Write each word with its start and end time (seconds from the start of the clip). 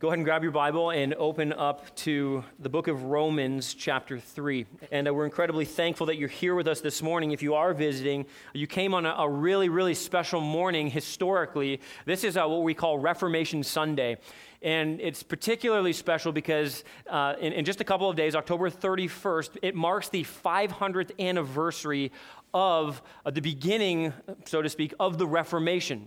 Go 0.00 0.06
ahead 0.06 0.18
and 0.18 0.24
grab 0.24 0.44
your 0.44 0.52
Bible 0.52 0.90
and 0.90 1.12
open 1.14 1.52
up 1.52 1.92
to 1.96 2.44
the 2.60 2.68
book 2.68 2.86
of 2.86 3.02
Romans, 3.02 3.74
chapter 3.74 4.20
3. 4.20 4.64
And 4.92 5.08
uh, 5.08 5.12
we're 5.12 5.24
incredibly 5.24 5.64
thankful 5.64 6.06
that 6.06 6.16
you're 6.16 6.28
here 6.28 6.54
with 6.54 6.68
us 6.68 6.80
this 6.80 7.02
morning. 7.02 7.32
If 7.32 7.42
you 7.42 7.54
are 7.54 7.74
visiting, 7.74 8.26
you 8.54 8.68
came 8.68 8.94
on 8.94 9.06
a, 9.06 9.28
really, 9.28 9.68
really 9.68 9.94
special 9.94 10.40
morning 10.40 10.88
historically. 10.88 11.80
This 12.04 12.22
is 12.22 12.36
uh, 12.36 12.46
what 12.46 12.62
we 12.62 12.74
call 12.74 13.00
Reformation 13.00 13.64
Sunday. 13.64 14.18
And 14.62 15.00
it's 15.00 15.24
particularly 15.24 15.92
special 15.92 16.30
because 16.30 16.84
uh, 17.10 17.34
in, 17.40 17.52
in 17.52 17.64
just 17.64 17.80
a 17.80 17.84
couple 17.84 18.08
of 18.08 18.14
days, 18.14 18.36
October 18.36 18.70
31st, 18.70 19.56
it 19.62 19.74
marks 19.74 20.10
the 20.10 20.22
500th 20.22 21.10
anniversary 21.18 22.12
of 22.54 23.02
uh, 23.26 23.32
the 23.32 23.40
beginning, 23.40 24.12
so 24.44 24.62
to 24.62 24.68
speak, 24.68 24.94
of 25.00 25.18
the 25.18 25.26
Reformation. 25.26 26.06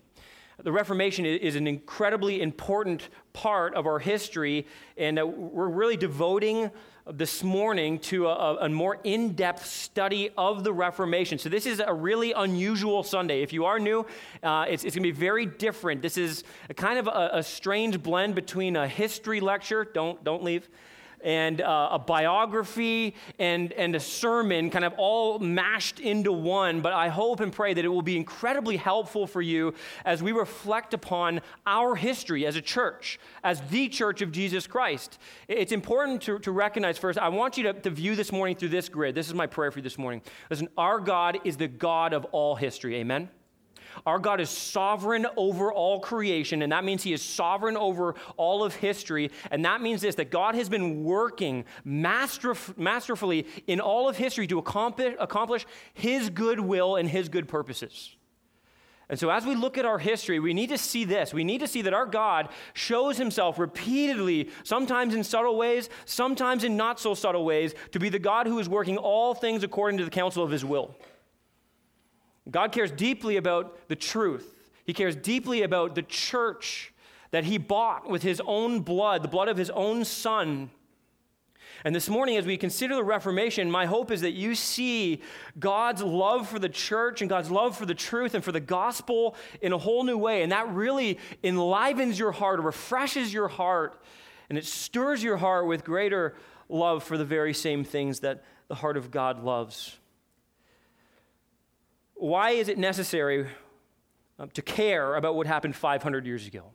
The 0.64 0.71
Reformation 0.71 1.25
is 1.25 1.55
an 1.55 1.66
incredibly 1.66 2.39
important 2.39 3.09
part 3.34 3.73
of 3.73 3.88
our 3.88 3.98
history, 3.98 4.68
and 4.95 5.18
uh, 5.18 5.26
we're 5.26 5.68
really 5.68 5.98
devoting 5.98 6.70
this 7.12 7.44
morning 7.44 7.98
to 7.98 8.27
a, 8.27 8.58
a 8.58 8.70
more 8.70 9.00
in 9.03 9.34
depth 9.34 9.66
study 9.66 10.30
of 10.38 10.63
the 10.63 10.72
Reformation. 10.72 11.39
So, 11.39 11.50
this 11.50 11.66
is 11.66 11.81
a 11.84 11.91
really 11.91 12.34
unusual 12.34 13.02
Sunday. 13.02 13.41
If 13.41 13.53
you 13.53 13.66
are 13.66 13.80
new, 13.80 14.05
uh, 14.44 14.66
it's, 14.70 14.84
it's 14.84 14.95
going 14.95 15.03
to 15.03 15.12
be 15.12 15.20
very 15.20 15.48
different. 15.48 16.03
This 16.03 16.16
is 16.16 16.44
a 16.70 16.75
kind 16.75 17.00
of 17.00 17.08
a, 17.08 17.31
a 17.34 17.44
strange 17.44 18.03
blend 18.03 18.36
between 18.36 18.75
a 18.75 18.88
history 18.88 19.39
lecture, 19.39 19.84
don't, 19.84 20.23
don't 20.23 20.44
leave, 20.44 20.70
and 21.23 21.61
uh, 21.61 21.89
a 21.91 21.99
biography 21.99 23.16
and, 23.39 23.71
and 23.73 23.95
a 23.95 23.99
sermon 23.99 24.70
kind 24.70 24.85
of 24.85 24.93
all 24.98 25.39
mashed 25.39 25.99
into 25.99 26.31
one. 26.31 26.81
But 26.81 26.94
I 26.94 27.09
hope 27.09 27.39
and 27.39 27.52
pray 27.52 27.73
that 27.73 27.84
it 27.84 27.88
will 27.88 28.02
be 28.02 28.17
incredibly 28.17 28.77
helpful 28.77 29.27
for 29.27 29.41
you 29.41 29.73
as 30.05 30.21
we 30.21 30.31
reflect 30.31 30.94
upon 30.94 31.41
our 31.66 31.95
history 31.95 32.45
as 32.45 32.55
a 32.55 32.61
church, 32.61 33.20
as 33.44 33.61
the 33.70 33.88
church 33.89 34.21
of 34.21 34.31
Jesus 34.31 34.67
Christ. 34.67 35.20
It's 35.47 35.71
important 35.71 36.21
to, 36.23 36.39
to 36.39 36.52
recognize 36.52 36.97
first, 36.97 37.20
I 37.20 37.30
want 37.30 37.58
you 37.58 37.63
to, 37.63 37.73
to 37.73 37.89
view 37.89 38.16
this 38.16 38.31
morning 38.31 38.56
through 38.56 38.69
this 38.69 38.89
grid. 38.89 39.16
This 39.16 39.28
is 39.28 39.33
my 39.33 39.47
prayer 39.47 39.72
for 39.72 39.80
you 39.80 39.83
this 39.83 39.97
morning. 39.97 40.22
Listen, 40.50 40.69
our 40.78 41.00
God 41.00 41.39
is 41.44 41.58
the 41.58 41.67
God 41.67 42.13
of 42.13 42.25
all 42.25 42.56
history. 42.56 42.95
Amen? 42.95 43.30
Our 44.06 44.20
God 44.20 44.42
is 44.42 44.50
sovereign 44.50 45.28
over 45.38 45.72
all 45.72 46.00
creation, 46.00 46.61
and 46.61 46.72
that 46.72 46.84
means 46.84 47.03
He 47.03 47.14
is 47.14 47.22
sovereign 47.22 47.78
over 47.78 48.16
all 48.38 48.64
of 48.64 48.75
history. 48.75 49.31
And 49.50 49.66
that 49.66 49.81
means 49.81 50.02
this 50.02 50.16
that 50.16 50.31
God 50.31 50.56
has 50.56 50.70
been 50.70 51.03
working 51.03 51.66
masterf- 51.86 52.78
masterfully 52.78 53.47
in 53.67 53.80
all 53.80 54.09
of 54.09 54.17
history 54.17 54.47
to 54.47 54.59
accomplish, 54.59 55.16
accomplish 55.19 55.66
His 55.94 56.30
good 56.30 56.59
will 56.59 56.95
and 56.95 57.09
His 57.09 57.30
good 57.30 57.47
purposes. 57.47 58.16
And 59.12 59.19
so, 59.19 59.30
as 59.30 59.45
we 59.45 59.56
look 59.56 59.78
at 59.78 59.86
our 59.86 60.00
history, 60.00 60.39
we 60.39 60.53
need 60.53 60.69
to 60.69 60.78
see 60.78 61.03
this. 61.03 61.34
We 61.34 61.44
need 61.44 61.59
to 61.59 61.67
see 61.67 61.81
that 61.81 61.94
our 61.94 62.06
God 62.06 62.47
shows 62.73 63.17
himself 63.17 63.59
repeatedly, 63.59 64.50
sometimes 64.64 65.14
in 65.14 65.25
subtle 65.25 65.58
ways, 65.58 65.89
sometimes 66.06 66.64
in 66.64 66.78
not 66.78 66.97
so 66.97 67.14
subtle 67.14 67.44
ways, 67.44 67.75
to 67.92 68.00
be 68.00 68.08
the 68.08 68.19
God 68.19 68.47
who 68.47 68.58
is 68.58 68.69
working 68.69 68.97
all 68.97 69.34
things 69.34 69.64
according 69.64 69.97
to 69.97 70.06
the 70.06 70.09
counsel 70.09 70.45
of 70.45 70.50
his 70.50 70.64
will. 70.64 70.95
God 72.50 72.72
cares 72.72 72.92
deeply 72.92 73.38
about 73.38 73.88
the 73.88 73.95
truth. 73.95 74.72
He 74.86 74.94
cares 74.94 75.16
deeply 75.16 75.61
about 75.61 75.95
the 75.95 76.02
church 76.02 76.94
that 77.31 77.44
he 77.45 77.58
bought 77.58 78.09
with 78.09 78.23
his 78.23 78.42
own 78.45 78.81
blood, 78.81 79.23
the 79.23 79.28
blood 79.28 79.47
of 79.47 79.58
his 79.58 79.70
own 79.70 80.03
son. 80.03 80.69
And 81.84 81.95
this 81.95 82.09
morning, 82.09 82.38
as 82.38 82.45
we 82.45 82.58
consider 82.58 82.95
the 82.95 83.03
Reformation, 83.03 83.72
my 83.72 83.86
hope 83.86 84.12
is 84.12 84.22
that 84.22 84.31
you 84.31 84.53
see 84.53 85.22
God's 85.58 86.03
love 86.03 86.47
for 86.47 86.59
the 86.59 86.69
church 86.69 87.22
and 87.22 87.30
God's 87.30 87.50
love 87.50 87.75
for 87.75 87.86
the 87.86 87.95
truth 87.95 88.36
and 88.36 88.44
for 88.44 88.52
the 88.52 88.59
gospel 88.59 89.36
in 89.62 89.73
a 89.73 89.78
whole 89.78 90.03
new 90.03 90.17
way. 90.17 90.44
And 90.44 90.52
that 90.52 90.69
really 90.69 91.17
enlivens 91.42 92.19
your 92.19 92.31
heart, 92.34 92.59
refreshes 92.59 93.34
your 93.34 93.47
heart, 93.47 94.03
and 94.50 94.58
it 94.58 94.66
stirs 94.66 95.23
your 95.23 95.38
heart 95.38 95.66
with 95.66 95.84
greater 95.84 96.36
love 96.69 97.03
for 97.03 97.17
the 97.17 97.25
very 97.25 97.53
same 97.53 97.84
things 97.84 98.19
that 98.19 98.44
the 98.67 98.75
heart 98.75 98.97
of 98.97 99.09
God 99.09 99.44
loves. 99.44 99.97
Why 102.22 102.52
is 102.52 102.70
it 102.70 102.78
necessary 102.78 103.48
um, 104.38 104.52
to 104.52 104.62
care 104.62 105.16
about 105.16 105.34
what 105.34 105.48
happened 105.48 105.76
500 105.76 106.28
years 106.28 106.46
ago? 106.46 106.66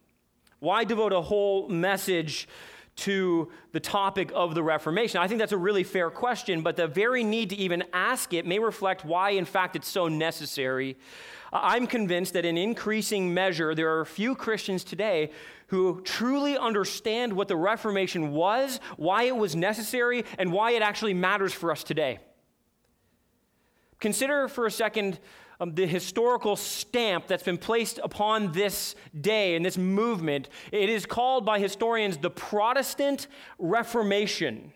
Why 0.58 0.82
devote 0.82 1.12
a 1.12 1.20
whole 1.20 1.68
message 1.68 2.48
to 2.96 3.52
the 3.70 3.78
topic 3.78 4.32
of 4.34 4.56
the 4.56 4.64
Reformation? 4.64 5.20
I 5.20 5.28
think 5.28 5.38
that's 5.38 5.52
a 5.52 5.56
really 5.56 5.84
fair 5.84 6.10
question, 6.10 6.62
but 6.62 6.74
the 6.74 6.88
very 6.88 7.22
need 7.22 7.50
to 7.50 7.56
even 7.56 7.84
ask 7.92 8.32
it 8.32 8.44
may 8.44 8.58
reflect 8.58 9.04
why, 9.04 9.30
in 9.30 9.44
fact, 9.44 9.76
it's 9.76 9.86
so 9.86 10.08
necessary. 10.08 10.98
I'm 11.52 11.86
convinced 11.86 12.32
that 12.32 12.44
in 12.44 12.58
increasing 12.58 13.32
measure, 13.32 13.72
there 13.72 14.00
are 14.00 14.04
few 14.04 14.34
Christians 14.34 14.82
today 14.82 15.30
who 15.68 16.00
truly 16.02 16.58
understand 16.58 17.32
what 17.32 17.46
the 17.46 17.54
Reformation 17.54 18.32
was, 18.32 18.80
why 18.96 19.22
it 19.22 19.36
was 19.36 19.54
necessary, 19.54 20.24
and 20.40 20.52
why 20.52 20.72
it 20.72 20.82
actually 20.82 21.14
matters 21.14 21.52
for 21.52 21.70
us 21.70 21.84
today. 21.84 22.18
Consider 24.00 24.48
for 24.48 24.66
a 24.66 24.70
second 24.70 25.18
um, 25.58 25.74
the 25.74 25.86
historical 25.86 26.56
stamp 26.56 27.26
that's 27.26 27.42
been 27.42 27.58
placed 27.58 27.98
upon 28.02 28.52
this 28.52 28.94
day 29.18 29.56
and 29.56 29.64
this 29.64 29.78
movement. 29.78 30.48
It 30.70 30.88
is 30.88 31.06
called 31.06 31.46
by 31.46 31.58
historians 31.58 32.18
the 32.18 32.30
Protestant 32.30 33.26
Reformation. 33.58 34.72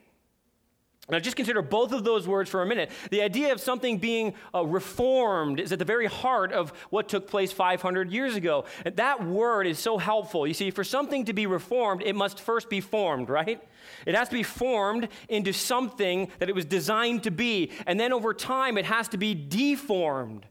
Now, 1.10 1.19
just 1.19 1.37
consider 1.37 1.62
both 1.62 1.93
of 1.93 2.04
those 2.04 2.26
words 2.26 2.48
for 2.50 2.62
a 2.62 2.66
minute. 2.66 2.91
The 3.10 3.22
idea 3.22 3.53
of 3.53 3.60
something 3.60 3.98
being 3.98 4.34
uh, 4.54 4.65
reformed 4.65 5.60
is 5.60 5.72
at 5.72 5.78
the 5.78 5.84
very 5.84 6.06
heart 6.06 6.53
of 6.53 6.71
what 6.91 7.09
took 7.09 7.28
place 7.28 7.53
500 7.53 8.10
years 8.10 8.37
ago. 8.37 8.65
And 8.84 8.97
that 8.97 9.25
word 9.25 9.66
is 9.66 9.78
so 9.78 9.98
helpful. 9.98 10.47
You 10.47 10.54
see, 10.54 10.71
for 10.71 10.84
something 10.84 11.25
to 11.26 11.32
be 11.32 11.47
reformed, 11.47 12.03
it 12.04 12.15
must 12.15 12.41
first 12.41 12.71
be 12.71 12.81
formed, 12.81 13.28
right? 13.28 13.62
It 14.06 14.15
has 14.15 14.28
to 14.28 14.34
be 14.34 14.43
formed 14.43 15.09
into 15.28 15.53
something 15.53 16.31
that 16.38 16.48
it 16.48 16.54
was 16.54 16.65
designed 16.65 17.25
to 17.25 17.31
be. 17.31 17.72
And 17.87 17.98
then 17.98 18.12
over 18.12 18.34
time, 18.34 18.78
it 18.78 18.84
has 18.84 19.09
to 19.09 19.19
be 19.19 19.34
deformed. 19.34 20.47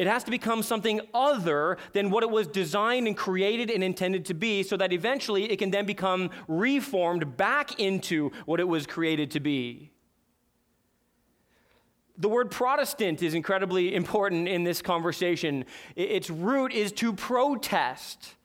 It 0.00 0.06
has 0.06 0.24
to 0.24 0.30
become 0.30 0.62
something 0.62 1.02
other 1.12 1.76
than 1.92 2.08
what 2.08 2.22
it 2.22 2.30
was 2.30 2.46
designed 2.46 3.06
and 3.06 3.14
created 3.14 3.68
and 3.68 3.84
intended 3.84 4.24
to 4.24 4.34
be, 4.34 4.62
so 4.62 4.78
that 4.78 4.94
eventually 4.94 5.52
it 5.52 5.58
can 5.58 5.70
then 5.70 5.84
become 5.84 6.30
reformed 6.48 7.36
back 7.36 7.78
into 7.78 8.30
what 8.46 8.60
it 8.60 8.64
was 8.66 8.86
created 8.86 9.30
to 9.32 9.40
be. 9.40 9.90
The 12.16 12.30
word 12.30 12.50
Protestant 12.50 13.22
is 13.22 13.34
incredibly 13.34 13.94
important 13.94 14.48
in 14.48 14.64
this 14.64 14.80
conversation. 14.80 15.66
Its 15.96 16.30
root 16.30 16.72
is 16.72 16.92
to 16.92 17.12
protest. 17.12 18.36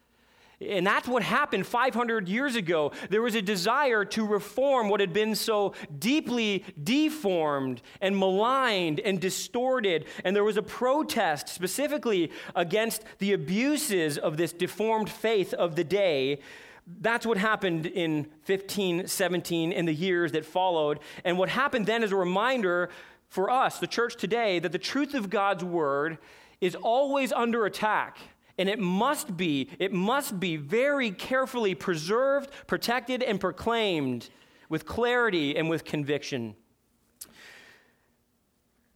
And 0.61 0.87
that's 0.87 1.07
what 1.07 1.23
happened 1.23 1.67
500 1.67 2.29
years 2.29 2.55
ago. 2.55 2.91
There 3.09 3.21
was 3.21 3.35
a 3.35 3.41
desire 3.41 4.05
to 4.05 4.25
reform 4.25 4.89
what 4.89 4.99
had 4.99 5.11
been 5.11 5.35
so 5.35 5.73
deeply 5.99 6.63
deformed 6.81 7.81
and 7.99 8.17
maligned 8.17 8.99
and 9.01 9.19
distorted. 9.19 10.05
And 10.23 10.35
there 10.35 10.43
was 10.43 10.57
a 10.57 10.63
protest 10.63 11.49
specifically 11.49 12.31
against 12.55 13.03
the 13.19 13.33
abuses 13.33 14.17
of 14.17 14.37
this 14.37 14.53
deformed 14.53 15.09
faith 15.09 15.53
of 15.53 15.75
the 15.75 15.83
day. 15.83 16.39
That's 16.87 17.25
what 17.25 17.37
happened 17.37 17.87
in 17.87 18.27
15, 18.43 19.07
17, 19.07 19.73
and 19.73 19.87
the 19.87 19.93
years 19.93 20.31
that 20.33 20.45
followed. 20.45 20.99
And 21.23 21.37
what 21.37 21.49
happened 21.49 21.85
then 21.87 22.03
is 22.03 22.11
a 22.11 22.15
reminder 22.15 22.89
for 23.27 23.49
us, 23.49 23.79
the 23.79 23.87
church 23.87 24.15
today, 24.15 24.59
that 24.59 24.71
the 24.71 24.77
truth 24.77 25.15
of 25.15 25.29
God's 25.29 25.63
word 25.63 26.19
is 26.61 26.75
always 26.75 27.33
under 27.33 27.65
attack. 27.65 28.17
And 28.57 28.69
it 28.69 28.79
must 28.79 29.35
be, 29.35 29.69
it 29.79 29.91
must 29.91 30.39
be 30.39 30.55
very 30.55 31.11
carefully 31.11 31.75
preserved, 31.75 32.49
protected, 32.67 33.21
and 33.21 33.39
proclaimed 33.39 34.29
with 34.69 34.85
clarity 34.85 35.57
and 35.57 35.69
with 35.69 35.83
conviction. 35.83 36.55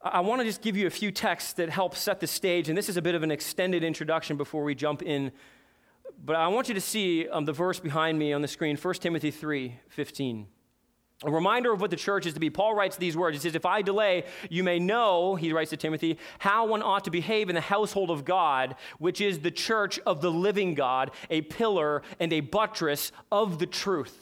I 0.01 0.21
want 0.21 0.39
to 0.39 0.45
just 0.45 0.61
give 0.61 0.77
you 0.77 0.87
a 0.87 0.89
few 0.89 1.11
texts 1.11 1.53
that 1.53 1.69
help 1.69 1.93
set 1.93 2.21
the 2.21 2.27
stage, 2.27 2.69
and 2.69 2.77
this 2.77 2.87
is 2.87 2.95
a 2.95 3.01
bit 3.01 3.15
of 3.15 3.23
an 3.23 3.31
extended 3.31 3.83
introduction 3.83 4.37
before 4.37 4.63
we 4.63 4.73
jump 4.73 5.01
in. 5.01 5.33
But 6.23 6.37
I 6.37 6.47
want 6.47 6.69
you 6.69 6.73
to 6.73 6.81
see 6.81 7.27
um, 7.27 7.43
the 7.43 7.51
verse 7.51 7.79
behind 7.79 8.17
me 8.17 8.31
on 8.31 8.41
the 8.41 8.47
screen 8.47 8.77
1 8.77 8.93
Timothy 8.95 9.31
3 9.31 9.75
15. 9.89 10.47
A 11.25 11.31
reminder 11.31 11.73
of 11.73 11.81
what 11.81 11.91
the 11.91 11.97
church 11.97 12.25
is 12.25 12.33
to 12.35 12.39
be. 12.39 12.49
Paul 12.49 12.73
writes 12.73 12.95
these 12.95 13.17
words. 13.17 13.35
He 13.35 13.41
says, 13.41 13.55
If 13.55 13.65
I 13.65 13.81
delay, 13.81 14.23
you 14.49 14.63
may 14.63 14.79
know, 14.79 15.35
he 15.35 15.51
writes 15.51 15.71
to 15.71 15.77
Timothy, 15.77 16.17
how 16.39 16.65
one 16.65 16.81
ought 16.81 17.03
to 17.03 17.11
behave 17.11 17.49
in 17.49 17.55
the 17.55 17.61
household 17.61 18.09
of 18.09 18.23
God, 18.23 18.75
which 18.99 19.19
is 19.19 19.39
the 19.39 19.51
church 19.51 19.99
of 20.05 20.21
the 20.21 20.31
living 20.31 20.75
God, 20.75 21.11
a 21.29 21.41
pillar 21.41 22.03
and 22.21 22.31
a 22.31 22.39
buttress 22.39 23.11
of 23.33 23.59
the 23.59 23.65
truth. 23.65 24.17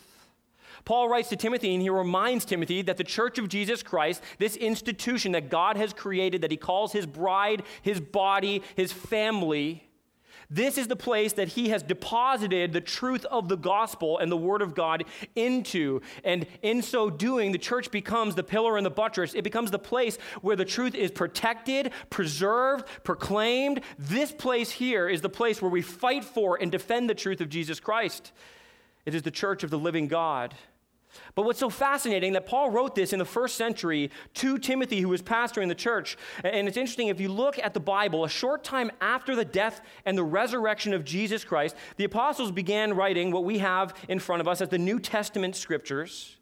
Paul 0.86 1.10
writes 1.10 1.30
to 1.30 1.36
Timothy 1.36 1.74
and 1.74 1.82
he 1.82 1.90
reminds 1.90 2.46
Timothy 2.46 2.82
that 2.84 2.98
the 2.98 3.04
church 3.04 3.38
of 3.38 3.50
Jesus 3.50 3.84
Christ, 3.84 4.24
this 4.40 4.56
institution 4.56 5.34
that 5.34 5.50
God 5.50 5.78
has 5.78 5.94
created, 5.94 6.42
that 6.42 6.52
he 6.52 6.58
calls 6.58 6.94
his 6.94 7.06
bride, 7.06 7.64
his 7.82 8.00
body, 8.00 8.64
his 8.76 8.92
family, 8.92 9.87
this 10.50 10.78
is 10.78 10.88
the 10.88 10.96
place 10.96 11.34
that 11.34 11.50
he 11.50 11.70
has 11.70 11.84
deposited 11.84 12.72
the 12.72 12.82
truth 12.82 13.26
of 13.26 13.50
the 13.50 13.58
gospel 13.58 14.18
and 14.18 14.32
the 14.32 14.38
word 14.38 14.62
of 14.62 14.76
God 14.76 15.04
into. 15.36 16.02
And 16.24 16.48
in 16.62 16.82
so 16.82 17.10
doing, 17.10 17.52
the 17.52 17.58
church 17.58 17.92
becomes 17.92 18.36
the 18.36 18.44
pillar 18.44 18.78
and 18.78 18.86
the 18.86 18.92
buttress. 18.92 19.34
It 19.34 19.44
becomes 19.44 19.72
the 19.72 19.80
place 19.80 20.18
where 20.42 20.56
the 20.56 20.64
truth 20.64 20.96
is 20.96 21.12
protected, 21.12 21.92
preserved, 22.10 22.86
proclaimed. 23.04 23.82
This 24.00 24.32
place 24.32 24.72
here 24.72 25.10
is 25.10 25.22
the 25.22 25.30
place 25.30 25.62
where 25.62 25.72
we 25.72 25.82
fight 25.82 26.24
for 26.24 26.58
and 26.62 26.72
defend 26.72 27.10
the 27.10 27.16
truth 27.16 27.42
of 27.42 27.50
Jesus 27.50 27.82
Christ. 27.82 28.32
It 29.06 29.14
is 29.14 29.24
the 29.24 29.32
church 29.32 29.64
of 29.64 29.70
the 29.70 29.80
living 29.80 30.08
God. 30.08 30.54
But 31.36 31.44
what's 31.44 31.60
so 31.60 31.70
fascinating 31.70 32.34
that 32.34 32.46
Paul 32.46 32.70
wrote 32.70 32.96
this 32.96 33.14
in 33.14 33.20
the 33.20 33.26
first 33.26 33.56
century 33.56 34.12
to 34.36 34.58
Timothy, 34.58 35.02
who 35.02 35.10
was 35.10 35.22
pastoring 35.22 35.68
the 35.68 35.76
church. 35.76 36.18
And 36.44 36.68
it's 36.68 36.78
interesting, 36.78 37.08
if 37.08 37.20
you 37.20 37.30
look 37.30 37.60
at 37.60 37.74
the 37.74 37.80
Bible, 37.80 38.24
a 38.24 38.30
short 38.30 38.64
time 38.64 38.92
after 39.02 39.36
the 39.36 39.46
death 39.46 39.82
and 40.06 40.18
the 40.18 40.24
resurrection 40.24 40.94
of 40.94 41.04
Jesus 41.04 41.44
Christ, 41.44 41.76
the 41.98 42.04
apostles 42.04 42.52
began 42.52 42.94
writing 42.94 43.32
what 43.32 43.44
we 43.44 43.58
have 43.60 43.96
in 44.08 44.20
front 44.20 44.42
of 44.42 44.48
us 44.48 44.62
as 44.62 44.70
the 44.70 44.78
New 44.78 45.00
Testament 45.00 45.56
scriptures. 45.56 46.37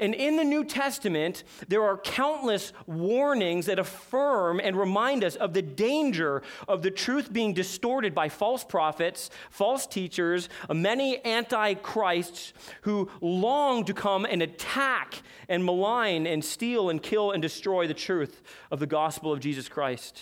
And 0.00 0.14
in 0.14 0.36
the 0.36 0.44
New 0.44 0.64
Testament, 0.64 1.44
there 1.68 1.82
are 1.82 1.98
countless 1.98 2.72
warnings 2.86 3.66
that 3.66 3.78
affirm 3.78 4.58
and 4.58 4.76
remind 4.76 5.22
us 5.22 5.36
of 5.36 5.52
the 5.52 5.62
danger 5.62 6.42
of 6.66 6.82
the 6.82 6.90
truth 6.90 7.30
being 7.32 7.52
distorted 7.52 8.14
by 8.14 8.30
false 8.30 8.64
prophets, 8.64 9.28
false 9.50 9.86
teachers, 9.86 10.48
many 10.72 11.24
antichrists 11.24 12.54
who 12.82 13.10
long 13.20 13.84
to 13.84 13.92
come 13.92 14.24
and 14.24 14.42
attack 14.42 15.22
and 15.48 15.64
malign 15.64 16.26
and 16.26 16.42
steal 16.42 16.88
and 16.88 17.02
kill 17.02 17.32
and 17.32 17.42
destroy 17.42 17.86
the 17.86 17.94
truth 17.94 18.42
of 18.70 18.80
the 18.80 18.86
gospel 18.86 19.32
of 19.32 19.40
Jesus 19.40 19.68
Christ. 19.68 20.20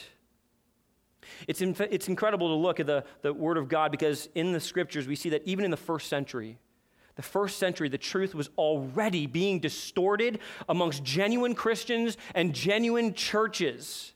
It's, 1.47 1.61
it's 1.61 2.09
incredible 2.09 2.49
to 2.49 2.55
look 2.55 2.81
at 2.81 2.87
the, 2.87 3.05
the 3.23 3.33
Word 3.33 3.59
of 3.59 3.69
God 3.69 3.93
because 3.93 4.29
in 4.35 4.53
the 4.53 4.61
scriptures 4.61 5.07
we 5.07 5.15
see 5.15 5.31
that 5.31 5.43
even 5.45 5.65
in 5.65 5.71
the 5.71 5.77
first 5.77 6.09
century, 6.09 6.59
the 7.19 7.23
first 7.23 7.59
century, 7.59 7.89
the 7.89 7.99
truth 7.99 8.33
was 8.33 8.49
already 8.57 9.27
being 9.27 9.59
distorted 9.59 10.39
amongst 10.69 11.03
genuine 11.03 11.53
Christians 11.53 12.17
and 12.33 12.55
genuine 12.55 13.13
churches. 13.13 14.13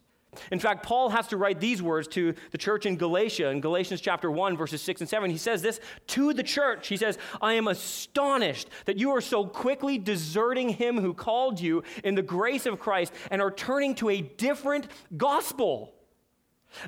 In 0.52 0.60
fact, 0.60 0.84
Paul 0.84 1.10
has 1.10 1.26
to 1.26 1.37
write 1.37 1.58
these 1.58 1.82
words 1.82 2.06
to 2.08 2.32
the 2.52 2.58
church 2.58 2.87
in 2.87 2.96
Galatia, 2.96 3.49
in 3.49 3.60
Galatians 3.60 4.00
chapter 4.00 4.31
1, 4.31 4.56
verses 4.56 4.81
6 4.82 5.00
and 5.00 5.10
7. 5.10 5.32
He 5.32 5.37
says 5.37 5.62
this 5.62 5.81
to 6.06 6.32
the 6.32 6.44
church. 6.44 6.87
He 6.87 6.96
says, 6.96 7.19
I 7.40 7.54
am 7.54 7.66
astonished 7.66 8.69
that 8.84 8.99
you 8.99 9.10
are 9.10 9.20
so 9.20 9.46
quickly 9.46 9.98
deserting 9.98 10.69
him 10.69 10.96
who 10.96 11.12
called 11.12 11.60
you 11.60 11.82
in 12.05 12.14
the 12.14 12.22
grace 12.22 12.66
of 12.66 12.78
Christ 12.78 13.12
and 13.32 13.43
are 13.43 13.50
turning 13.50 13.96
to 13.96 14.10
a 14.10 14.20
different 14.20 14.87
gospel 15.16 15.93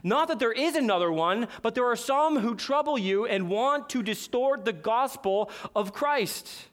not 0.02 0.28
that 0.28 0.38
there 0.38 0.52
is 0.52 0.76
another 0.76 1.12
one, 1.12 1.48
but 1.62 1.74
there 1.74 1.86
are 1.86 1.96
some 1.96 2.38
who 2.38 2.54
trouble 2.54 2.98
you 2.98 3.26
and 3.26 3.48
want 3.48 3.88
to 3.90 4.02
distort 4.02 4.64
the 4.64 4.72
gospel 4.72 5.50
of 5.74 5.92
Christ. 5.92 6.68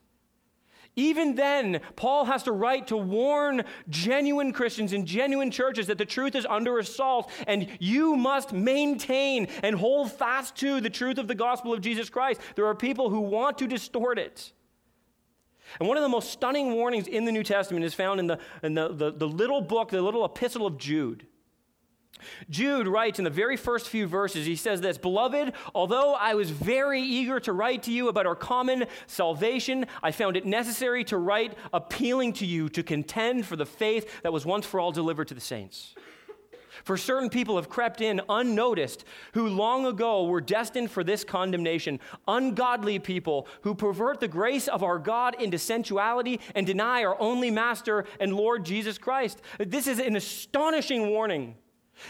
Even 0.98 1.36
then, 1.36 1.80
Paul 1.96 2.26
has 2.26 2.44
to 2.44 2.52
write 2.52 2.88
to 2.88 2.98
warn 2.98 3.64
genuine 3.90 4.52
Christians 4.52 4.92
and 4.92 5.06
genuine 5.06 5.50
churches 5.50 5.88
that 5.88 5.98
the 5.98 6.06
truth 6.06 6.36
is 6.36 6.46
under 6.46 6.80
assault, 6.80 7.32
and 7.48 7.68
you 7.80 8.18
must 8.18 8.52
maintain 8.52 9.48
and 9.64 9.76
hold 9.76 10.12
fast 10.12 10.58
to 10.58 10.82
the 10.82 10.90
truth 10.90 11.18
of 11.18 11.30
the 11.30 11.36
gospel 11.36 11.74
of 11.74 11.80
Jesus 11.80 12.10
Christ. 12.10 12.42
There 12.56 12.66
are 12.66 12.76
people 12.76 13.10
who 13.10 13.22
want 13.22 13.58
to 13.60 13.68
distort 13.68 14.20
it. 14.20 14.52
And 15.80 15.88
one 15.88 15.96
of 15.96 16.04
the 16.04 16.10
most 16.10 16.32
stunning 16.32 16.74
warnings 16.74 17.08
in 17.08 17.24
the 17.24 17.32
New 17.32 17.44
Testament 17.44 17.86
is 17.86 17.94
found 17.94 18.20
in 18.20 18.28
the, 18.28 18.40
in 18.62 18.74
the, 18.74 18.90
the, 18.90 19.12
the 19.12 19.28
little 19.28 19.62
book, 19.62 19.92
the 19.92 20.02
little 20.02 20.26
epistle 20.26 20.68
of 20.68 20.78
Jude. 20.78 21.26
Jude 22.50 22.88
writes 22.88 23.20
in 23.20 23.24
the 23.24 23.30
very 23.30 23.58
first 23.58 23.90
few 23.90 24.08
verses, 24.08 24.46
he 24.46 24.56
says 24.56 24.82
this 24.82 24.98
Beloved, 24.98 25.54
although 25.74 26.14
I 26.14 26.34
was 26.34 26.50
very 26.50 27.02
eager 27.02 27.40
to 27.42 27.54
write 27.54 27.84
to 27.84 27.92
you 27.92 28.10
about 28.10 28.26
our 28.26 28.36
common 28.36 28.86
salvation, 29.08 29.86
I 30.04 30.12
found 30.12 30.38
it 30.38 30.46
necessary 30.46 31.04
to 31.06 31.18
write 31.18 31.58
appealing 31.74 32.34
to 32.34 32.46
you 32.46 32.70
to 32.70 32.84
contend 32.84 33.46
for 33.46 33.56
the 33.56 33.66
faith 33.66 34.22
that 34.24 34.34
was 34.34 34.46
once 34.46 34.66
for 34.66 34.80
all 34.80 34.92
delivered 34.92 35.28
to 35.30 35.34
the 35.34 35.42
saints. 35.42 35.96
For 36.84 36.98
certain 36.98 37.30
people 37.30 37.58
have 37.58 37.70
crept 37.70 38.02
in 38.02 38.22
unnoticed, 38.30 39.06
who 39.34 39.48
long 39.48 39.86
ago 39.86 40.26
were 40.26 40.42
destined 40.42 40.92
for 40.92 41.04
this 41.04 41.24
condemnation. 41.24 42.00
Ungodly 42.28 43.00
people 43.00 43.48
who 43.62 43.76
pervert 43.76 44.20
the 44.20 44.28
grace 44.28 44.68
of 44.68 44.84
our 44.84 44.98
God 44.98 45.40
into 45.42 45.58
sensuality 45.58 46.40
and 46.56 46.66
deny 46.66 47.04
our 47.04 47.20
only 47.20 47.52
Master 47.52 48.06
and 48.20 48.34
Lord 48.34 48.66
Jesus 48.66 48.98
Christ. 48.98 49.42
This 49.60 49.88
is 49.88 50.00
an 50.00 50.16
astonishing 50.16 51.10
warning. 51.10 51.56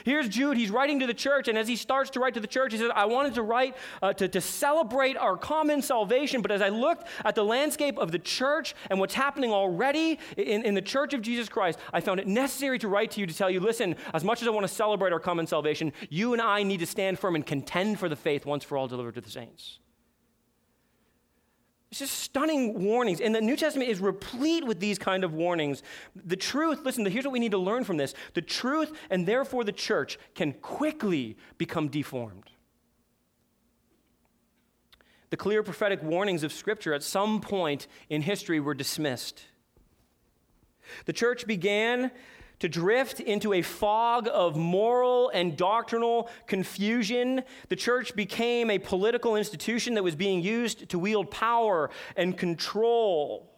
Here's 0.04 0.28
Jude. 0.30 0.58
He's 0.58 0.70
writing 0.70 1.00
to 1.00 1.08
the 1.08 1.14
church, 1.14 1.48
and 1.48 1.58
as 1.58 1.68
he 1.68 1.76
starts 1.76 2.10
to 2.12 2.20
write 2.20 2.34
to 2.36 2.40
the 2.40 2.48
church, 2.48 2.72
he 2.72 2.78
says, 2.78 2.92
I 2.96 3.06
wanted 3.06 3.34
to 3.36 3.42
write 3.42 3.76
uh, 4.02 4.14
to, 4.14 4.28
to 4.28 4.42
celebrate 4.42 5.18
our 5.18 5.38
common 5.38 5.82
salvation, 5.82 6.42
but 6.42 6.52
as 6.52 6.62
I 6.62 6.70
looked 6.70 7.08
at 7.26 7.36
the 7.36 7.44
landscape 7.44 7.98
of 7.98 8.12
the 8.12 8.20
church 8.20 8.76
and 8.90 9.00
what's 9.00 9.14
happening 9.14 9.52
already 9.52 10.20
in, 10.38 10.64
in 10.64 10.74
the 10.74 10.82
church 10.82 11.14
of 11.14 11.22
Jesus 11.22 11.50
Christ, 11.50 11.80
I 11.94 12.02
found 12.02 12.20
it 12.20 12.28
necessary 12.28 12.80
to 12.80 12.88
write 12.88 13.12
to 13.12 13.20
you 13.20 13.28
to 13.28 13.34
tell 13.34 13.50
you 13.50 13.60
listen, 13.60 13.96
as 14.14 14.24
much 14.24 14.42
as 14.42 14.48
I 14.48 14.52
want 14.52 14.66
to 14.66 14.74
celebrate 14.74 15.14
our 15.14 15.20
common 15.20 15.48
salvation, 15.48 15.94
you 16.10 16.34
and 16.34 16.42
I 16.42 16.64
need 16.64 16.80
to 16.80 16.86
stand 16.86 17.20
firm 17.20 17.36
and 17.36 17.46
contend 17.46 18.00
for 18.00 18.10
the 18.10 18.16
faith 18.16 18.46
once 18.46 18.64
for 18.64 18.78
all 18.78 18.88
delivered 18.88 19.16
to 19.16 19.22
the 19.22 19.30
saints. 19.30 19.81
It's 21.92 22.00
just 22.00 22.20
stunning 22.20 22.86
warnings. 22.86 23.20
And 23.20 23.36
the 23.36 23.42
New 23.42 23.58
Testament 23.58 23.90
is 23.90 24.00
replete 24.00 24.66
with 24.66 24.80
these 24.80 24.98
kind 24.98 25.26
of 25.26 25.34
warnings. 25.34 25.84
The 26.16 26.38
truth, 26.38 26.80
listen, 26.86 27.06
here's 27.06 27.26
what 27.26 27.34
we 27.34 27.40
need 27.40 27.52
to 27.52 27.58
learn 27.58 27.84
from 27.84 27.98
this 27.98 28.14
the 28.34 28.42
truth 28.42 28.98
and 29.10 29.28
therefore 29.28 29.66
the 29.66 29.74
church 29.74 30.18
can 30.34 30.54
quickly 30.54 31.38
become 31.58 31.90
deformed. 31.90 32.50
The 35.32 35.38
clear 35.38 35.64
prophetic 35.64 36.02
warnings 36.02 36.44
of 36.44 36.54
Scripture 36.54 36.94
at 36.94 37.04
some 37.04 37.42
point 37.42 37.88
in 38.10 38.22
history 38.22 38.60
were 38.60 38.74
dismissed. 38.74 39.44
The 41.06 41.14
church 41.14 41.46
began 41.46 42.12
to 42.62 42.70
drift 42.70 43.20
into 43.20 43.54
a 43.54 43.62
fog 43.64 44.30
of 44.32 44.56
moral 44.56 45.30
and 45.30 45.58
doctrinal 45.58 46.30
confusion. 46.46 47.42
The 47.70 47.76
church 47.76 48.16
became 48.16 48.70
a 48.70 48.78
political 48.78 49.36
institution 49.36 49.96
that 49.96 50.04
was 50.04 50.16
being 50.16 50.44
used 50.44 50.88
to 50.90 51.00
wield 51.00 51.32
power 51.32 51.90
and 52.16 52.38
control. 52.38 53.52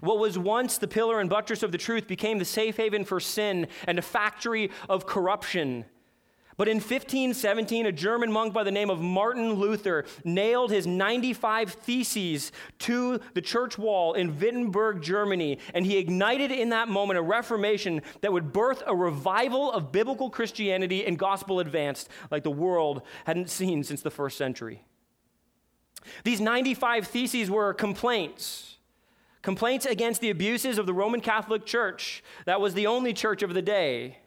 What 0.00 0.18
was 0.18 0.36
once 0.36 0.78
the 0.78 0.88
pillar 0.88 1.20
and 1.20 1.30
buttress 1.30 1.62
of 1.62 1.70
the 1.70 1.78
truth 1.78 2.08
became 2.08 2.38
the 2.38 2.44
safe 2.44 2.76
haven 2.76 3.04
for 3.04 3.20
sin 3.20 3.68
and 3.86 4.00
a 4.00 4.02
factory 4.02 4.70
of 4.88 5.06
corruption. 5.06 5.84
But 6.56 6.68
in 6.68 6.76
1517, 6.76 7.86
a 7.86 7.92
German 7.92 8.30
monk 8.30 8.52
by 8.52 8.62
the 8.62 8.70
name 8.70 8.90
of 8.90 9.00
Martin 9.00 9.54
Luther 9.54 10.04
nailed 10.24 10.70
his 10.70 10.86
95 10.86 11.72
Theses 11.72 12.52
to 12.80 13.20
the 13.34 13.40
church 13.40 13.76
wall 13.76 14.14
in 14.14 14.38
Wittenberg, 14.38 15.02
Germany, 15.02 15.58
and 15.72 15.84
he 15.84 15.98
ignited 15.98 16.52
in 16.52 16.68
that 16.68 16.88
moment 16.88 17.18
a 17.18 17.22
reformation 17.22 18.02
that 18.20 18.32
would 18.32 18.52
birth 18.52 18.82
a 18.86 18.94
revival 18.94 19.72
of 19.72 19.90
biblical 19.90 20.30
Christianity 20.30 21.04
and 21.04 21.18
gospel 21.18 21.60
advance 21.60 22.08
like 22.30 22.44
the 22.44 22.50
world 22.50 23.02
hadn't 23.24 23.50
seen 23.50 23.82
since 23.82 24.02
the 24.02 24.10
first 24.10 24.38
century. 24.38 24.84
These 26.22 26.40
95 26.40 27.06
Theses 27.06 27.50
were 27.50 27.74
complaints. 27.74 28.76
Complaints 29.42 29.86
against 29.86 30.20
the 30.20 30.30
abuses 30.30 30.78
of 30.78 30.86
the 30.86 30.94
Roman 30.94 31.20
Catholic 31.20 31.66
Church. 31.66 32.22
That 32.46 32.60
was 32.60 32.74
the 32.74 32.86
only 32.86 33.12
church 33.12 33.42
of 33.42 33.54
the 33.54 33.62
day. 33.62 34.18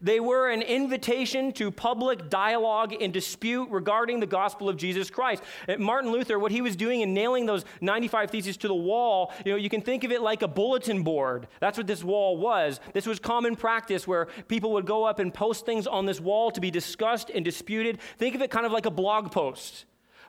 They 0.00 0.20
were 0.20 0.50
an 0.50 0.62
invitation 0.62 1.52
to 1.52 1.70
public 1.70 2.30
dialogue 2.30 2.94
and 3.00 3.12
dispute 3.12 3.68
regarding 3.70 4.20
the 4.20 4.26
gospel 4.26 4.68
of 4.68 4.76
Jesus 4.76 5.10
Christ. 5.10 5.42
Martin 5.78 6.12
Luther, 6.12 6.38
what 6.38 6.52
he 6.52 6.60
was 6.60 6.76
doing 6.76 7.00
in 7.00 7.14
nailing 7.14 7.46
those 7.46 7.64
95 7.80 8.30
theses 8.30 8.56
to 8.58 8.68
the 8.68 8.74
wall, 8.74 9.32
you 9.44 9.52
know, 9.52 9.58
you 9.58 9.68
can 9.68 9.80
think 9.80 10.04
of 10.04 10.12
it 10.12 10.22
like 10.22 10.42
a 10.42 10.48
bulletin 10.48 11.02
board. 11.02 11.48
That's 11.60 11.78
what 11.78 11.86
this 11.86 12.04
wall 12.04 12.36
was. 12.36 12.80
This 12.92 13.06
was 13.06 13.18
common 13.18 13.56
practice 13.56 14.06
where 14.06 14.26
people 14.48 14.72
would 14.72 14.86
go 14.86 15.04
up 15.04 15.18
and 15.18 15.32
post 15.32 15.66
things 15.66 15.86
on 15.86 16.06
this 16.06 16.20
wall 16.20 16.50
to 16.50 16.60
be 16.60 16.70
discussed 16.70 17.30
and 17.30 17.44
disputed. 17.44 18.00
Think 18.18 18.34
of 18.34 18.42
it 18.42 18.50
kind 18.50 18.66
of 18.66 18.72
like 18.72 18.86
a 18.86 18.90
blog 18.90 19.32
post 19.32 19.86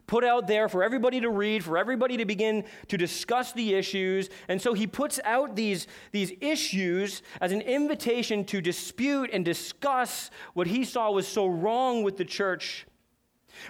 put 0.07 0.23
out 0.23 0.47
there 0.47 0.67
for 0.67 0.83
everybody 0.83 1.21
to 1.21 1.29
read, 1.29 1.63
for 1.63 1.77
everybody 1.77 2.17
to 2.17 2.25
begin 2.25 2.65
to 2.87 2.97
discuss 2.97 3.53
the 3.53 3.73
issues. 3.73 4.29
And 4.47 4.61
so 4.61 4.73
he 4.73 4.87
puts 4.87 5.19
out 5.23 5.55
these, 5.55 5.87
these 6.11 6.33
issues 6.41 7.21
as 7.39 7.51
an 7.51 7.61
invitation 7.61 8.43
to 8.45 8.61
dispute 8.61 9.29
and 9.31 9.45
discuss 9.45 10.29
what 10.53 10.67
he 10.67 10.83
saw 10.83 11.11
was 11.11 11.27
so 11.27 11.47
wrong 11.47 12.03
with 12.03 12.17
the 12.17 12.25
church. 12.25 12.85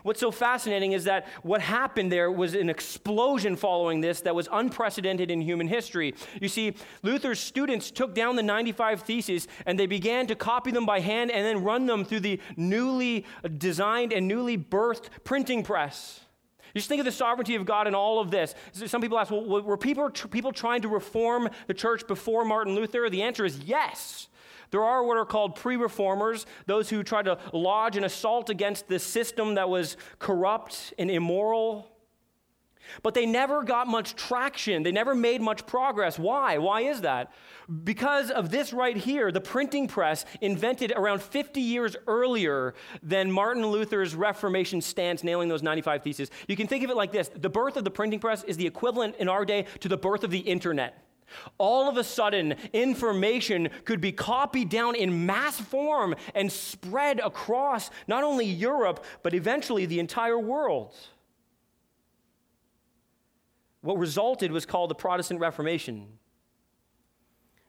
What's 0.03 0.19
so 0.19 0.31
fascinating 0.31 0.93
is 0.93 1.03
that 1.05 1.27
what 1.43 1.61
happened 1.61 2.11
there 2.11 2.31
was 2.31 2.53
an 2.55 2.69
explosion 2.69 3.55
following 3.55 4.01
this 4.01 4.21
that 4.21 4.35
was 4.35 4.47
unprecedented 4.51 5.29
in 5.31 5.41
human 5.41 5.67
history. 5.67 6.15
You 6.39 6.47
see, 6.47 6.75
Luther's 7.03 7.39
students 7.39 7.91
took 7.91 8.13
down 8.13 8.35
the 8.35 8.43
95 8.43 9.01
Theses 9.01 9.47
and 9.65 9.79
they 9.79 9.88
began 9.88 10.27
to 10.27 10.35
copy 10.35 10.71
them 10.71 10.85
by 10.85 11.00
hand 11.00 11.31
and 11.31 11.45
then 11.45 11.63
run 11.63 11.85
them 11.85 12.05
through 12.05 12.21
the 12.21 12.39
newly 12.55 13.25
designed 13.57 14.13
and 14.13 14.27
newly 14.27 14.57
birthed 14.57 15.05
printing 15.23 15.63
press. 15.63 16.21
You 16.73 16.79
just 16.79 16.88
think 16.88 17.00
of 17.00 17.05
the 17.05 17.11
sovereignty 17.11 17.55
of 17.55 17.65
God 17.65 17.88
in 17.88 17.95
all 17.95 18.19
of 18.19 18.31
this. 18.31 18.55
Some 18.71 19.01
people 19.01 19.19
ask, 19.19 19.29
well, 19.29 19.61
were 19.61 19.77
people, 19.77 20.09
people 20.09 20.53
trying 20.53 20.81
to 20.83 20.88
reform 20.88 21.50
the 21.67 21.73
church 21.73 22.07
before 22.07 22.45
Martin 22.45 22.75
Luther? 22.75 23.09
The 23.09 23.23
answer 23.23 23.43
is 23.43 23.59
yes. 23.59 24.29
There 24.71 24.83
are 24.83 25.03
what 25.03 25.17
are 25.17 25.25
called 25.25 25.55
pre 25.55 25.75
reformers, 25.75 26.45
those 26.65 26.89
who 26.89 27.03
try 27.03 27.21
to 27.21 27.37
lodge 27.53 27.97
an 27.97 28.03
assault 28.03 28.49
against 28.49 28.87
the 28.87 28.99
system 28.99 29.55
that 29.55 29.69
was 29.69 29.97
corrupt 30.17 30.93
and 30.97 31.11
immoral. 31.11 31.87
But 33.03 33.13
they 33.13 33.25
never 33.25 33.63
got 33.63 33.87
much 33.87 34.15
traction. 34.15 34.83
They 34.83 34.91
never 34.91 35.13
made 35.13 35.41
much 35.41 35.65
progress. 35.65 36.17
Why? 36.17 36.57
Why 36.57 36.81
is 36.81 37.01
that? 37.01 37.31
Because 37.83 38.31
of 38.31 38.49
this 38.49 38.73
right 38.73 38.97
here, 38.97 39.31
the 39.31 39.39
printing 39.39 39.87
press, 39.87 40.25
invented 40.41 40.91
around 40.95 41.21
50 41.21 41.61
years 41.61 41.95
earlier 42.07 42.73
than 43.01 43.31
Martin 43.31 43.65
Luther's 43.67 44.15
Reformation 44.15 44.81
stance, 44.81 45.23
nailing 45.23 45.47
those 45.47 45.63
95 45.63 46.03
theses. 46.03 46.31
You 46.47 46.55
can 46.55 46.67
think 46.67 46.83
of 46.83 46.89
it 46.89 46.97
like 46.97 47.11
this 47.11 47.29
the 47.29 47.49
birth 47.49 47.77
of 47.77 47.83
the 47.83 47.91
printing 47.91 48.19
press 48.19 48.43
is 48.43 48.57
the 48.57 48.67
equivalent 48.67 49.15
in 49.17 49.29
our 49.29 49.45
day 49.45 49.67
to 49.81 49.87
the 49.87 49.97
birth 49.97 50.23
of 50.23 50.31
the 50.31 50.39
internet. 50.39 51.05
All 51.57 51.89
of 51.89 51.97
a 51.97 52.03
sudden, 52.03 52.55
information 52.73 53.69
could 53.85 54.01
be 54.01 54.11
copied 54.11 54.69
down 54.69 54.95
in 54.95 55.25
mass 55.25 55.59
form 55.59 56.15
and 56.35 56.51
spread 56.51 57.19
across 57.19 57.89
not 58.07 58.23
only 58.23 58.45
Europe, 58.45 59.03
but 59.23 59.33
eventually 59.33 59.85
the 59.85 60.00
entire 60.00 60.39
world. 60.39 60.95
What 63.81 63.97
resulted 63.97 64.51
was 64.51 64.65
called 64.65 64.89
the 64.89 64.95
Protestant 64.95 65.39
Reformation, 65.39 66.07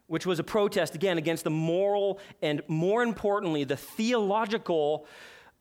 which 0.07 0.27
was 0.27 0.39
a 0.39 0.45
protest, 0.45 0.95
again, 0.95 1.17
against 1.17 1.45
the 1.45 1.51
moral 1.51 2.21
and, 2.43 2.61
more 2.69 3.03
importantly, 3.03 3.65
the 3.65 3.77
theological 3.77 5.07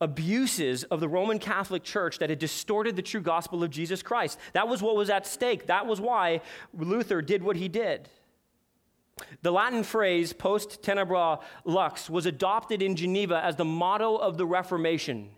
abuses 0.02 0.84
of 0.86 1.00
the 1.00 1.08
Roman 1.08 1.40
Catholic 1.40 1.84
Church 1.84 2.20
that 2.20 2.30
had 2.30 2.40
distorted 2.40 2.96
the 2.96 3.02
true 3.02 3.22
gospel 3.22 3.64
of 3.64 3.70
Jesus 3.70 4.02
Christ. 4.02 4.38
That 4.54 4.68
was 4.68 4.82
what 4.82 4.96
was 4.96 5.10
at 5.10 5.26
stake. 5.26 5.68
That 5.68 5.86
was 5.86 6.02
why 6.02 6.42
Luther 6.74 7.22
did 7.22 7.44
what 7.44 7.56
he 7.56 7.70
did. 7.70 8.10
The 9.44 9.52
Latin 9.52 9.84
phrase 9.84 10.34
post 10.34 10.82
tenebra 10.82 11.42
lux 11.64 12.10
was 12.10 12.26
adopted 12.26 12.82
in 12.82 12.96
Geneva 12.96 13.44
as 13.44 13.56
the 13.56 13.66
motto 13.66 14.16
of 14.16 14.38
the 14.38 14.46
Reformation. 14.46 15.30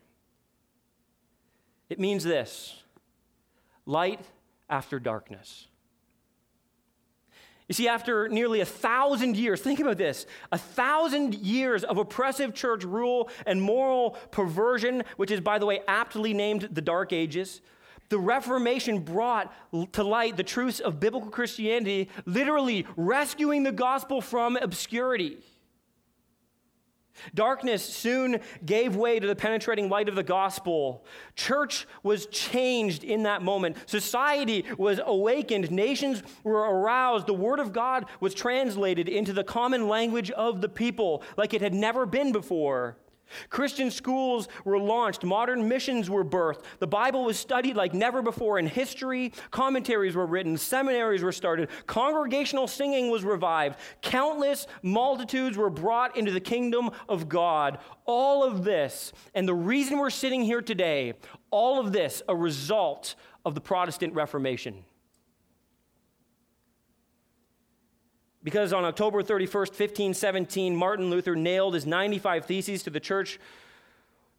It 1.90 2.00
means 2.00 2.24
this 2.24 2.82
light 3.86 4.22
after 4.70 5.00
darkness. 5.00 5.68
You 7.68 7.74
see, 7.74 7.88
after 7.88 8.28
nearly 8.28 8.60
a 8.60 8.66
thousand 8.66 9.38
years, 9.38 9.62
think 9.62 9.80
about 9.80 9.98
this 9.98 10.26
a 10.52 10.58
thousand 10.58 11.36
years 11.36 11.84
of 11.84 11.98
oppressive 11.98 12.54
church 12.54 12.84
rule 12.84 13.30
and 13.46 13.62
moral 13.62 14.12
perversion, 14.32 15.04
which 15.18 15.32
is, 15.32 15.40
by 15.40 15.60
the 15.60 15.66
way, 15.66 15.82
aptly 15.88 16.34
named 16.34 16.70
the 16.72 16.82
Dark 16.82 17.14
Ages, 17.14 17.62
the 18.10 18.20
Reformation 18.20 19.00
brought 19.00 19.54
to 19.94 20.04
light 20.04 20.38
the 20.38 20.44
truths 20.44 20.80
of 20.80 21.00
biblical 21.00 21.30
Christianity, 21.30 22.10
literally 22.26 22.86
rescuing 22.96 23.64
the 23.64 23.72
gospel 23.72 24.22
from 24.22 24.58
obscurity. 24.58 25.38
Darkness 27.34 27.84
soon 27.84 28.40
gave 28.66 28.96
way 28.96 29.20
to 29.20 29.28
the 29.28 29.36
penetrating 29.36 29.90
light 29.90 30.10
of 30.10 30.16
the 30.16 30.24
gospel. 30.24 31.06
Church 31.36 31.88
was 32.02 32.26
changed 32.28 33.04
in 33.04 33.24
that 33.24 33.42
moment. 33.42 33.78
Society 33.86 34.66
was 34.78 35.00
awakened. 35.06 35.72
Nations 35.72 36.24
were 36.44 36.62
aroused. 36.62 37.28
The 37.28 37.34
word 37.34 37.60
of 37.60 37.74
God 37.74 38.06
was 38.20 38.34
translated 38.34 39.08
into 39.08 39.34
the 39.34 39.44
common 39.44 39.88
language 39.88 40.32
of 40.32 40.62
the 40.62 40.70
people 40.70 41.24
like 41.38 41.54
it 41.54 41.62
had 41.62 41.74
never 41.74 42.06
been 42.06 42.32
before. 42.32 42.98
Christian 43.50 43.90
schools 43.92 44.48
were 44.64 44.80
launched, 44.80 45.24
modern 45.24 45.68
missions 45.68 46.10
were 46.10 46.26
birthed, 46.26 46.64
the 46.80 46.88
Bible 46.88 47.24
was 47.24 47.38
studied 47.38 47.76
like 47.76 47.94
never 47.94 48.22
before 48.22 48.60
in 48.60 48.68
history, 48.68 49.34
commentaries 49.52 50.16
were 50.16 50.26
written, 50.26 50.58
seminaries 50.58 51.24
were 51.24 51.32
started, 51.32 51.70
congregational 51.88 52.68
singing 52.68 53.10
was 53.10 53.24
revived, 53.24 53.80
countless 54.02 54.68
multitudes 54.82 55.58
were 55.58 55.70
brought 55.70 56.16
into 56.18 56.32
the 56.32 56.40
kingdom 56.40 56.92
of 57.10 57.30
God. 57.30 57.80
All 58.06 58.44
of 58.44 58.64
this, 58.64 59.14
and 59.34 59.48
the 59.48 59.54
reason 59.54 59.98
we're 59.98 60.10
sitting 60.10 60.44
here 60.44 60.62
today, 60.62 61.14
all 61.52 61.80
of 61.80 61.92
this 61.92 62.22
a 62.28 62.36
result 62.36 63.16
of 63.46 63.56
the 63.56 63.62
Protestant 63.62 64.14
Reformation. 64.14 64.84
Because 68.44 68.74
on 68.74 68.84
October 68.84 69.24
31st, 69.24 69.70
1517, 69.70 70.76
Martin 70.76 71.10
Luther 71.10 71.36
nailed 71.36 71.76
his 71.76 71.86
95 71.86 72.46
Theses 72.46 72.84
to 72.84 72.90
the 72.90 73.00
church 73.00 73.40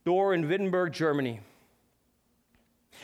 door 0.05 0.35
in 0.35 0.49
Wittenberg, 0.49 0.93
Germany. 0.93 1.41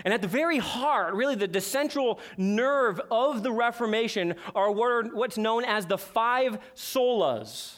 And 0.04 0.14
at 0.14 0.22
the 0.22 0.28
very 0.28 0.58
heart, 0.58 1.14
really 1.14 1.34
the, 1.34 1.46
the 1.46 1.60
central 1.60 2.20
nerve 2.36 3.00
of 3.10 3.42
the 3.42 3.52
Reformation 3.52 4.34
are 4.54 4.70
what 4.70 4.90
are 4.90 5.02
what's 5.04 5.38
known 5.38 5.64
as 5.64 5.86
the 5.86 5.98
five 5.98 6.58
solas. 6.74 7.74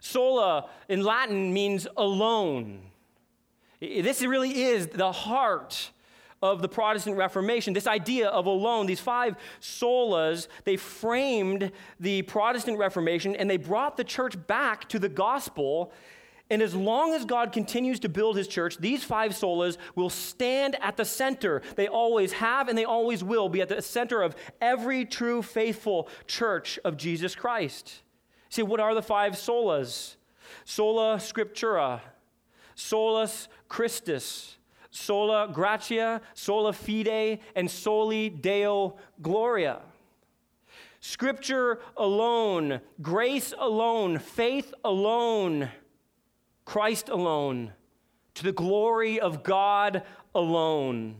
Sola 0.00 0.68
in 0.88 1.02
Latin 1.02 1.52
means 1.52 1.86
alone. 1.96 2.82
This 3.80 4.22
really 4.22 4.62
is 4.62 4.88
the 4.88 5.12
heart 5.12 5.90
of 6.42 6.60
the 6.60 6.68
Protestant 6.68 7.16
Reformation. 7.16 7.72
This 7.72 7.86
idea 7.86 8.28
of 8.28 8.46
alone, 8.46 8.86
these 8.86 9.00
five 9.00 9.36
solas, 9.60 10.48
they 10.64 10.76
framed 10.76 11.70
the 12.00 12.22
Protestant 12.22 12.78
Reformation 12.78 13.36
and 13.36 13.48
they 13.48 13.56
brought 13.56 13.96
the 13.96 14.04
church 14.04 14.34
back 14.46 14.88
to 14.88 14.98
the 14.98 15.08
gospel. 15.08 15.92
And 16.50 16.60
as 16.60 16.74
long 16.74 17.14
as 17.14 17.24
God 17.24 17.52
continues 17.52 18.00
to 18.00 18.08
build 18.08 18.36
his 18.36 18.48
church, 18.48 18.76
these 18.78 19.04
five 19.04 19.32
solas 19.32 19.78
will 19.94 20.10
stand 20.10 20.76
at 20.82 20.96
the 20.96 21.04
center. 21.04 21.62
They 21.76 21.88
always 21.88 22.32
have 22.32 22.68
and 22.68 22.76
they 22.76 22.84
always 22.84 23.24
will 23.24 23.48
be 23.48 23.62
at 23.62 23.68
the 23.68 23.80
center 23.80 24.20
of 24.20 24.34
every 24.60 25.04
true 25.04 25.42
faithful 25.42 26.08
church 26.26 26.78
of 26.84 26.96
Jesus 26.96 27.34
Christ. 27.34 28.02
See, 28.50 28.62
what 28.62 28.80
are 28.80 28.94
the 28.94 29.02
five 29.02 29.34
solas? 29.34 30.16
Sola 30.64 31.16
Scriptura, 31.16 32.00
Solus 32.74 33.48
Christus, 33.68 34.56
sola 34.92 35.50
gratia, 35.52 36.20
sola 36.34 36.72
fide, 36.72 37.40
and 37.56 37.68
soli 37.68 38.28
deo 38.28 38.96
gloria. 39.20 39.80
Scripture 41.00 41.80
alone, 41.96 42.80
grace 43.00 43.52
alone, 43.58 44.20
faith 44.20 44.72
alone, 44.84 45.68
Christ 46.64 47.08
alone, 47.08 47.72
to 48.34 48.44
the 48.44 48.52
glory 48.52 49.18
of 49.18 49.42
God 49.42 50.04
alone. 50.32 51.16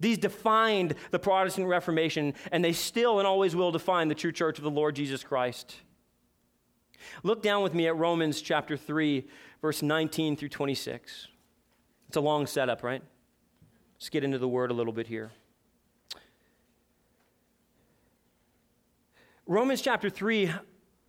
These 0.00 0.18
defined 0.18 0.94
the 1.10 1.18
Protestant 1.18 1.68
Reformation, 1.68 2.34
and 2.50 2.64
they 2.64 2.72
still 2.72 3.18
and 3.18 3.28
always 3.28 3.54
will 3.54 3.70
define 3.70 4.08
the 4.08 4.14
true 4.14 4.32
church 4.32 4.58
of 4.58 4.64
the 4.64 4.70
Lord 4.70 4.96
Jesus 4.96 5.22
Christ. 5.22 5.76
Look 7.22 7.42
down 7.42 7.62
with 7.62 7.74
me 7.74 7.86
at 7.86 7.96
Romans 7.96 8.40
chapter 8.40 8.76
3, 8.76 9.28
verse 9.60 9.82
19 9.82 10.36
through 10.36 10.48
26. 10.48 11.28
It's 12.08 12.16
a 12.16 12.20
long 12.20 12.46
setup, 12.46 12.82
right? 12.82 13.02
Let's 13.96 14.08
get 14.08 14.24
into 14.24 14.38
the 14.38 14.48
word 14.48 14.70
a 14.70 14.74
little 14.74 14.92
bit 14.92 15.06
here. 15.06 15.30
Romans 19.46 19.82
chapter 19.82 20.08
3, 20.08 20.50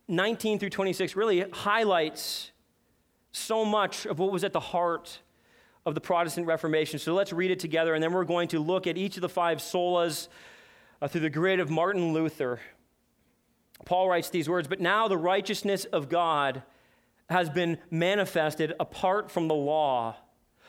19 0.08 0.60
through 0.60 0.70
26, 0.70 1.16
really 1.16 1.46
highlights 1.52 2.52
so 3.32 3.64
much 3.64 4.06
of 4.06 4.20
what 4.20 4.32
was 4.32 4.44
at 4.44 4.54
the 4.54 4.60
heart 4.60 5.20
of 5.86 5.96
the 5.96 6.02
Protestant 6.02 6.48
Reformation. 6.48 7.00
So 7.00 7.14
let's 7.14 7.32
read 7.32 7.52
it 7.52 7.60
together, 7.60 7.94
and 7.94 8.04
then 8.04 8.12
we're 8.12 8.26
going 8.26 8.48
to 8.50 8.60
look 8.60 8.88
at 8.88 8.98
each 8.98 9.18
of 9.18 9.22
the 9.22 9.30
five 9.30 9.60
solas 9.60 10.28
uh, 11.02 11.08
through 11.08 11.22
the 11.22 11.30
grid 11.30 11.60
of 11.60 11.70
Martin 11.70 12.14
Luther. 12.14 12.60
Paul 13.86 14.10
writes 14.10 14.30
these 14.30 14.50
words 14.50 14.68
But 14.68 14.82
now 14.82 15.08
the 15.08 15.18
righteousness 15.18 15.86
of 15.86 16.10
God 16.10 16.64
has 17.30 17.50
been 17.50 17.78
manifested 17.90 18.74
apart 18.80 19.32
from 19.32 19.48
the 19.48 19.56
law 19.56 20.16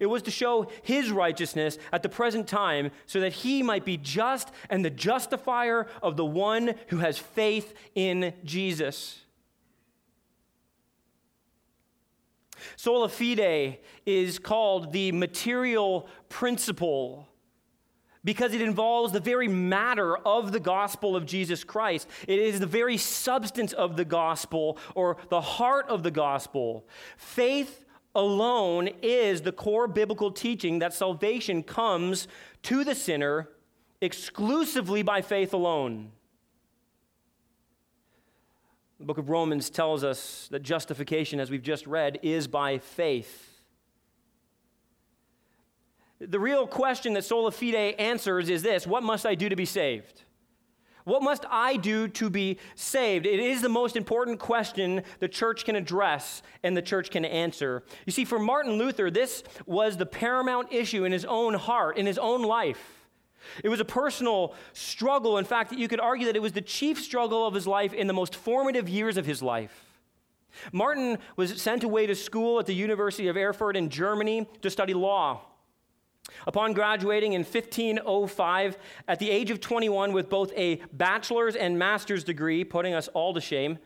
It 0.00 0.06
was 0.06 0.22
to 0.22 0.30
show 0.30 0.68
his 0.82 1.10
righteousness 1.10 1.78
at 1.92 2.02
the 2.02 2.08
present 2.08 2.46
time 2.46 2.90
so 3.06 3.20
that 3.20 3.32
he 3.32 3.62
might 3.62 3.84
be 3.84 3.96
just 3.96 4.50
and 4.70 4.84
the 4.84 4.90
justifier 4.90 5.86
of 6.02 6.16
the 6.16 6.24
one 6.24 6.74
who 6.88 6.98
has 6.98 7.18
faith 7.18 7.74
in 7.94 8.32
Jesus. 8.44 9.20
Sola 12.76 13.08
fide 13.08 13.78
is 14.04 14.38
called 14.38 14.92
the 14.92 15.12
material 15.12 16.08
principle 16.28 17.28
because 18.26 18.52
it 18.52 18.60
involves 18.60 19.12
the 19.12 19.20
very 19.20 19.46
matter 19.46 20.16
of 20.16 20.50
the 20.50 20.58
gospel 20.58 21.14
of 21.14 21.26
Jesus 21.26 21.62
Christ. 21.62 22.08
It 22.26 22.40
is 22.40 22.58
the 22.58 22.66
very 22.66 22.96
substance 22.96 23.72
of 23.72 23.96
the 23.96 24.04
gospel 24.04 24.78
or 24.96 25.16
the 25.28 25.40
heart 25.40 25.88
of 25.88 26.02
the 26.02 26.10
gospel. 26.10 26.88
Faith 27.16 27.85
alone 28.16 28.88
is 29.02 29.42
the 29.42 29.52
core 29.52 29.86
biblical 29.86 30.30
teaching 30.30 30.80
that 30.80 30.94
salvation 30.94 31.62
comes 31.62 32.26
to 32.62 32.82
the 32.82 32.94
sinner 32.94 33.48
exclusively 34.00 35.02
by 35.02 35.22
faith 35.22 35.52
alone. 35.52 36.10
The 38.98 39.04
book 39.04 39.18
of 39.18 39.28
Romans 39.28 39.68
tells 39.68 40.02
us 40.02 40.48
that 40.50 40.62
justification, 40.62 41.38
as 41.38 41.50
we've 41.50 41.62
just 41.62 41.86
read, 41.86 42.18
is 42.22 42.48
by 42.48 42.78
faith. 42.78 43.60
The 46.18 46.40
real 46.40 46.66
question 46.66 47.12
that 47.12 47.24
Sola 47.24 47.52
Fide 47.52 47.94
answers 47.98 48.48
is 48.48 48.62
this 48.62 48.86
What 48.86 49.02
must 49.02 49.26
I 49.26 49.34
do 49.34 49.50
to 49.50 49.56
be 49.56 49.66
saved? 49.66 50.22
What 51.06 51.22
must 51.22 51.44
I 51.48 51.76
do 51.76 52.08
to 52.08 52.28
be 52.28 52.58
saved? 52.74 53.26
It 53.26 53.38
is 53.38 53.62
the 53.62 53.68
most 53.68 53.94
important 53.94 54.40
question 54.40 55.04
the 55.20 55.28
church 55.28 55.64
can 55.64 55.76
address 55.76 56.42
and 56.64 56.76
the 56.76 56.82
church 56.82 57.10
can 57.10 57.24
answer. 57.24 57.84
You 58.06 58.12
see, 58.12 58.24
for 58.24 58.40
Martin 58.40 58.72
Luther, 58.72 59.08
this 59.08 59.44
was 59.66 59.96
the 59.96 60.04
paramount 60.04 60.72
issue 60.72 61.04
in 61.04 61.12
his 61.12 61.24
own 61.24 61.54
heart, 61.54 61.96
in 61.96 62.06
his 62.06 62.18
own 62.18 62.42
life. 62.42 63.06
It 63.62 63.68
was 63.68 63.78
a 63.78 63.84
personal 63.84 64.56
struggle. 64.72 65.38
In 65.38 65.44
fact, 65.44 65.70
you 65.70 65.86
could 65.86 66.00
argue 66.00 66.26
that 66.26 66.34
it 66.34 66.42
was 66.42 66.54
the 66.54 66.60
chief 66.60 67.00
struggle 67.00 67.46
of 67.46 67.54
his 67.54 67.68
life 67.68 67.94
in 67.94 68.08
the 68.08 68.12
most 68.12 68.34
formative 68.34 68.88
years 68.88 69.16
of 69.16 69.26
his 69.26 69.40
life. 69.40 69.84
Martin 70.72 71.18
was 71.36 71.62
sent 71.62 71.84
away 71.84 72.08
to 72.08 72.16
school 72.16 72.58
at 72.58 72.66
the 72.66 72.74
University 72.74 73.28
of 73.28 73.36
Erfurt 73.36 73.76
in 73.76 73.90
Germany 73.90 74.48
to 74.60 74.70
study 74.70 74.92
law. 74.92 75.40
Upon 76.46 76.72
graduating 76.72 77.34
in 77.34 77.42
1505, 77.42 78.78
at 79.08 79.18
the 79.18 79.30
age 79.30 79.50
of 79.50 79.60
21, 79.60 80.12
with 80.12 80.28
both 80.28 80.52
a 80.56 80.76
bachelor's 80.92 81.56
and 81.56 81.78
master's 81.78 82.24
degree, 82.24 82.64
putting 82.64 82.94
us 82.94 83.08
all 83.08 83.34
to 83.34 83.40
shame, 83.40 83.78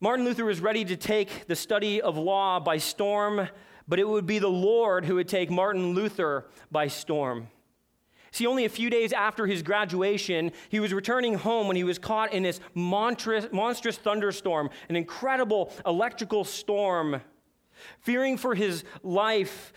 Martin 0.00 0.24
Luther 0.24 0.44
was 0.44 0.60
ready 0.60 0.84
to 0.84 0.96
take 0.96 1.46
the 1.46 1.54
study 1.54 2.02
of 2.02 2.18
law 2.18 2.58
by 2.58 2.78
storm, 2.78 3.48
but 3.86 4.00
it 4.00 4.08
would 4.08 4.26
be 4.26 4.40
the 4.40 4.48
Lord 4.48 5.04
who 5.04 5.14
would 5.14 5.28
take 5.28 5.48
Martin 5.48 5.94
Luther 5.94 6.46
by 6.72 6.88
storm. 6.88 7.46
See, 8.32 8.46
only 8.46 8.64
a 8.64 8.70
few 8.70 8.88
days 8.88 9.12
after 9.12 9.46
his 9.46 9.62
graduation, 9.62 10.52
he 10.70 10.80
was 10.80 10.94
returning 10.94 11.34
home 11.34 11.68
when 11.68 11.76
he 11.76 11.84
was 11.84 11.98
caught 11.98 12.32
in 12.32 12.42
this 12.42 12.60
monstrous, 12.74 13.46
monstrous 13.52 13.98
thunderstorm, 13.98 14.70
an 14.88 14.96
incredible 14.96 15.70
electrical 15.84 16.42
storm. 16.42 17.20
Fearing 18.00 18.38
for 18.38 18.54
his 18.54 18.84
life, 19.02 19.72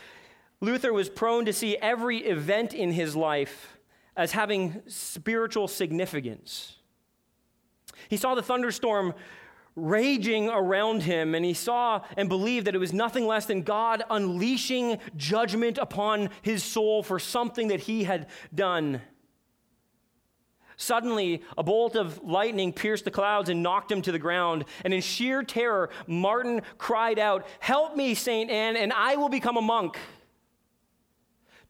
Luther 0.61 0.93
was 0.93 1.09
prone 1.09 1.45
to 1.45 1.53
see 1.53 1.77
every 1.77 2.19
event 2.19 2.73
in 2.73 2.91
his 2.91 3.15
life 3.15 3.77
as 4.15 4.31
having 4.31 4.81
spiritual 4.87 5.67
significance. 5.67 6.77
He 8.09 8.17
saw 8.17 8.35
the 8.35 8.43
thunderstorm 8.43 9.13
raging 9.75 10.47
around 10.47 11.03
him, 11.03 11.35
and 11.35 11.43
he 11.43 11.53
saw 11.53 12.01
and 12.15 12.29
believed 12.29 12.67
that 12.67 12.75
it 12.75 12.79
was 12.79 12.93
nothing 12.93 13.27
less 13.27 13.45
than 13.45 13.61
God 13.61 14.03
unleashing 14.09 14.99
judgment 15.17 15.77
upon 15.77 16.29
his 16.41 16.63
soul 16.63 17.03
for 17.03 17.19
something 17.19 17.67
that 17.67 17.81
he 17.81 18.05
had 18.05 18.27
done. 18.53 19.01
Suddenly, 20.77 21.41
a 21.57 21.63
bolt 21.63 21.95
of 21.95 22.21
lightning 22.23 22.73
pierced 22.73 23.05
the 23.05 23.11
clouds 23.11 23.49
and 23.49 23.63
knocked 23.63 23.91
him 23.91 24.01
to 24.01 24.11
the 24.11 24.19
ground. 24.19 24.65
And 24.83 24.93
in 24.93 25.01
sheer 25.01 25.41
terror, 25.41 25.89
Martin 26.05 26.61
cried 26.77 27.17
out, 27.17 27.45
Help 27.59 27.95
me, 27.95 28.13
St. 28.13 28.51
Anne, 28.51 28.75
and 28.75 28.91
I 28.91 29.15
will 29.15 29.29
become 29.29 29.55
a 29.55 29.61
monk. 29.61 29.97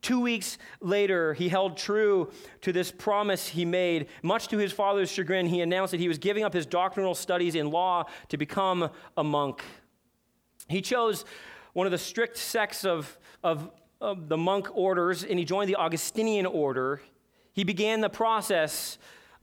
Two 0.01 0.19
weeks 0.19 0.57
later, 0.81 1.33
he 1.33 1.49
held 1.49 1.77
true 1.77 2.31
to 2.61 2.71
this 2.71 2.91
promise 2.91 3.47
he 3.47 3.65
made. 3.65 4.07
Much 4.21 4.47
to 4.49 4.57
his 4.57 4.71
father's 4.71 5.11
chagrin, 5.11 5.47
he 5.47 5.61
announced 5.61 5.91
that 5.91 5.99
he 5.99 6.07
was 6.07 6.17
giving 6.17 6.43
up 6.43 6.53
his 6.53 6.65
doctrinal 6.65 7.15
studies 7.15 7.55
in 7.55 7.71
law 7.71 8.05
to 8.29 8.37
become 8.37 8.89
a 9.17 9.23
monk. 9.23 9.63
He 10.67 10.81
chose 10.81 11.25
one 11.73 11.87
of 11.87 11.91
the 11.91 11.97
strict 11.97 12.37
sects 12.37 12.85
of, 12.85 13.17
of, 13.43 13.69
of 13.99 14.29
the 14.29 14.37
monk 14.37 14.67
orders, 14.73 15.23
and 15.23 15.37
he 15.39 15.45
joined 15.45 15.69
the 15.69 15.75
Augustinian 15.75 16.45
order. 16.45 17.01
He 17.53 17.63
began 17.63 18.01
the 18.01 18.09
process 18.09 18.97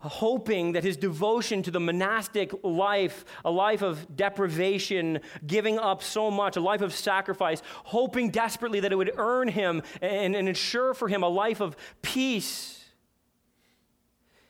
hoping 0.08 0.72
that 0.72 0.84
his 0.84 0.96
devotion 0.96 1.62
to 1.62 1.70
the 1.70 1.80
monastic 1.80 2.52
life, 2.62 3.24
a 3.44 3.50
life 3.50 3.82
of 3.82 4.16
deprivation, 4.16 5.20
giving 5.46 5.78
up 5.78 6.02
so 6.02 6.30
much, 6.30 6.56
a 6.56 6.60
life 6.60 6.80
of 6.80 6.92
sacrifice, 6.92 7.62
hoping 7.84 8.30
desperately 8.30 8.80
that 8.80 8.92
it 8.92 8.96
would 8.96 9.12
earn 9.16 9.48
him 9.48 9.82
and, 10.00 10.34
and 10.34 10.48
ensure 10.48 10.94
for 10.94 11.08
him 11.08 11.22
a 11.22 11.28
life 11.28 11.60
of 11.60 11.76
peace. 12.02 12.78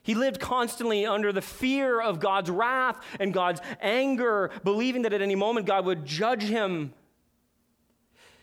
He 0.02 0.14
lived 0.14 0.40
constantly 0.40 1.06
under 1.06 1.32
the 1.32 1.42
fear 1.42 2.00
of 2.00 2.18
God's 2.18 2.50
wrath 2.50 3.00
and 3.20 3.32
God's 3.32 3.60
anger, 3.80 4.50
believing 4.64 5.02
that 5.02 5.12
at 5.12 5.22
any 5.22 5.36
moment 5.36 5.66
God 5.66 5.84
would 5.84 6.04
judge 6.04 6.42
him. 6.42 6.92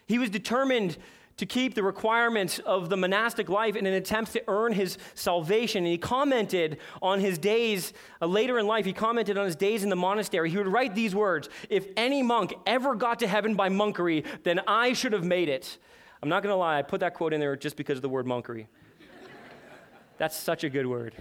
He 0.08 0.18
was 0.18 0.30
determined 0.30 0.98
to 1.40 1.46
keep 1.46 1.74
the 1.74 1.84
requirements 1.84 2.60
of 2.60 2.90
the 2.90 2.98
monastic 2.98 3.48
life 3.48 3.78
in 3.78 3.86
an 3.86 3.94
attempt 3.94 4.34
to 4.34 4.44
earn 4.50 4.74
his 4.74 4.98
salvation. 5.16 5.86
And 5.86 5.88
he 5.88 5.98
commented 5.98 6.80
on 7.02 7.22
his 7.22 7.38
days 7.38 7.94
uh, 8.22 8.26
later 8.26 8.60
in 8.60 8.68
life, 8.68 8.84
he 8.84 8.92
commented 8.92 9.38
on 9.38 9.46
his 9.46 9.56
days 9.56 9.84
in 9.84 9.90
the 9.90 9.96
monastery. 9.96 10.50
He 10.50 10.58
would 10.58 10.68
write 10.68 10.96
these 10.96 11.16
words 11.16 11.50
If 11.70 11.88
any 11.96 12.22
monk 12.22 12.54
ever 12.68 12.94
got 12.94 13.20
to 13.20 13.28
heaven 13.28 13.56
by 13.56 13.70
monkery, 13.70 14.26
then 14.44 14.60
I 14.68 14.92
should 14.92 15.14
have 15.14 15.24
made 15.24 15.48
it. 15.48 15.78
I'm 16.22 16.28
not 16.28 16.44
going 16.44 16.52
to 16.52 16.58
lie, 16.58 16.78
I 16.78 16.82
put 16.82 17.00
that 17.00 17.14
quote 17.14 17.32
in 17.32 17.40
there 17.40 17.56
just 17.56 17.78
because 17.78 17.98
of 17.98 18.02
the 18.02 18.10
word 18.10 18.26
monkery. 18.26 18.68
That's 20.18 20.36
such 20.36 20.66
a 20.66 20.70
good 20.70 20.88
word. 20.88 21.16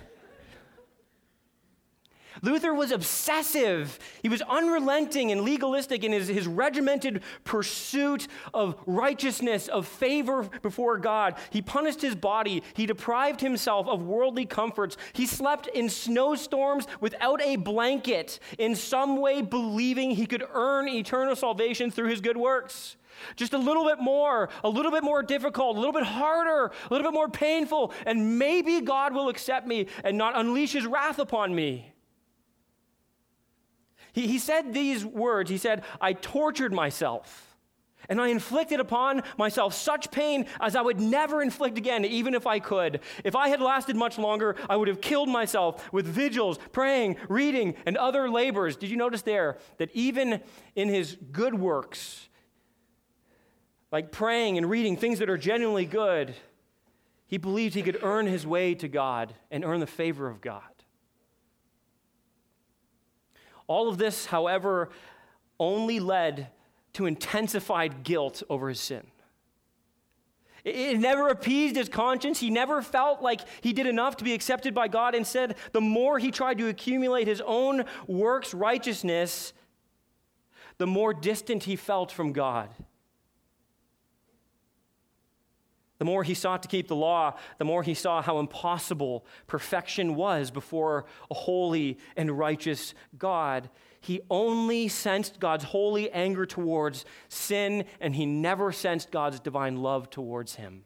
Luther 2.42 2.74
was 2.74 2.90
obsessive. 2.90 3.98
He 4.22 4.28
was 4.28 4.42
unrelenting 4.42 5.32
and 5.32 5.42
legalistic 5.42 6.04
in 6.04 6.12
his, 6.12 6.28
his 6.28 6.46
regimented 6.46 7.22
pursuit 7.44 8.28
of 8.54 8.76
righteousness, 8.86 9.68
of 9.68 9.86
favor 9.86 10.48
before 10.62 10.98
God. 10.98 11.36
He 11.50 11.62
punished 11.62 12.02
his 12.02 12.14
body. 12.14 12.62
He 12.74 12.86
deprived 12.86 13.40
himself 13.40 13.86
of 13.88 14.02
worldly 14.02 14.46
comforts. 14.46 14.96
He 15.12 15.26
slept 15.26 15.66
in 15.68 15.88
snowstorms 15.88 16.86
without 17.00 17.40
a 17.42 17.56
blanket, 17.56 18.38
in 18.58 18.74
some 18.74 19.20
way 19.20 19.42
believing 19.42 20.10
he 20.10 20.26
could 20.26 20.44
earn 20.52 20.88
eternal 20.88 21.36
salvation 21.36 21.90
through 21.90 22.08
his 22.08 22.20
good 22.20 22.36
works. 22.36 22.96
Just 23.36 23.52
a 23.52 23.58
little 23.58 23.84
bit 23.84 23.98
more, 23.98 24.48
a 24.62 24.68
little 24.68 24.92
bit 24.92 25.02
more 25.02 25.22
difficult, 25.22 25.76
a 25.76 25.78
little 25.80 25.92
bit 25.92 26.04
harder, 26.04 26.66
a 26.66 26.88
little 26.90 27.10
bit 27.10 27.14
more 27.14 27.28
painful, 27.28 27.92
and 28.06 28.38
maybe 28.38 28.80
God 28.80 29.12
will 29.12 29.28
accept 29.28 29.66
me 29.66 29.86
and 30.04 30.16
not 30.16 30.38
unleash 30.38 30.72
his 30.72 30.86
wrath 30.86 31.18
upon 31.18 31.54
me. 31.54 31.92
He, 34.12 34.26
he 34.26 34.38
said 34.38 34.72
these 34.72 35.04
words 35.04 35.50
He 35.50 35.58
said, 35.58 35.84
I 36.00 36.12
tortured 36.12 36.72
myself. 36.72 37.48
And 38.08 38.20
I 38.20 38.28
inflicted 38.28 38.80
upon 38.80 39.22
myself 39.36 39.74
such 39.74 40.10
pain 40.10 40.46
as 40.60 40.76
I 40.76 40.80
would 40.80 41.00
never 41.00 41.42
inflict 41.42 41.76
again, 41.76 42.04
even 42.04 42.34
if 42.34 42.46
I 42.46 42.58
could. 42.58 43.00
If 43.22 43.36
I 43.36 43.48
had 43.48 43.60
lasted 43.60 43.96
much 43.96 44.18
longer, 44.18 44.56
I 44.68 44.76
would 44.76 44.88
have 44.88 45.00
killed 45.00 45.28
myself 45.28 45.92
with 45.92 46.06
vigils, 46.06 46.58
praying, 46.72 47.16
reading, 47.28 47.74
and 47.84 47.96
other 47.96 48.30
labors. 48.30 48.76
Did 48.76 48.90
you 48.90 48.96
notice 48.96 49.22
there 49.22 49.58
that 49.76 49.90
even 49.92 50.40
in 50.74 50.88
his 50.88 51.18
good 51.32 51.54
works, 51.54 52.28
like 53.92 54.10
praying 54.10 54.56
and 54.56 54.70
reading 54.70 54.96
things 54.96 55.18
that 55.18 55.28
are 55.28 55.38
genuinely 55.38 55.86
good, 55.86 56.34
he 57.26 57.36
believed 57.36 57.74
he 57.74 57.82
could 57.82 58.02
earn 58.02 58.26
his 58.26 58.46
way 58.46 58.74
to 58.76 58.88
God 58.88 59.34
and 59.50 59.64
earn 59.64 59.80
the 59.80 59.86
favor 59.86 60.28
of 60.28 60.40
God? 60.40 60.62
All 63.68 63.88
of 63.88 63.98
this, 63.98 64.26
however, 64.26 64.88
only 65.60 66.00
led 66.00 66.48
to 66.94 67.06
intensified 67.06 68.02
guilt 68.02 68.42
over 68.50 68.68
his 68.68 68.80
sin. 68.80 69.06
It 70.64 70.98
never 70.98 71.28
appeased 71.28 71.76
his 71.76 71.88
conscience. 71.88 72.40
He 72.40 72.50
never 72.50 72.82
felt 72.82 73.22
like 73.22 73.42
he 73.60 73.72
did 73.72 73.86
enough 73.86 74.16
to 74.16 74.24
be 74.24 74.34
accepted 74.34 74.74
by 74.74 74.88
God. 74.88 75.14
Instead, 75.14 75.56
the 75.72 75.80
more 75.80 76.18
he 76.18 76.30
tried 76.30 76.58
to 76.58 76.68
accumulate 76.68 77.26
his 77.28 77.40
own 77.46 77.84
works 78.06 78.52
righteousness, 78.52 79.52
the 80.78 80.86
more 80.86 81.14
distant 81.14 81.64
he 81.64 81.76
felt 81.76 82.10
from 82.10 82.32
God. 82.32 82.68
The 85.98 86.04
more 86.04 86.22
he 86.22 86.34
sought 86.34 86.62
to 86.62 86.68
keep 86.68 86.88
the 86.88 86.96
law, 86.96 87.34
the 87.58 87.64
more 87.64 87.82
he 87.82 87.94
saw 87.94 88.22
how 88.22 88.38
impossible 88.38 89.26
perfection 89.46 90.14
was 90.14 90.50
before 90.50 91.06
a 91.30 91.34
holy 91.34 91.98
and 92.16 92.38
righteous 92.38 92.94
God. 93.18 93.68
He 94.00 94.20
only 94.30 94.86
sensed 94.86 95.40
God's 95.40 95.64
holy 95.64 96.10
anger 96.12 96.46
towards 96.46 97.04
sin, 97.28 97.84
and 98.00 98.14
he 98.14 98.26
never 98.26 98.70
sensed 98.70 99.10
God's 99.10 99.40
divine 99.40 99.78
love 99.78 100.08
towards 100.08 100.54
him. 100.54 100.84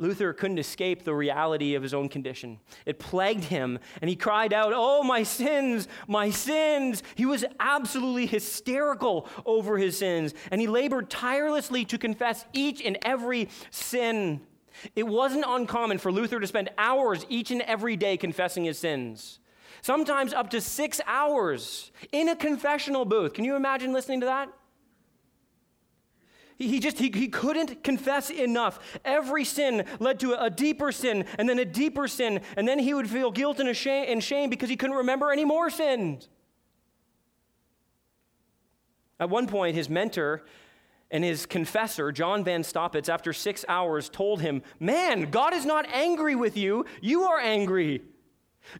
Luther 0.00 0.32
couldn't 0.32 0.58
escape 0.58 1.04
the 1.04 1.14
reality 1.14 1.74
of 1.74 1.82
his 1.82 1.92
own 1.92 2.08
condition. 2.08 2.58
It 2.86 2.98
plagued 2.98 3.44
him, 3.44 3.78
and 4.00 4.08
he 4.08 4.16
cried 4.16 4.52
out, 4.54 4.72
Oh, 4.74 5.02
my 5.02 5.22
sins, 5.22 5.88
my 6.08 6.30
sins. 6.30 7.02
He 7.14 7.26
was 7.26 7.44
absolutely 7.60 8.26
hysterical 8.26 9.28
over 9.44 9.76
his 9.76 9.98
sins, 9.98 10.32
and 10.50 10.58
he 10.60 10.66
labored 10.66 11.10
tirelessly 11.10 11.84
to 11.84 11.98
confess 11.98 12.46
each 12.54 12.80
and 12.82 12.96
every 13.02 13.50
sin. 13.70 14.40
It 14.96 15.06
wasn't 15.06 15.44
uncommon 15.46 15.98
for 15.98 16.10
Luther 16.10 16.40
to 16.40 16.46
spend 16.46 16.70
hours 16.78 17.26
each 17.28 17.50
and 17.50 17.60
every 17.62 17.96
day 17.96 18.16
confessing 18.16 18.64
his 18.64 18.78
sins, 18.78 19.38
sometimes 19.82 20.32
up 20.32 20.48
to 20.50 20.62
six 20.62 21.02
hours 21.06 21.92
in 22.10 22.30
a 22.30 22.36
confessional 22.36 23.04
booth. 23.04 23.34
Can 23.34 23.44
you 23.44 23.54
imagine 23.54 23.92
listening 23.92 24.20
to 24.20 24.26
that? 24.26 24.48
He 26.60 26.78
just 26.78 26.98
he, 26.98 27.10
he 27.14 27.28
couldn't 27.28 27.82
confess 27.82 28.28
enough. 28.28 28.78
Every 29.02 29.44
sin 29.44 29.86
led 29.98 30.20
to 30.20 30.34
a, 30.38 30.50
deeper 30.50 30.92
sin 30.92 31.24
and 31.38 31.48
then 31.48 31.58
a 31.58 31.64
deeper 31.64 32.06
sin, 32.06 32.42
and 32.54 32.68
then 32.68 32.78
he 32.78 32.92
would 32.92 33.08
feel 33.08 33.30
guilt 33.30 33.60
and 33.60 33.74
shame, 33.74 34.04
and 34.10 34.22
shame 34.22 34.50
because 34.50 34.68
he 34.68 34.76
couldn't 34.76 34.96
remember 34.96 35.32
any 35.32 35.46
more 35.46 35.70
sins. 35.70 36.28
At 39.18 39.30
one 39.30 39.46
point, 39.46 39.74
his 39.74 39.88
mentor 39.88 40.44
and 41.10 41.24
his 41.24 41.46
confessor, 41.46 42.12
John 42.12 42.44
von 42.44 42.60
Staupitz, 42.62 43.08
after 43.08 43.32
six 43.32 43.64
hours, 43.66 44.10
told 44.10 44.42
him, 44.42 44.62
Man, 44.78 45.30
God 45.30 45.54
is 45.54 45.64
not 45.64 45.86
angry 45.90 46.34
with 46.34 46.58
you, 46.58 46.84
you 47.00 47.22
are 47.22 47.38
angry. 47.38 48.02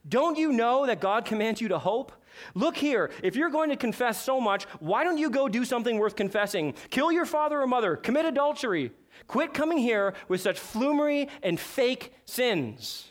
Don't 0.09 0.39
you 0.39 0.53
know 0.53 0.87
that 0.87 1.01
God 1.01 1.25
commands 1.25 1.61
you 1.61 1.69
to 1.69 1.79
hope? 1.79 2.13
Look 2.55 2.77
here, 2.77 3.11
if 3.23 3.37
you're 3.37 3.51
going 3.51 3.71
to 3.71 3.77
confess 3.77 4.23
so 4.23 4.41
much, 4.41 4.65
why 4.79 5.05
don't 5.05 5.19
you 5.19 5.31
go 5.31 5.49
do 5.49 5.65
something 5.65 5.99
worth 5.99 6.17
confessing? 6.17 6.75
Kill 6.91 7.13
your 7.13 7.27
father 7.27 7.61
or 7.61 7.67
mother, 7.67 7.97
commit 7.97 8.25
adultery. 8.25 8.93
Quit 9.27 9.53
coming 9.53 9.79
here 9.79 10.15
with 10.29 10.41
such 10.41 10.59
flumery 10.59 11.29
and 11.43 11.59
fake 11.59 12.13
sins. 12.25 13.11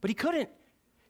But 0.00 0.10
he 0.10 0.14
couldn't. 0.14 0.48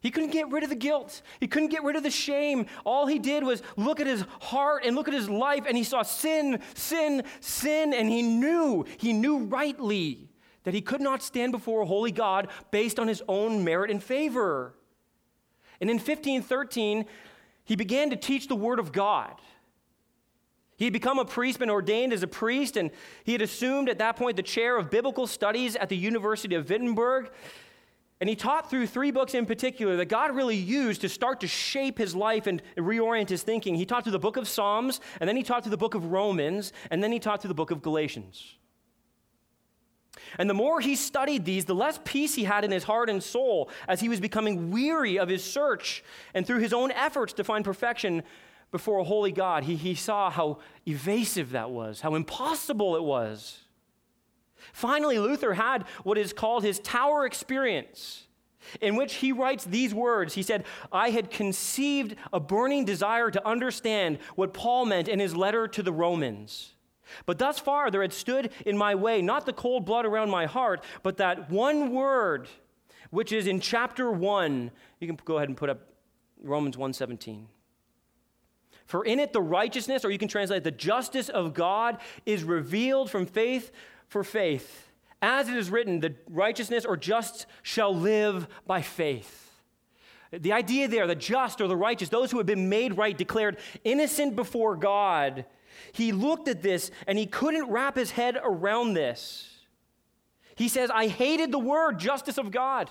He 0.01 0.11
couldn't 0.11 0.31
get 0.31 0.51
rid 0.51 0.63
of 0.63 0.69
the 0.69 0.77
guilt. 0.77 1.23
He 1.41 1.49
couldn't 1.49 1.71
get 1.71 1.83
rid 1.83 1.97
of 1.97 2.03
the 2.03 2.11
shame. 2.11 2.67
All 2.85 3.07
he 3.07 3.19
did 3.19 3.43
was 3.43 3.63
look 3.77 3.99
at 3.99 4.07
his 4.07 4.25
heart 4.41 4.85
and 4.85 4.95
look 4.95 5.09
at 5.09 5.15
his 5.15 5.29
life, 5.29 5.65
and 5.67 5.77
he 5.77 5.83
saw 5.83 6.03
sin, 6.03 6.61
sin, 6.75 7.25
sin, 7.41 7.93
and 7.93 8.09
he 8.09 8.23
knew, 8.23 8.85
he 8.99 9.13
knew 9.13 9.39
rightly 9.39 10.29
that 10.67 10.75
he 10.75 10.81
could 10.81 11.01
not 11.01 11.23
stand 11.23 11.53
before 11.53 11.83
a 11.83 11.87
holy 11.87 12.11
God 12.11 12.49
based 12.73 12.99
on 12.99 13.07
his 13.07 13.23
own 13.29 13.63
merit 13.63 13.89
and 13.89 14.03
favor. 14.03 14.75
And 15.81 15.89
in 15.89 15.99
1513, 15.99 17.05
he 17.65 17.77
began 17.77 18.11
to 18.11 18.17
teach 18.17 18.49
the 18.49 18.57
Word 18.57 18.81
of 18.81 18.91
God. 18.91 19.41
He 20.77 20.85
had 20.85 20.93
become 20.93 21.21
a 21.21 21.25
priest, 21.25 21.61
been 21.61 21.71
ordained 21.71 22.13
as 22.13 22.25
a 22.25 22.27
priest, 22.27 22.77
and 22.77 22.91
he 23.23 23.31
had 23.31 23.43
assumed 23.43 23.89
at 23.89 23.99
that 23.99 24.17
point 24.17 24.37
the 24.37 24.43
chair 24.43 24.77
of 24.77 24.91
biblical 24.91 25.29
studies 25.29 25.77
at 25.77 25.89
the 25.89 25.97
University 25.97 26.57
of 26.57 26.69
Wittenberg. 26.69 27.31
And 28.21 28.29
he 28.29 28.35
taught 28.35 28.69
through 28.69 28.89
three 28.89 29.13
books 29.13 29.35
in 29.35 29.47
particular 29.47 29.95
that 29.99 30.07
God 30.07 30.35
really 30.35 30.57
used 30.57 31.01
to 31.03 31.09
start 31.09 31.39
to 31.43 31.47
shape 31.47 31.97
his 31.97 32.17
life 32.17 32.49
and 32.49 32.61
reorient 32.77 33.29
his 33.29 33.45
thinking. 33.45 33.77
He 33.77 33.87
taught 33.87 34.03
through 34.03 34.13
the 34.13 34.19
book 34.19 34.37
of 34.37 34.49
Psalms, 34.49 35.01
and 35.21 35.29
then 35.29 35.37
he 35.37 35.45
taught 35.45 35.63
through 35.63 35.71
the 35.71 35.77
book 35.77 35.95
of 35.95 36.07
Romans, 36.07 36.73
and 36.91 37.05
then 37.05 37.13
he 37.13 37.21
taught 37.21 37.41
through 37.41 37.51
the 37.51 37.55
book 37.55 37.71
of 37.71 37.83
Galatians. 37.83 38.57
And 40.39 40.51
the 40.51 40.55
more 40.55 40.81
he 40.81 40.97
studied 40.97 41.45
these, 41.45 41.65
the 41.65 41.75
less 41.75 41.99
peace 42.05 42.35
he 42.35 42.45
had 42.45 42.65
in 42.65 42.71
his 42.71 42.85
heart 42.85 43.09
and 43.09 43.23
soul 43.23 43.71
as 43.89 44.01
he 44.01 44.09
was 44.09 44.21
becoming 44.21 44.71
weary 44.71 45.19
of 45.19 45.29
his 45.29 45.43
search. 45.43 46.05
And 46.35 46.47
through 46.47 46.61
his 46.61 46.73
own 46.73 46.91
efforts 46.93 47.33
to 47.35 47.45
find 47.45 47.65
perfection 47.65 48.23
before 48.71 48.99
a 48.99 49.05
holy 49.05 49.33
God, 49.33 49.65
he, 49.65 49.77
he 49.77 49.95
saw 49.95 50.31
how 50.31 50.59
evasive 50.87 51.51
that 51.53 51.71
was, 51.71 52.01
how 52.01 52.15
impossible 52.15 52.97
it 52.97 53.03
was. 53.03 53.61
Finally, 54.73 55.19
Luther 55.19 55.55
had 55.55 55.85
what 56.03 56.19
is 56.19 56.33
called 56.33 56.65
his 56.65 56.79
tower 56.81 57.25
experience, 57.25 58.25
in 58.81 58.97
which 58.97 59.15
he 59.15 59.33
writes 59.33 59.65
these 59.65 59.95
words. 59.95 60.35
He 60.35 60.43
said, 60.43 60.65
I 60.91 61.11
had 61.11 61.31
conceived 61.31 62.17
a 62.33 62.41
burning 62.41 62.85
desire 62.85 63.31
to 63.31 63.47
understand 63.47 64.19
what 64.35 64.53
Paul 64.53 64.87
meant 64.87 65.09
in 65.09 65.21
his 65.21 65.37
letter 65.37 65.69
to 65.69 65.83
the 65.83 65.93
Romans. 65.93 66.75
But 67.25 67.39
thus 67.39 67.59
far 67.59 67.91
there 67.91 68.03
had 68.03 68.13
stood 68.13 68.51
in 68.65 68.77
my 68.77 68.95
way 68.95 69.23
not 69.23 69.47
the 69.47 69.53
cold 69.53 69.85
blood 69.85 70.07
around 70.07 70.31
my 70.31 70.47
heart, 70.47 70.83
but 71.03 71.17
that 71.19 71.51
one 71.51 71.93
word 71.93 72.49
which 73.11 73.33
is 73.33 73.47
in 73.47 73.61
chapter 73.61 74.11
1. 74.11 74.71
You 75.01 75.07
can 75.07 75.19
go 75.25 75.37
ahead 75.37 75.49
and 75.49 75.57
put 75.57 75.71
up 75.71 75.81
Romans 76.43 76.77
1:17. 76.77 77.47
For 78.85 79.05
in 79.05 79.19
it 79.19 79.33
the 79.33 79.41
righteousness 79.41 80.05
or 80.05 80.11
you 80.11 80.19
can 80.19 80.29
translate 80.29 80.65
the 80.65 80.71
justice 80.71 81.29
of 81.29 81.55
God 81.55 81.99
is 82.25 82.45
revealed 82.45 83.11
from 83.11 83.27
faith 83.27 83.73
for 84.07 84.23
faith. 84.23 84.91
As 85.21 85.49
it 85.49 85.57
is 85.57 85.71
written, 85.71 86.01
the 86.01 86.15
righteousness 86.29 86.85
or 86.85 86.97
just 86.97 87.47
shall 87.63 87.95
live 87.95 88.47
by 88.67 88.83
faith. 88.83 89.43
The 90.31 90.53
idea 90.53 90.89
there, 90.89 91.07
the 91.07 91.15
just 91.15 91.61
or 91.61 91.69
the 91.69 91.77
righteous, 91.77 92.09
those 92.09 92.31
who 92.31 92.39
have 92.39 92.47
been 92.47 92.69
made 92.69 92.97
right, 92.97 93.17
declared 93.17 93.59
innocent 93.85 94.37
before 94.37 94.77
God, 94.77 95.47
he 95.93 96.13
looked 96.13 96.49
at 96.49 96.63
this 96.63 96.91
and 97.07 97.19
he 97.19 97.27
couldn't 97.27 97.71
wrap 97.71 97.97
his 97.97 98.11
head 98.13 98.39
around 98.43 98.95
this. 98.95 99.49
He 100.55 100.69
says, 100.69 100.91
I 100.91 101.09
hated 101.09 101.53
the 101.53 101.59
word 101.59 101.99
justice 101.99 102.39
of 102.39 102.51
God, 102.51 102.91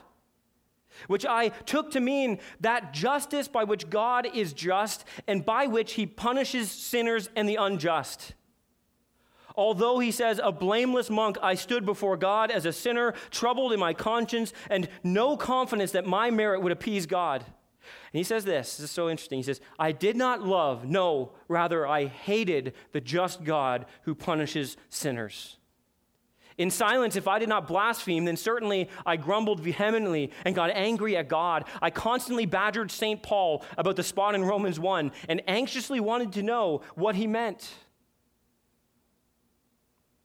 which 1.08 1.26
I 1.26 1.50
took 1.50 1.92
to 1.92 2.00
mean 2.00 2.40
that 2.60 2.94
justice 2.94 3.48
by 3.48 3.64
which 3.64 3.90
God 3.90 4.28
is 4.34 4.54
just 4.54 5.04
and 5.28 5.44
by 5.46 5.68
which 5.68 5.94
he 5.94 6.06
punishes 6.06 6.72
sinners 6.72 7.30
and 7.36 7.50
the 7.50 7.56
unjust. 7.56 8.34
Although 9.58 10.00
he 10.00 10.12
says, 10.12 10.40
a 10.44 10.52
blameless 10.52 11.10
monk, 11.10 11.38
I 11.42 11.56
stood 11.56 11.86
before 11.86 12.18
God 12.18 12.52
as 12.52 12.66
a 12.66 12.74
sinner, 12.74 13.14
troubled 13.32 13.72
in 13.72 13.80
my 13.80 13.94
conscience, 13.94 14.52
and 14.70 14.90
no 15.02 15.38
confidence 15.38 15.94
that 15.94 16.06
my 16.06 16.30
merit 16.30 16.62
would 16.62 16.74
appease 16.74 17.06
God. 17.06 17.46
And 18.12 18.18
he 18.18 18.24
says 18.24 18.46
this, 18.46 18.78
this 18.78 18.86
is 18.86 18.92
so 18.92 19.10
interesting. 19.10 19.40
He 19.40 19.44
says, 19.44 19.62
I 19.78 19.92
did 19.92 20.16
not 20.16 20.42
love, 20.42 20.86
no, 20.86 21.32
rather 21.48 21.88
I 21.88 22.06
hated 22.06 22.74
the 22.92 23.02
just 23.02 23.44
God 23.44 23.86
who 24.04 24.16
punishes 24.16 24.78
sinners. 24.90 25.58
In 26.58 26.72
silence, 26.72 27.18
if 27.18 27.28
I 27.28 27.40
did 27.40 27.50
not 27.50 27.68
blaspheme, 27.68 28.24
then 28.24 28.38
certainly 28.38 28.90
I 29.06 29.18
grumbled 29.18 29.60
vehemently 29.60 30.32
and 30.46 30.56
got 30.56 30.70
angry 30.72 31.18
at 31.18 31.28
God. 31.28 31.66
I 31.82 31.90
constantly 31.90 32.46
badgered 32.46 32.92
St. 32.92 33.22
Paul 33.22 33.66
about 33.78 33.98
the 33.98 34.04
spot 34.04 34.36
in 34.36 34.44
Romans 34.44 34.80
1 34.80 35.12
and 35.28 35.42
anxiously 35.48 36.00
wanted 36.00 36.32
to 36.34 36.44
know 36.44 36.82
what 36.96 37.16
he 37.16 37.28
meant. 37.28 37.74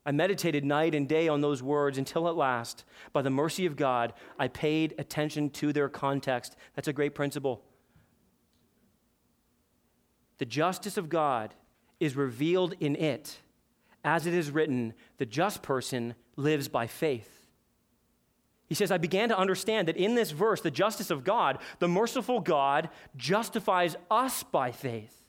I 0.04 0.12
meditated 0.12 0.64
night 0.64 0.94
and 0.94 1.06
day 1.08 1.28
on 1.28 1.40
those 1.40 1.62
words 1.62 1.98
until 1.98 2.28
at 2.28 2.36
last, 2.36 2.84
by 3.12 3.22
the 3.22 3.30
mercy 3.30 3.66
of 3.66 3.76
God, 3.76 4.14
I 4.38 4.48
paid 4.48 4.94
attention 4.98 5.50
to 5.50 5.72
their 5.72 5.88
context. 5.88 6.56
That's 6.74 6.88
a 6.88 6.92
great 6.92 7.14
principle. 7.14 7.62
The 10.38 10.46
justice 10.46 10.96
of 10.96 11.10
God 11.10 11.54
is 12.00 12.16
revealed 12.16 12.74
in 12.80 12.96
it. 12.96 13.40
As 14.02 14.26
it 14.26 14.32
is 14.32 14.50
written, 14.50 14.94
the 15.18 15.26
just 15.26 15.60
person 15.60 16.14
lives 16.36 16.66
by 16.68 16.86
faith. 16.86 17.46
He 18.66 18.74
says, 18.74 18.90
I 18.90 18.96
began 18.96 19.28
to 19.28 19.38
understand 19.38 19.88
that 19.88 19.98
in 19.98 20.14
this 20.14 20.30
verse, 20.30 20.62
the 20.62 20.70
justice 20.70 21.10
of 21.10 21.24
God, 21.24 21.58
the 21.78 21.88
merciful 21.88 22.40
God, 22.40 22.88
justifies 23.16 23.96
us 24.10 24.42
by 24.44 24.72
faith. 24.72 25.19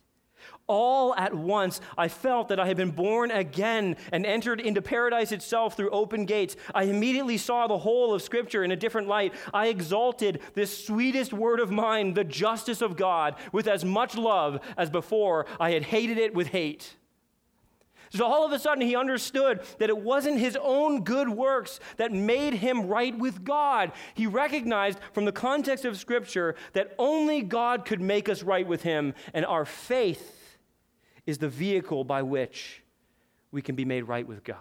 All 0.72 1.14
at 1.16 1.34
once, 1.34 1.82
I 1.98 2.08
felt 2.08 2.48
that 2.48 2.58
I 2.58 2.66
had 2.66 2.78
been 2.78 2.92
born 2.92 3.30
again 3.30 3.98
and 4.14 4.26
entered 4.26 4.62
into 4.62 4.82
paradise 4.82 5.34
itself 5.34 5.76
through 5.76 5.90
open 5.90 6.24
gates. 6.24 6.56
I 6.74 6.84
immediately 6.84 7.38
saw 7.38 7.68
the 7.68 7.80
whole 7.80 8.14
of 8.14 8.22
Scripture 8.22 8.64
in 8.64 8.72
a 8.72 8.78
different 8.78 9.10
light. 9.10 9.34
I 9.54 9.68
exalted 9.68 10.40
this 10.54 10.86
sweetest 10.86 11.34
word 11.34 11.60
of 11.60 11.72
mine, 11.72 12.14
the 12.14 12.24
justice 12.24 12.82
of 12.82 12.96
God, 12.96 13.36
with 13.52 13.68
as 13.68 13.84
much 13.84 14.16
love 14.16 14.62
as 14.78 14.90
before 14.90 15.46
I 15.60 15.72
had 15.72 15.84
hated 15.84 16.18
it 16.18 16.34
with 16.34 16.48
hate. 16.48 16.96
So 18.12 18.24
all 18.24 18.46
of 18.46 18.54
a 18.54 18.60
sudden, 18.60 18.88
he 18.88 18.96
understood 18.96 19.60
that 19.80 19.90
it 19.90 19.98
wasn't 19.98 20.40
his 20.40 20.58
own 20.62 21.04
good 21.04 21.28
works 21.28 21.82
that 21.98 22.14
made 22.14 22.54
him 22.54 22.88
right 22.88 23.18
with 23.18 23.44
God. 23.44 23.92
He 24.14 24.26
recognized 24.26 25.00
from 25.12 25.26
the 25.26 25.34
context 25.34 25.84
of 25.84 25.98
Scripture 25.98 26.56
that 26.72 26.96
only 26.98 27.42
God 27.42 27.84
could 27.84 28.00
make 28.00 28.30
us 28.30 28.42
right 28.42 28.66
with 28.66 28.84
him, 28.84 29.14
and 29.34 29.46
our 29.46 29.66
faith 29.66 30.38
is 31.26 31.38
the 31.38 31.50
vehicle 31.50 32.04
by 32.04 32.22
which 32.22 32.84
we 33.52 33.62
can 33.62 33.76
be 33.76 33.86
made 33.86 34.04
right 34.04 34.28
with 34.28 34.44
God. 34.44 34.58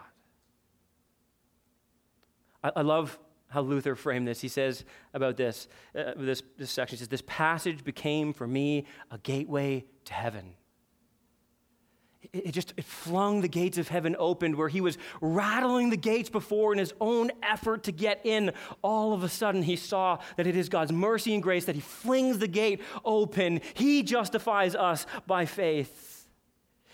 I, 2.63 2.73
I 2.77 2.83
love 2.83 3.19
how 3.49 3.63
Luther 3.63 3.97
framed 3.97 4.29
this. 4.29 4.41
He 4.41 4.49
says 4.49 4.85
about 5.13 5.37
this, 5.37 5.69
uh, 5.97 6.13
this, 6.17 6.43
this 6.57 6.71
section, 6.71 6.97
he 6.97 6.99
says, 6.99 7.09
This 7.09 7.23
passage 7.27 7.85
became 7.85 8.33
for 8.33 8.47
me 8.47 8.87
a 9.11 9.19
gateway 9.19 9.85
to 10.05 10.15
heaven. 10.15 10.55
It, 12.33 12.53
just 12.53 12.75
it 12.77 12.85
flung 12.85 13.41
the 13.41 13.49
gates 13.49 13.79
of 13.79 13.89
heaven 13.89 14.15
open 14.19 14.57
where 14.57 14.69
he 14.69 14.81
was 14.81 14.99
rattling 15.21 15.91
the 15.91 15.97
gates 15.97 16.29
before 16.29 16.73
in 16.73 16.79
his 16.79 16.93
own 17.01 17.33
effort 17.43 17.85
to 17.85 17.93
get 17.93 18.21
in. 18.25 18.53
All 18.83 19.13
of 19.13 19.25
a 19.25 19.29
sudden, 19.29 19.63
he 19.63 19.75
saw 19.75 20.19
that 20.37 20.47
it 20.47 20.55
is 20.55 20.69
God's 20.69 20.93
mercy 20.93 21.35
and 21.35 21.43
grace 21.43 21.65
that 21.65 21.75
he 21.75 21.81
flings 21.81 22.39
the 22.39 22.47
gate 22.47 22.83
open. 23.05 23.63
He 23.75 24.03
justifies 24.03 24.77
us 24.77 25.07
by 25.27 25.47
faith. 25.47 26.10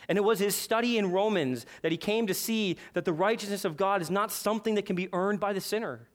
And 0.09 0.19
it 0.19 0.25
was 0.25 0.39
his 0.39 0.55
study 0.55 0.99
in 0.99 1.13
Romans 1.13 1.67
that 1.83 1.93
he 1.93 1.99
came 1.99 2.27
to 2.27 2.35
see 2.35 2.77
that 2.93 3.05
the 3.05 3.13
righteousness 3.13 3.65
of 3.65 3.77
God 3.77 4.03
is 4.03 4.11
not 4.11 4.33
something 4.33 4.75
that 4.77 4.87
can 4.87 4.97
be 4.97 5.09
earned 5.13 5.41
by 5.41 5.53
the 5.53 5.61
sinner. 5.61 6.09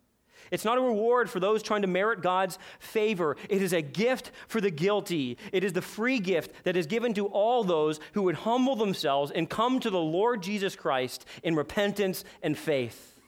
It's 0.52 0.66
not 0.66 0.78
a 0.78 0.82
reward 0.82 1.30
for 1.30 1.40
those 1.40 1.64
trying 1.64 1.82
to 1.84 1.88
merit 1.88 2.22
God's 2.22 2.60
favor. 2.80 3.38
It 3.50 3.62
is 3.62 3.72
a 3.72 3.82
gift 3.82 4.32
for 4.48 4.60
the 4.60 4.70
guilty. 4.70 5.38
It 5.54 5.64
is 5.64 5.74
the 5.74 5.82
free 5.82 6.20
gift 6.20 6.66
that 6.66 6.76
is 6.76 6.88
given 6.88 7.14
to 7.14 7.28
all 7.28 7.64
those 7.64 8.02
who 8.14 8.24
would 8.24 8.36
humble 8.36 8.76
themselves 8.76 9.32
and 9.32 9.50
come 9.50 9.80
to 9.80 9.90
the 9.90 10.00
Lord 10.00 10.44
Jesus 10.44 10.76
Christ 10.76 11.26
in 11.42 11.56
repentance 11.56 12.26
and 12.44 12.58
faith. 12.58 13.20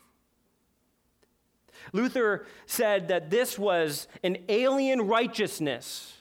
Luther 1.94 2.46
said 2.66 3.08
that 3.10 3.30
this 3.30 3.58
was 3.58 4.08
an 4.24 4.38
alien 4.50 5.02
righteousness 5.02 6.14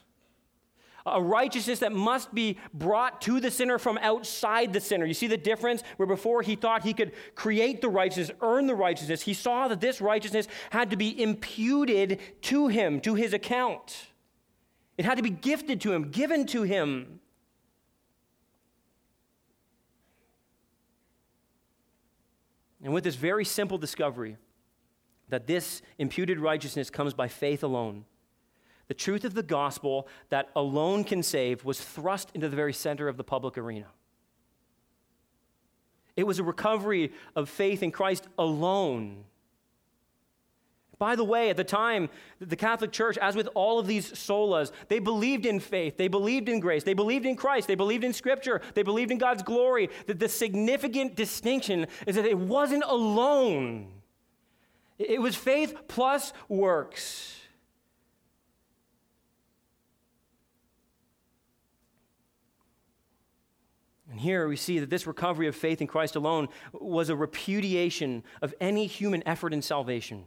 a 1.07 1.23
righteousness 1.23 1.81
that 1.81 1.93
must 1.93 2.35
be 2.35 2.59
brought 2.73 3.21
to 3.23 3.41
the 3.41 3.51
sinner 3.51 3.79
from 3.79 3.99
outside 3.99 4.73
the 4.73 4.81
sinner. 4.81 5.05
You 5.05 5.15
see 5.15 5.27
the 5.27 5.37
difference? 5.37 5.83
Where 5.97 6.07
before 6.07 6.43
he 6.43 6.57
thought 6.57 6.83
he 6.83 6.95
could 6.95 7.12
create 7.35 7.81
the 7.81 7.88
righteousness, 7.88 8.37
earn 8.41 8.67
the 8.67 8.75
righteousness, 8.75 9.23
he 9.23 9.35
saw 9.35 9.69
that 9.69 9.81
this 9.81 10.01
righteousness 10.01 10.49
had 10.71 10.91
to 10.91 10.97
be 10.97 11.21
imputed 11.21 12.21
to 12.43 12.69
him, 12.69 13.01
to 13.01 13.15
his 13.15 13.33
account. 13.33 14.09
It 14.97 15.05
had 15.05 15.17
to 15.17 15.23
be 15.23 15.31
gifted 15.31 15.81
to 15.83 15.93
him, 15.93 16.11
given 16.11 16.47
to 16.47 16.62
him. 16.62 17.21
And 22.83 22.93
with 22.93 23.05
this 23.05 23.15
very 23.15 23.45
simple 23.45 23.79
discovery 23.79 24.37
that 25.29 25.47
this 25.47 25.83
imputed 25.99 26.38
righteousness 26.38 26.91
comes 26.91 27.15
by 27.15 27.29
faith 27.29 27.62
alone, 27.62 28.05
the 28.88 28.95
truth 28.95 29.25
of 29.25 29.35
the 29.35 29.42
gospel 29.42 30.09
that 30.29 30.51
alone 30.57 31.05
can 31.05 31.23
save 31.23 31.64
was 31.64 31.81
thrust 31.81 32.31
into 32.35 32.49
the 32.49 32.57
very 32.57 32.73
center 32.73 33.09
of 33.09 33.16
the 33.16 33.25
public 33.25 33.57
arena. 33.57 33.87
It 36.16 36.25
was 36.25 36.38
a 36.38 36.45
recovery 36.45 37.12
of 37.35 37.49
faith 37.49 37.83
in 37.83 37.90
Christ 37.90 38.27
alone. 38.38 39.25
By 40.99 41.16
the 41.16 41.25
way, 41.25 41.51
at 41.51 41.57
the 41.57 41.64
time, 41.64 42.11
the 42.38 42.55
Catholic 42.55 42.92
Church, 42.92 43.18
as 43.18 43.35
with 43.35 43.49
all 43.55 43.81
of 43.81 43.88
these 43.88 44.12
solas, 44.12 44.71
they 44.87 45.01
believed 45.01 45.47
in 45.47 45.59
faith, 45.59 45.97
they 45.97 46.07
believed 46.07 46.49
in 46.49 46.61
grace, 46.61 46.85
they 46.85 46.95
believed 46.95 47.27
in 47.27 47.35
Christ, 47.35 47.66
they 47.66 47.75
believed 47.75 48.05
in 48.05 48.12
Scripture, 48.12 48.61
they 48.75 48.85
believed 48.85 49.11
in 49.11 49.18
God's 49.18 49.42
glory. 49.42 49.88
That 50.07 50.21
the 50.21 50.29
significant 50.29 51.16
distinction 51.16 51.88
is 52.07 52.14
that 52.14 52.25
it 52.25 52.38
wasn't 52.38 52.85
alone, 52.87 53.88
it 54.99 55.21
was 55.21 55.35
faith 55.35 55.75
plus 55.88 56.33
works. 56.49 57.42
And 64.12 64.20
here 64.20 64.46
we 64.46 64.57
see 64.57 64.79
that 64.79 64.90
this 64.90 65.07
recovery 65.07 65.48
of 65.48 65.57
faith 65.57 65.81
in 65.81 65.87
Christ 65.87 66.16
alone 66.16 66.48
was 66.75 67.09
a 67.09 67.16
repudiation 67.16 68.22
of 68.42 68.55
any 68.61 68.87
human 68.87 69.27
effort 69.27 69.55
in 69.55 69.62
salvation. 69.62 70.27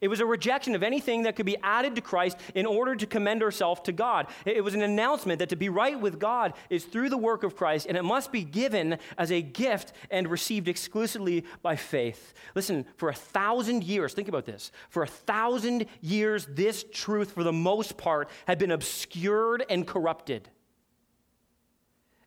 It 0.00 0.08
was 0.08 0.18
a 0.18 0.26
rejection 0.26 0.74
of 0.74 0.82
anything 0.82 1.22
that 1.22 1.36
could 1.36 1.46
be 1.46 1.56
added 1.62 1.94
to 1.94 2.00
Christ 2.00 2.38
in 2.56 2.66
order 2.66 2.96
to 2.96 3.06
commend 3.06 3.40
ourselves 3.40 3.82
to 3.82 3.92
God. 3.92 4.26
It 4.44 4.64
was 4.64 4.74
an 4.74 4.82
announcement 4.82 5.38
that 5.38 5.48
to 5.50 5.56
be 5.56 5.68
right 5.68 5.98
with 5.98 6.18
God 6.18 6.54
is 6.70 6.84
through 6.84 7.08
the 7.08 7.16
work 7.16 7.44
of 7.44 7.54
Christ, 7.54 7.86
and 7.86 7.96
it 7.96 8.02
must 8.02 8.32
be 8.32 8.42
given 8.42 8.98
as 9.16 9.30
a 9.30 9.42
gift 9.42 9.92
and 10.10 10.28
received 10.28 10.66
exclusively 10.66 11.44
by 11.62 11.76
faith. 11.76 12.34
Listen, 12.56 12.84
for 12.96 13.10
a 13.10 13.14
thousand 13.14 13.84
years, 13.84 14.12
think 14.12 14.28
about 14.28 14.44
this. 14.44 14.72
For 14.90 15.04
a 15.04 15.08
thousand 15.08 15.86
years, 16.00 16.48
this 16.50 16.84
truth, 16.92 17.30
for 17.30 17.44
the 17.44 17.52
most 17.52 17.96
part, 17.96 18.28
had 18.48 18.58
been 18.58 18.72
obscured 18.72 19.64
and 19.70 19.86
corrupted. 19.86 20.50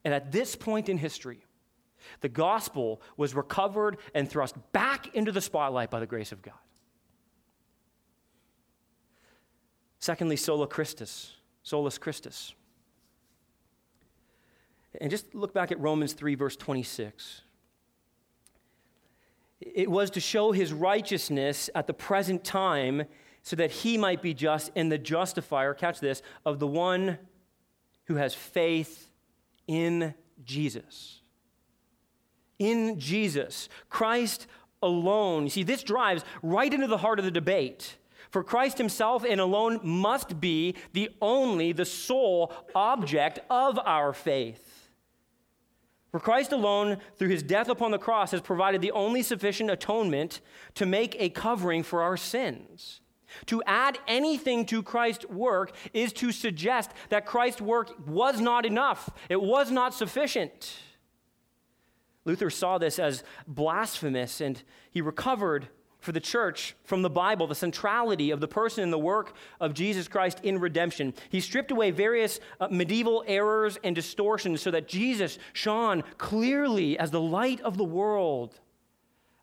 And 0.04 0.14
at 0.14 0.32
this 0.32 0.56
point 0.56 0.90
in 0.90 0.98
history, 0.98 1.46
the 2.22 2.30
gospel 2.30 3.02
was 3.18 3.36
recovered 3.36 3.98
and 4.14 4.30
thrust 4.30 4.56
back 4.72 5.14
into 5.16 5.32
the 5.32 5.42
spotlight 5.42 5.90
by 5.90 6.00
the 6.00 6.08
grace 6.08 6.32
of 6.32 6.42
God. 6.42 6.54
Secondly, 10.00 10.36
sola 10.36 10.66
Christus, 10.66 11.36
solus 11.62 11.98
Christus. 12.00 12.56
And 15.00 15.12
just 15.12 15.34
look 15.36 15.54
back 15.54 15.72
at 15.72 15.80
Romans 15.80 16.14
3, 16.14 16.36
verse 16.36 16.56
26. 16.56 17.42
It 19.62 19.90
was 19.90 20.10
to 20.12 20.20
show 20.20 20.52
his 20.52 20.74
righteousness 20.74 21.70
at 21.76 21.86
the 21.86 21.94
present 21.94 22.44
time 22.44 23.04
so 23.44 23.56
that 23.56 23.72
he 23.72 23.98
might 23.98 24.22
be 24.22 24.34
just 24.34 24.72
and 24.76 24.92
the 24.92 24.98
justifier, 24.98 25.74
catch 25.76 26.00
this, 26.00 26.24
of 26.46 26.60
the 26.60 26.68
one 26.68 27.20
who 28.06 28.16
has 28.16 28.34
faith 28.34 29.11
in 29.72 30.14
Jesus. 30.44 31.22
In 32.60 33.00
Jesus. 33.00 33.70
Christ 33.90 34.48
alone. 34.84 35.44
You 35.44 35.50
see, 35.50 35.64
this 35.64 35.84
drives 35.84 36.24
right 36.44 36.72
into 36.72 36.88
the 36.88 36.98
heart 36.98 37.20
of 37.20 37.26
the 37.26 37.32
debate. 37.32 37.98
For 38.30 38.44
Christ 38.44 38.78
himself 38.78 39.26
and 39.28 39.40
alone 39.40 39.80
must 39.84 40.40
be 40.40 40.76
the 40.94 41.10
only, 41.22 41.72
the 41.72 41.86
sole 41.86 42.54
object 42.76 43.40
of 43.50 43.80
our 43.80 44.14
faith. 44.14 44.90
For 46.12 46.20
Christ 46.20 46.52
alone, 46.52 46.98
through 47.18 47.30
his 47.30 47.44
death 47.44 47.70
upon 47.70 47.92
the 47.92 47.98
cross, 47.98 48.32
has 48.32 48.42
provided 48.42 48.82
the 48.82 48.92
only 48.92 49.24
sufficient 49.24 49.70
atonement 49.70 50.42
to 50.76 50.86
make 50.86 51.16
a 51.20 51.30
covering 51.30 51.84
for 51.84 52.02
our 52.02 52.18
sins. 52.18 53.01
To 53.48 53.62
add 53.66 53.98
anything 54.08 54.66
to 54.68 54.84
Christ's 54.84 55.26
work 55.28 55.74
is 55.94 56.14
to 56.14 56.32
suggest 56.32 56.92
that 57.10 57.26
Christ's 57.26 57.62
work 57.62 57.92
was 58.08 58.40
not 58.40 58.66
enough, 58.66 59.10
it 59.30 59.42
was 59.42 59.72
not 59.72 59.94
sufficient. 59.94 60.78
Luther 62.24 62.52
saw 62.52 62.78
this 62.78 63.00
as 63.00 63.24
blasphemous, 63.48 64.42
and 64.42 64.62
he 64.92 65.02
recovered 65.02 65.70
for 66.02 66.12
the 66.12 66.20
church 66.20 66.76
from 66.84 67.04
the 67.04 67.10
Bible 67.10 67.48
the 67.48 67.56
centrality 67.56 68.32
of 68.32 68.42
the 68.42 68.48
person 68.48 68.84
and 68.84 68.92
the 68.92 69.00
work 69.00 69.34
of 69.60 69.74
Jesus 69.74 70.08
Christ 70.08 70.40
in 70.44 70.60
redemption. 70.60 71.14
He 71.30 71.40
stripped 71.40 71.72
away 71.72 71.92
various 71.92 72.40
uh, 72.60 72.68
medieval 72.70 73.24
errors 73.28 73.78
and 73.84 73.96
distortions 73.96 74.62
so 74.62 74.72
that 74.72 74.88
Jesus 74.88 75.38
shone 75.54 76.04
clearly 76.18 76.98
as 76.98 77.12
the 77.12 77.22
light 77.22 77.62
of 77.62 77.78
the 77.78 77.84
world. 77.84 78.60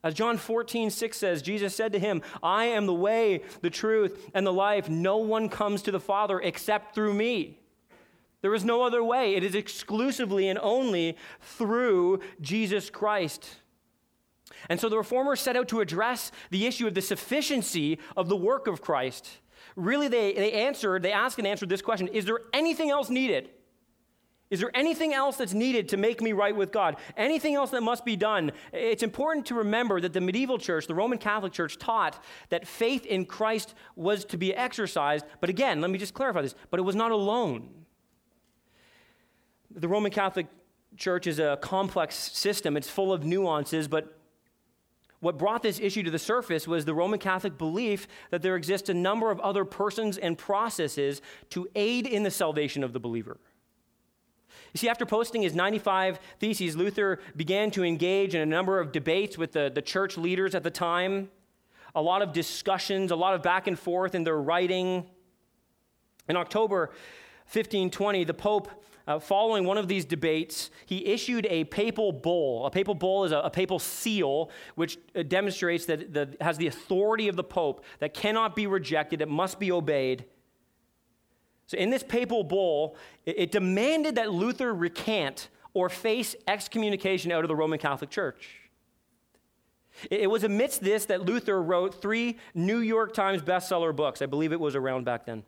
As 0.02 0.14
John 0.14 0.36
14, 0.36 0.90
6 0.90 1.16
says, 1.16 1.42
Jesus 1.42 1.74
said 1.74 1.92
to 1.92 1.98
him, 1.98 2.22
I 2.42 2.66
am 2.66 2.86
the 2.86 2.94
way, 2.94 3.42
the 3.62 3.70
truth, 3.70 4.30
and 4.32 4.46
the 4.46 4.52
life. 4.52 4.88
No 4.88 5.16
one 5.18 5.48
comes 5.48 5.82
to 5.82 5.90
the 5.90 6.00
Father 6.00 6.38
except 6.40 6.94
through 6.94 7.14
me. 7.14 7.58
There 8.40 8.54
is 8.54 8.64
no 8.64 8.82
other 8.82 9.02
way. 9.02 9.34
It 9.34 9.42
is 9.42 9.56
exclusively 9.56 10.48
and 10.48 10.58
only 10.60 11.16
through 11.40 12.20
Jesus 12.40 12.90
Christ. 12.90 13.48
And 14.68 14.78
so 14.78 14.88
the 14.88 14.96
reformers 14.96 15.40
set 15.40 15.56
out 15.56 15.68
to 15.68 15.80
address 15.80 16.30
the 16.50 16.66
issue 16.66 16.86
of 16.86 16.94
the 16.94 17.02
sufficiency 17.02 17.98
of 18.16 18.28
the 18.28 18.36
work 18.36 18.68
of 18.68 18.80
Christ. 18.80 19.28
Really, 19.74 20.08
they, 20.08 20.32
they 20.32 20.52
answered, 20.52 21.02
they 21.02 21.12
asked 21.12 21.38
and 21.38 21.46
answered 21.46 21.68
this 21.68 21.82
question 21.82 22.08
Is 22.08 22.24
there 22.24 22.40
anything 22.52 22.90
else 22.90 23.10
needed? 23.10 23.50
Is 24.50 24.60
there 24.60 24.70
anything 24.74 25.12
else 25.12 25.36
that's 25.36 25.52
needed 25.52 25.90
to 25.90 25.98
make 25.98 26.22
me 26.22 26.32
right 26.32 26.56
with 26.56 26.72
God? 26.72 26.96
Anything 27.16 27.54
else 27.54 27.70
that 27.70 27.82
must 27.82 28.04
be 28.04 28.16
done? 28.16 28.52
It's 28.72 29.02
important 29.02 29.44
to 29.46 29.54
remember 29.54 30.00
that 30.00 30.14
the 30.14 30.22
medieval 30.22 30.56
church, 30.56 30.86
the 30.86 30.94
Roman 30.94 31.18
Catholic 31.18 31.52
Church, 31.52 31.78
taught 31.78 32.22
that 32.48 32.66
faith 32.66 33.04
in 33.04 33.26
Christ 33.26 33.74
was 33.94 34.24
to 34.26 34.38
be 34.38 34.54
exercised. 34.54 35.26
But 35.40 35.50
again, 35.50 35.82
let 35.82 35.90
me 35.90 35.98
just 35.98 36.14
clarify 36.14 36.40
this, 36.40 36.54
but 36.70 36.80
it 36.80 36.84
was 36.84 36.96
not 36.96 37.10
alone. 37.10 37.68
The 39.70 39.88
Roman 39.88 40.10
Catholic 40.10 40.46
Church 40.96 41.26
is 41.26 41.38
a 41.38 41.58
complex 41.60 42.14
system, 42.16 42.76
it's 42.76 42.88
full 42.88 43.12
of 43.12 43.24
nuances, 43.24 43.86
but 43.86 44.18
what 45.20 45.36
brought 45.36 45.62
this 45.62 45.80
issue 45.80 46.02
to 46.04 46.10
the 46.10 46.18
surface 46.18 46.66
was 46.66 46.84
the 46.84 46.94
Roman 46.94 47.18
Catholic 47.18 47.58
belief 47.58 48.06
that 48.30 48.40
there 48.40 48.56
exists 48.56 48.88
a 48.88 48.94
number 48.94 49.30
of 49.30 49.40
other 49.40 49.64
persons 49.64 50.16
and 50.16 50.38
processes 50.38 51.20
to 51.50 51.68
aid 51.74 52.06
in 52.06 52.22
the 52.22 52.30
salvation 52.30 52.84
of 52.84 52.92
the 52.92 53.00
believer. 53.00 53.38
You 54.72 54.78
see, 54.78 54.88
after 54.88 55.06
posting 55.06 55.42
his 55.42 55.54
95 55.54 56.18
Theses, 56.40 56.76
Luther 56.76 57.20
began 57.36 57.70
to 57.72 57.84
engage 57.84 58.34
in 58.34 58.40
a 58.40 58.46
number 58.46 58.80
of 58.80 58.92
debates 58.92 59.38
with 59.38 59.52
the, 59.52 59.70
the 59.74 59.82
church 59.82 60.16
leaders 60.16 60.54
at 60.54 60.62
the 60.62 60.70
time, 60.70 61.30
a 61.94 62.02
lot 62.02 62.22
of 62.22 62.32
discussions, 62.32 63.10
a 63.10 63.16
lot 63.16 63.34
of 63.34 63.42
back 63.42 63.66
and 63.66 63.78
forth 63.78 64.14
in 64.14 64.24
their 64.24 64.36
writing. 64.36 65.06
In 66.28 66.36
October 66.36 66.90
1520, 67.50 68.24
the 68.24 68.34
Pope, 68.34 68.68
uh, 69.06 69.18
following 69.18 69.64
one 69.64 69.78
of 69.78 69.88
these 69.88 70.04
debates, 70.04 70.70
he 70.84 71.06
issued 71.06 71.46
a 71.46 71.64
papal 71.64 72.12
bull. 72.12 72.66
A 72.66 72.70
papal 72.70 72.94
bull 72.94 73.24
is 73.24 73.32
a, 73.32 73.38
a 73.38 73.50
papal 73.50 73.78
seal 73.78 74.50
which 74.74 74.98
uh, 75.16 75.22
demonstrates 75.22 75.86
that 75.86 76.14
it 76.14 76.36
has 76.42 76.58
the 76.58 76.66
authority 76.66 77.28
of 77.28 77.36
the 77.36 77.44
Pope, 77.44 77.84
that 78.00 78.12
cannot 78.12 78.54
be 78.54 78.66
rejected, 78.66 79.22
it 79.22 79.28
must 79.28 79.58
be 79.58 79.72
obeyed. 79.72 80.26
So, 81.68 81.76
in 81.76 81.90
this 81.90 82.02
papal 82.02 82.44
bull, 82.44 82.96
it, 83.26 83.52
demanded 83.52 84.14
that 84.14 84.32
Luther 84.32 84.74
recant 84.74 85.50
or 85.74 85.90
face 85.90 86.34
excommunication 86.46 87.30
out 87.30 87.44
of 87.44 87.48
the 87.48 87.54
Roman 87.54 87.78
Catholic 87.78 88.08
Church. 88.08 88.48
It 90.10 90.30
was 90.30 90.44
amidst 90.44 90.80
this 90.82 91.04
that 91.06 91.26
Luther 91.26 91.62
wrote 91.62 92.00
three 92.00 92.38
New 92.54 92.78
York 92.78 93.12
Times 93.12 93.42
bestseller 93.42 93.94
books. 93.94 94.22
I 94.22 94.26
believe 94.26 94.52
it 94.52 94.60
was 94.60 94.74
around 94.74 95.04
back 95.04 95.26
then. 95.26 95.44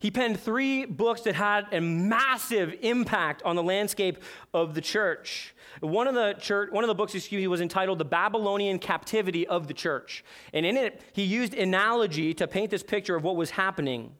He 0.00 0.10
penned 0.10 0.40
three 0.40 0.86
books 0.86 1.20
that 1.22 1.34
had 1.34 1.66
a 1.72 1.80
massive 1.80 2.74
impact 2.80 3.42
on 3.44 3.54
the 3.54 3.62
landscape 3.62 4.18
of 4.54 4.74
the 4.74 4.80
church. 4.80 5.54
One 5.80 6.08
of 6.08 6.14
the 6.14 6.34
church, 6.40 6.72
one 6.72 6.82
of 6.82 6.88
the 6.88 6.94
books, 6.94 7.14
excuse 7.14 7.40
me, 7.40 7.46
was 7.46 7.60
entitled 7.60 7.98
"The 7.98 8.06
Babylonian 8.06 8.78
Captivity 8.78 9.46
of 9.46 9.68
the 9.68 9.74
Church," 9.74 10.24
and 10.54 10.64
in 10.64 10.78
it 10.78 11.02
he 11.12 11.22
used 11.22 11.52
analogy 11.52 12.32
to 12.34 12.48
paint 12.48 12.70
this 12.70 12.82
picture 12.82 13.14
of 13.14 13.24
what 13.24 13.36
was 13.36 13.50
happening. 13.50 14.14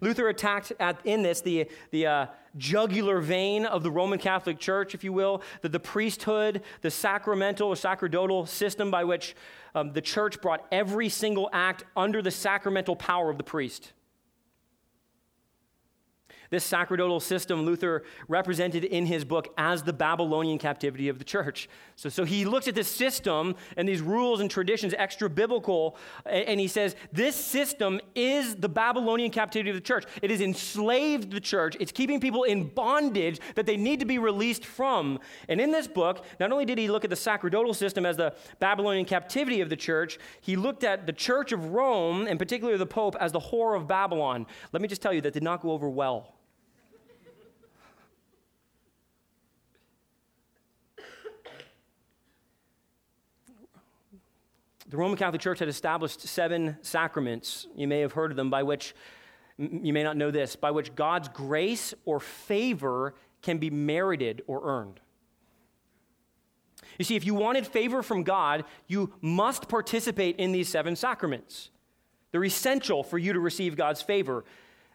Luther 0.00 0.28
attacked 0.28 0.72
at, 0.80 0.98
in 1.04 1.22
this 1.22 1.42
the, 1.42 1.68
the 1.90 2.06
uh, 2.06 2.26
jugular 2.56 3.20
vein 3.20 3.66
of 3.66 3.82
the 3.82 3.90
Roman 3.90 4.18
Catholic 4.18 4.58
Church, 4.58 4.94
if 4.94 5.04
you 5.04 5.12
will, 5.12 5.42
the, 5.60 5.68
the 5.68 5.78
priesthood, 5.78 6.62
the 6.80 6.90
sacramental 6.90 7.68
or 7.68 7.76
sacerdotal 7.76 8.46
system 8.46 8.90
by 8.90 9.04
which 9.04 9.36
um, 9.74 9.92
the 9.92 10.00
church 10.00 10.40
brought 10.40 10.66
every 10.72 11.08
single 11.08 11.48
act 11.52 11.84
under 11.94 12.22
the 12.22 12.30
sacramental 12.30 12.96
power 12.96 13.30
of 13.30 13.36
the 13.36 13.44
priest. 13.44 13.92
This 16.50 16.64
sacerdotal 16.64 17.20
system 17.20 17.62
Luther 17.62 18.04
represented 18.28 18.84
in 18.84 19.06
his 19.06 19.24
book 19.24 19.52
as 19.56 19.82
the 19.82 19.92
Babylonian 19.92 20.58
captivity 20.58 21.08
of 21.08 21.18
the 21.18 21.24
church. 21.24 21.68
So, 21.96 22.08
so 22.08 22.24
he 22.24 22.44
looks 22.44 22.68
at 22.68 22.74
this 22.74 22.88
system 22.88 23.54
and 23.76 23.88
these 23.88 24.00
rules 24.00 24.40
and 24.40 24.50
traditions, 24.50 24.94
extra 24.96 25.28
biblical, 25.28 25.96
and 26.24 26.60
he 26.60 26.68
says, 26.68 26.96
This 27.12 27.36
system 27.36 28.00
is 28.14 28.56
the 28.56 28.68
Babylonian 28.68 29.30
captivity 29.30 29.70
of 29.70 29.76
the 29.76 29.82
church. 29.82 30.04
It 30.22 30.30
has 30.30 30.40
enslaved 30.40 31.30
the 31.30 31.40
church, 31.40 31.76
it's 31.80 31.92
keeping 31.92 32.20
people 32.20 32.44
in 32.44 32.68
bondage 32.68 33.40
that 33.54 33.66
they 33.66 33.76
need 33.76 34.00
to 34.00 34.06
be 34.06 34.18
released 34.18 34.64
from. 34.64 35.18
And 35.48 35.60
in 35.60 35.70
this 35.70 35.88
book, 35.88 36.24
not 36.38 36.52
only 36.52 36.64
did 36.64 36.78
he 36.78 36.88
look 36.88 37.04
at 37.04 37.10
the 37.10 37.16
sacerdotal 37.16 37.74
system 37.74 38.06
as 38.06 38.16
the 38.16 38.34
Babylonian 38.60 39.04
captivity 39.04 39.60
of 39.60 39.68
the 39.68 39.76
church, 39.76 40.18
he 40.40 40.56
looked 40.56 40.84
at 40.84 41.06
the 41.06 41.12
church 41.12 41.52
of 41.52 41.72
Rome, 41.72 42.26
and 42.26 42.38
particularly 42.38 42.78
the 42.78 42.86
Pope, 42.86 43.16
as 43.20 43.32
the 43.32 43.40
whore 43.40 43.76
of 43.76 43.86
Babylon. 43.86 44.46
Let 44.72 44.82
me 44.82 44.88
just 44.88 45.02
tell 45.02 45.12
you, 45.12 45.20
that 45.22 45.32
did 45.32 45.42
not 45.42 45.62
go 45.62 45.72
over 45.72 45.88
well. 45.88 46.34
The 54.88 54.96
Roman 54.96 55.18
Catholic 55.18 55.40
Church 55.40 55.58
had 55.58 55.68
established 55.68 56.20
seven 56.20 56.76
sacraments. 56.80 57.66
You 57.74 57.88
may 57.88 58.00
have 58.00 58.12
heard 58.12 58.30
of 58.30 58.36
them, 58.36 58.50
by 58.50 58.62
which, 58.62 58.94
you 59.58 59.92
may 59.92 60.04
not 60.04 60.16
know 60.16 60.30
this, 60.30 60.54
by 60.54 60.70
which 60.70 60.94
God's 60.94 61.28
grace 61.28 61.92
or 62.04 62.20
favor 62.20 63.14
can 63.42 63.58
be 63.58 63.70
merited 63.70 64.42
or 64.46 64.60
earned. 64.64 65.00
You 66.98 67.04
see, 67.04 67.16
if 67.16 67.26
you 67.26 67.34
wanted 67.34 67.66
favor 67.66 68.02
from 68.02 68.22
God, 68.22 68.64
you 68.86 69.12
must 69.20 69.68
participate 69.68 70.36
in 70.36 70.52
these 70.52 70.68
seven 70.68 70.94
sacraments. 70.94 71.70
They're 72.30 72.44
essential 72.44 73.02
for 73.02 73.18
you 73.18 73.32
to 73.32 73.40
receive 73.40 73.76
God's 73.76 74.02
favor 74.02 74.44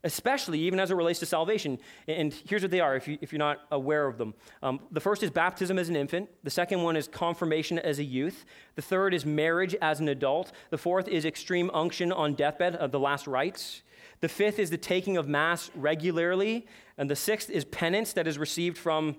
especially 0.03 0.59
even 0.59 0.79
as 0.79 0.91
it 0.91 0.95
relates 0.95 1.19
to 1.19 1.25
salvation. 1.25 1.79
And 2.07 2.33
here's 2.33 2.61
what 2.61 2.71
they 2.71 2.79
are 2.79 2.95
if, 2.95 3.07
you, 3.07 3.17
you're 3.21 3.39
not 3.39 3.59
aware 3.71 4.07
of 4.07 4.17
them. 4.17 4.33
Um, 4.63 4.79
the 4.91 4.99
first 4.99 5.23
is 5.23 5.29
baptism 5.29 5.77
as 5.77 5.89
an 5.89 5.95
infant, 5.95 6.29
the 6.43 6.49
second 6.49 6.83
one 6.83 6.95
is 6.95 7.07
confirmation 7.07 7.79
as 7.79 7.99
a 7.99 8.03
youth, 8.03 8.45
the 8.75 8.81
third 8.81 9.13
is 9.13 9.25
marriage 9.25 9.75
as 9.81 9.99
an 9.99 10.09
adult, 10.09 10.51
the 10.69 10.77
fourth 10.77 11.07
is 11.07 11.25
extreme 11.25 11.69
unction 11.73 12.11
on 12.11 12.33
deathbed 12.33 12.75
of 12.75 12.91
the 12.91 12.99
last 12.99 13.27
rites. 13.27 13.83
The 14.21 14.29
fifth 14.29 14.59
is 14.59 14.69
the 14.69 14.77
taking 14.77 15.17
of 15.17 15.27
Mass 15.27 15.71
regularly. 15.75 16.67
And 16.97 17.09
the 17.09 17.15
sixth 17.15 17.49
is 17.49 17.65
penance 17.65 18.13
that 18.13 18.27
is 18.27 18.37
received 18.37 18.77
from 18.77 19.15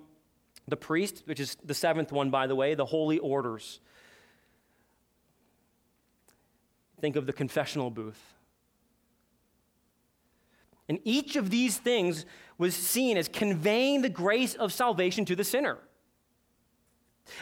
the 0.67 0.77
priest, 0.77 1.23
which 1.25 1.39
is 1.39 1.55
the 1.63 1.73
seventh 1.73 2.11
one, 2.11 2.31
by 2.31 2.47
the 2.47 2.55
way, 2.55 2.73
the 2.73 2.85
holy 2.85 3.19
orders. 3.19 3.81
Think 7.01 7.17
of 7.17 7.25
the 7.25 7.33
confessional 7.33 7.89
booth. 7.89 8.21
And 10.93 11.01
each 11.05 11.35
of 11.35 11.49
these 11.49 11.77
things 11.77 12.23
was 12.59 12.75
seen 12.75 13.17
as 13.17 13.27
conveying 13.27 14.03
the 14.03 14.09
grace 14.09 14.53
of 14.53 14.71
salvation 14.71 15.25
to 15.25 15.35
the 15.35 15.43
sinner. 15.43 15.79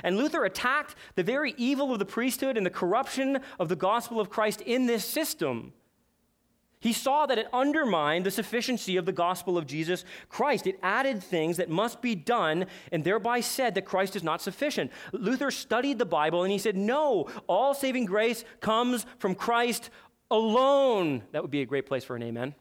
And 0.05 0.15
Luther 0.15 0.45
attacked 0.45 0.95
the 1.15 1.23
very 1.23 1.53
evil 1.57 1.91
of 1.91 1.99
the 1.99 2.05
priesthood 2.05 2.55
and 2.55 2.65
the 2.65 2.69
corruption 2.69 3.39
of 3.59 3.67
the 3.67 3.75
gospel 3.75 4.21
of 4.21 4.29
Christ 4.29 4.61
in 4.61 4.85
this 4.85 5.03
system. 5.03 5.73
He 6.79 6.93
saw 6.93 7.25
that 7.25 7.37
it 7.37 7.49
undermined 7.51 8.25
the 8.25 8.31
sufficiency 8.31 8.95
of 8.95 9.05
the 9.05 9.11
gospel 9.11 9.57
of 9.57 9.67
Jesus 9.67 10.05
Christ. 10.29 10.65
It 10.65 10.79
added 10.81 11.21
things 11.21 11.57
that 11.57 11.69
must 11.69 12.01
be 12.01 12.15
done 12.15 12.67
and 12.89 13.03
thereby 13.03 13.41
said 13.41 13.75
that 13.75 13.83
Christ 13.83 14.15
is 14.15 14.23
not 14.23 14.41
sufficient. 14.41 14.91
Luther 15.11 15.51
studied 15.51 15.99
the 15.99 16.05
Bible 16.05 16.43
and 16.43 16.53
he 16.53 16.57
said, 16.57 16.77
No, 16.77 17.27
all 17.47 17.73
saving 17.73 18.05
grace 18.05 18.45
comes 18.61 19.05
from 19.19 19.35
Christ 19.35 19.89
alone. 20.31 21.23
That 21.33 21.41
would 21.41 21.51
be 21.51 21.61
a 21.61 21.65
great 21.65 21.85
place 21.85 22.05
for 22.05 22.15
an 22.15 22.23
amen. 22.23 22.55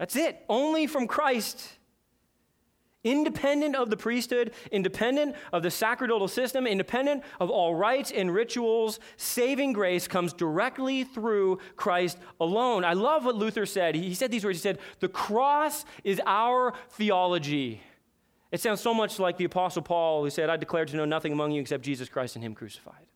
That's 0.00 0.16
it, 0.16 0.42
only 0.48 0.86
from 0.86 1.06
Christ. 1.06 1.76
Independent 3.04 3.76
of 3.76 3.90
the 3.90 3.98
priesthood, 3.98 4.52
independent 4.72 5.36
of 5.52 5.62
the 5.62 5.70
sacerdotal 5.70 6.26
system, 6.26 6.66
independent 6.66 7.22
of 7.38 7.50
all 7.50 7.74
rites 7.74 8.10
and 8.10 8.32
rituals, 8.32 8.98
saving 9.18 9.74
grace 9.74 10.08
comes 10.08 10.32
directly 10.32 11.04
through 11.04 11.58
Christ 11.76 12.16
alone. 12.40 12.82
I 12.82 12.94
love 12.94 13.26
what 13.26 13.36
Luther 13.36 13.66
said. 13.66 13.94
He 13.94 14.14
said 14.14 14.30
these 14.30 14.44
words 14.44 14.56
He 14.56 14.62
said, 14.62 14.78
The 15.00 15.08
cross 15.08 15.84
is 16.02 16.18
our 16.24 16.72
theology. 16.92 17.82
It 18.50 18.62
sounds 18.62 18.80
so 18.80 18.94
much 18.94 19.18
like 19.18 19.36
the 19.36 19.44
Apostle 19.44 19.82
Paul 19.82 20.24
who 20.24 20.30
said, 20.30 20.48
I 20.48 20.56
declare 20.56 20.86
to 20.86 20.96
know 20.96 21.04
nothing 21.04 21.32
among 21.32 21.52
you 21.52 21.60
except 21.60 21.84
Jesus 21.84 22.08
Christ 22.08 22.36
and 22.36 22.44
Him 22.44 22.54
crucified. 22.54 23.09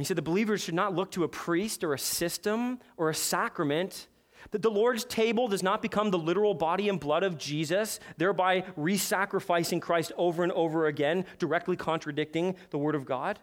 He 0.00 0.04
said 0.04 0.16
the 0.16 0.22
believers 0.22 0.62
should 0.62 0.74
not 0.74 0.94
look 0.94 1.10
to 1.12 1.24
a 1.24 1.28
priest 1.28 1.84
or 1.84 1.92
a 1.92 1.98
system 1.98 2.80
or 2.96 3.10
a 3.10 3.14
sacrament. 3.14 4.08
That 4.50 4.62
the 4.62 4.70
Lord's 4.70 5.04
table 5.04 5.48
does 5.48 5.62
not 5.62 5.82
become 5.82 6.10
the 6.10 6.18
literal 6.18 6.54
body 6.54 6.88
and 6.88 6.98
blood 6.98 7.22
of 7.22 7.38
Jesus, 7.38 8.00
thereby 8.16 8.64
re 8.76 8.96
sacrificing 8.96 9.80
Christ 9.80 10.12
over 10.16 10.42
and 10.42 10.50
over 10.52 10.86
again, 10.86 11.26
directly 11.38 11.76
contradicting 11.76 12.56
the 12.70 12.78
Word 12.78 12.94
of 12.94 13.04
God. 13.04 13.38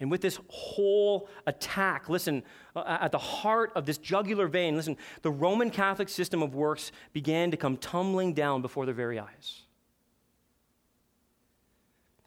And 0.00 0.10
with 0.10 0.22
this 0.22 0.40
whole 0.48 1.28
attack, 1.46 2.08
listen, 2.08 2.42
uh, 2.74 2.98
at 3.00 3.12
the 3.12 3.18
heart 3.18 3.72
of 3.74 3.84
this 3.84 3.98
jugular 3.98 4.48
vein, 4.48 4.76
listen, 4.76 4.96
the 5.22 5.30
Roman 5.30 5.70
Catholic 5.70 6.08
system 6.08 6.42
of 6.42 6.54
works 6.54 6.90
began 7.12 7.50
to 7.50 7.56
come 7.56 7.76
tumbling 7.76 8.32
down 8.32 8.62
before 8.62 8.86
their 8.86 8.94
very 8.94 9.18
eyes 9.18 9.63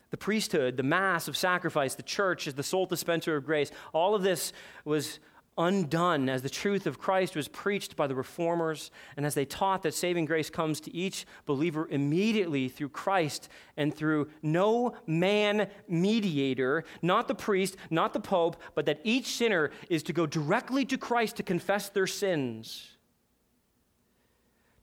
the 0.10 0.18
priesthood, 0.18 0.78
the 0.78 0.84
mass 0.84 1.28
of 1.28 1.36
sacrifice, 1.36 1.96
the 1.96 2.04
church 2.04 2.48
as 2.48 2.54
the 2.54 2.64
sole 2.64 2.86
dispenser 2.86 3.36
of 3.36 3.46
grace, 3.46 3.72
all 3.94 4.16
of 4.16 4.24
this 4.24 4.54
was 4.86 5.20
undone 5.58 6.30
as 6.30 6.44
the 6.44 6.50
truth 6.50 6.86
of 6.86 7.00
Christ 7.00 7.36
was 7.36 7.48
preached 7.48 7.96
by 7.96 8.06
the 8.06 8.16
reformers 8.16 8.92
and 9.16 9.26
as 9.26 9.34
they 9.34 9.46
taught 9.46 9.82
that 9.84 9.94
saving 9.94 10.26
grace 10.26 10.50
comes 10.50 10.80
to 10.82 10.94
each 10.94 11.26
believer 11.46 11.88
immediately 11.90 12.70
through 12.70 12.90
Christ 12.90 13.50
and 13.76 13.94
through 13.94 14.30
no 14.44 14.96
man 15.08 15.68
mediator, 15.88 16.84
not 17.02 17.28
the 17.28 17.36
priest, 17.36 17.76
not 17.90 18.14
the 18.14 18.20
pope, 18.20 18.62
but 18.76 18.86
that 18.86 19.02
each 19.04 19.36
sinner 19.36 19.72
is 19.90 20.04
to 20.04 20.14
go 20.14 20.28
directly 20.28 20.86
to 20.86 20.98
Christ 20.98 21.38
to 21.38 21.44
confess 21.44 21.90
their 21.90 22.08
sins 22.08 22.97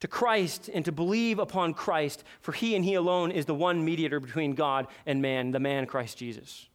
to 0.04 0.08
Christ 0.08 0.68
and 0.74 0.84
to 0.84 0.92
believe 0.92 1.38
upon 1.38 1.72
Christ, 1.72 2.24
for 2.42 2.52
he 2.52 2.76
and 2.76 2.84
he 2.84 2.92
alone 2.92 3.30
is 3.30 3.46
the 3.46 3.54
one 3.54 3.82
mediator 3.86 4.20
between 4.20 4.54
God 4.54 4.86
and 5.06 5.22
man, 5.22 5.50
the 5.50 5.58
man 5.58 5.86
Christ 5.86 6.18
Jesus. 6.18 6.68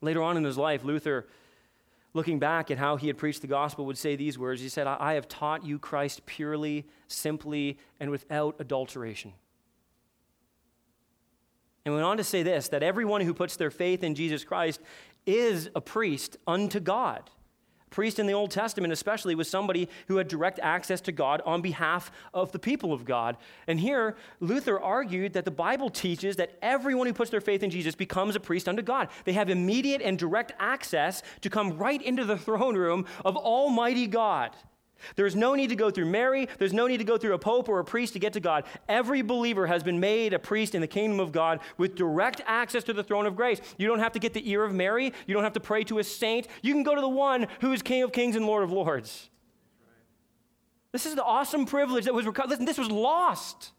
Later 0.00 0.22
on 0.22 0.38
in 0.38 0.44
his 0.44 0.56
life, 0.56 0.82
Luther, 0.82 1.26
looking 2.14 2.38
back 2.38 2.70
at 2.70 2.78
how 2.78 2.96
he 2.96 3.08
had 3.08 3.18
preached 3.18 3.42
the 3.42 3.46
gospel, 3.46 3.84
would 3.84 3.98
say 3.98 4.16
these 4.16 4.38
words 4.38 4.62
He 4.62 4.70
said, 4.70 4.86
I 4.86 5.12
have 5.12 5.28
taught 5.28 5.62
you 5.62 5.78
Christ 5.78 6.24
purely, 6.24 6.86
simply, 7.06 7.78
and 8.00 8.08
without 8.08 8.56
adulteration. 8.58 9.34
And 11.84 11.92
went 11.92 12.06
on 12.06 12.16
to 12.16 12.24
say 12.24 12.42
this 12.42 12.68
that 12.68 12.82
everyone 12.82 13.20
who 13.20 13.34
puts 13.34 13.56
their 13.56 13.70
faith 13.70 14.02
in 14.02 14.14
Jesus 14.14 14.42
Christ 14.42 14.80
is 15.26 15.68
a 15.74 15.82
priest 15.82 16.38
unto 16.46 16.80
God 16.80 17.28
priest 17.94 18.18
in 18.18 18.26
the 18.26 18.34
Old 18.34 18.50
Testament, 18.50 18.92
especially, 18.92 19.36
was 19.36 19.48
somebody 19.48 19.88
who 20.08 20.16
had 20.16 20.26
direct 20.26 20.58
access 20.60 21.00
to 21.02 21.12
God 21.12 21.40
on 21.46 21.62
behalf 21.62 22.10
of 22.34 22.50
the 22.50 22.58
people 22.58 22.92
of 22.92 23.04
God. 23.04 23.36
And 23.68 23.78
here, 23.78 24.16
Luther 24.40 24.80
argued 24.80 25.32
that 25.34 25.44
the 25.44 25.52
Bible 25.52 25.88
teaches 25.88 26.34
that 26.36 26.58
everyone 26.60 27.06
who 27.06 27.12
puts 27.12 27.30
their 27.30 27.40
faith 27.40 27.62
in 27.62 27.70
Jesus 27.70 27.94
becomes 27.94 28.34
a 28.34 28.40
priest 28.40 28.68
unto 28.68 28.82
God. 28.82 29.08
They 29.24 29.32
have 29.34 29.48
immediate 29.48 30.02
and 30.02 30.18
direct 30.18 30.52
access 30.58 31.22
to 31.42 31.48
come 31.48 31.78
right 31.78 32.02
into 32.02 32.24
the 32.24 32.36
throne 32.36 32.76
room 32.76 33.06
of 33.24 33.36
Almighty 33.36 34.08
God. 34.08 34.50
There's 35.16 35.36
no 35.36 35.54
need 35.54 35.68
to 35.68 35.76
go 35.76 35.90
through 35.90 36.06
Mary. 36.06 36.48
There's 36.58 36.72
no 36.72 36.86
need 36.86 36.98
to 36.98 37.04
go 37.04 37.18
through 37.18 37.34
a 37.34 37.38
pope 37.38 37.68
or 37.68 37.78
a 37.78 37.84
priest 37.84 38.12
to 38.14 38.18
get 38.18 38.32
to 38.34 38.40
God. 38.40 38.64
Every 38.88 39.22
believer 39.22 39.66
has 39.66 39.82
been 39.82 40.00
made 40.00 40.32
a 40.32 40.38
priest 40.38 40.74
in 40.74 40.80
the 40.80 40.86
kingdom 40.86 41.20
of 41.20 41.32
God 41.32 41.60
with 41.78 41.94
direct 41.94 42.40
access 42.46 42.84
to 42.84 42.92
the 42.92 43.04
throne 43.04 43.26
of 43.26 43.36
grace. 43.36 43.60
You 43.78 43.86
don't 43.86 43.98
have 44.00 44.12
to 44.12 44.18
get 44.18 44.34
the 44.34 44.48
ear 44.50 44.64
of 44.64 44.72
Mary. 44.72 45.12
You 45.26 45.34
don't 45.34 45.44
have 45.44 45.52
to 45.54 45.60
pray 45.60 45.84
to 45.84 45.98
a 45.98 46.04
saint. 46.04 46.48
You 46.62 46.72
can 46.72 46.82
go 46.82 46.94
to 46.94 47.00
the 47.00 47.08
one 47.08 47.46
who 47.60 47.72
is 47.72 47.82
King 47.82 48.02
of 48.02 48.12
kings 48.12 48.36
and 48.36 48.46
Lord 48.46 48.64
of 48.64 48.72
lords. 48.72 49.30
This 50.92 51.06
is 51.06 51.16
the 51.16 51.24
awesome 51.24 51.66
privilege 51.66 52.04
that 52.04 52.14
was 52.14 52.24
Listen, 52.24 52.64
this 52.64 52.78
was 52.78 52.90
lost. 52.90 53.72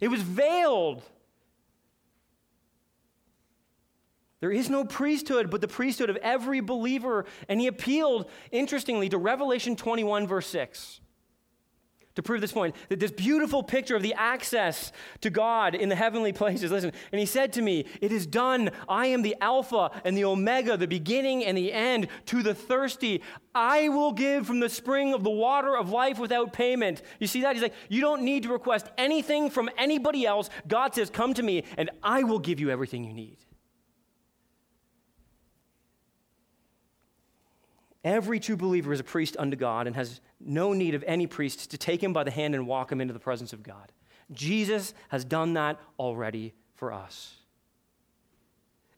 It 0.00 0.08
was 0.08 0.22
veiled. 0.22 1.02
There 4.42 4.50
is 4.50 4.68
no 4.68 4.84
priesthood, 4.84 5.50
but 5.50 5.60
the 5.60 5.68
priesthood 5.68 6.10
of 6.10 6.16
every 6.16 6.58
believer. 6.58 7.26
And 7.48 7.60
he 7.60 7.68
appealed, 7.68 8.28
interestingly, 8.50 9.08
to 9.10 9.16
Revelation 9.16 9.76
21, 9.76 10.26
verse 10.26 10.48
6 10.48 11.00
to 12.14 12.22
prove 12.22 12.40
this 12.40 12.52
point 12.52 12.74
that 12.88 13.00
this 13.00 13.10
beautiful 13.10 13.62
picture 13.62 13.96
of 13.96 14.02
the 14.02 14.14
access 14.14 14.92
to 15.20 15.30
God 15.30 15.74
in 15.74 15.88
the 15.88 15.94
heavenly 15.94 16.32
places. 16.32 16.70
Listen, 16.70 16.92
and 17.10 17.18
he 17.20 17.24
said 17.24 17.52
to 17.54 17.62
me, 17.62 17.86
It 18.00 18.12
is 18.12 18.26
done. 18.26 18.70
I 18.88 19.06
am 19.06 19.22
the 19.22 19.36
Alpha 19.40 19.90
and 20.04 20.16
the 20.16 20.24
Omega, 20.24 20.76
the 20.76 20.86
beginning 20.86 21.44
and 21.44 21.56
the 21.56 21.72
end. 21.72 22.08
To 22.26 22.42
the 22.42 22.54
thirsty, 22.54 23.22
I 23.54 23.88
will 23.90 24.12
give 24.12 24.46
from 24.46 24.60
the 24.60 24.68
spring 24.68 25.14
of 25.14 25.22
the 25.24 25.30
water 25.30 25.76
of 25.76 25.90
life 25.90 26.18
without 26.18 26.52
payment. 26.52 27.00
You 27.18 27.28
see 27.28 27.42
that? 27.42 27.54
He's 27.54 27.62
like, 27.62 27.74
You 27.88 28.00
don't 28.00 28.22
need 28.22 28.42
to 28.42 28.50
request 28.50 28.88
anything 28.98 29.50
from 29.50 29.70
anybody 29.78 30.26
else. 30.26 30.50
God 30.68 30.94
says, 30.94 31.10
Come 31.10 31.32
to 31.34 31.42
me, 31.42 31.64
and 31.78 31.90
I 32.02 32.24
will 32.24 32.40
give 32.40 32.60
you 32.60 32.70
everything 32.70 33.04
you 33.04 33.14
need. 33.14 33.38
Every 38.04 38.40
true 38.40 38.56
believer 38.56 38.92
is 38.92 39.00
a 39.00 39.04
priest 39.04 39.36
unto 39.38 39.56
God 39.56 39.86
and 39.86 39.94
has 39.94 40.20
no 40.40 40.72
need 40.72 40.94
of 40.94 41.04
any 41.06 41.26
priest 41.26 41.70
to 41.70 41.78
take 41.78 42.02
him 42.02 42.12
by 42.12 42.24
the 42.24 42.30
hand 42.30 42.54
and 42.54 42.66
walk 42.66 42.90
him 42.90 43.00
into 43.00 43.14
the 43.14 43.20
presence 43.20 43.52
of 43.52 43.62
God. 43.62 43.92
Jesus 44.32 44.92
has 45.08 45.24
done 45.24 45.54
that 45.54 45.78
already 45.98 46.52
for 46.74 46.92
us. 46.92 47.36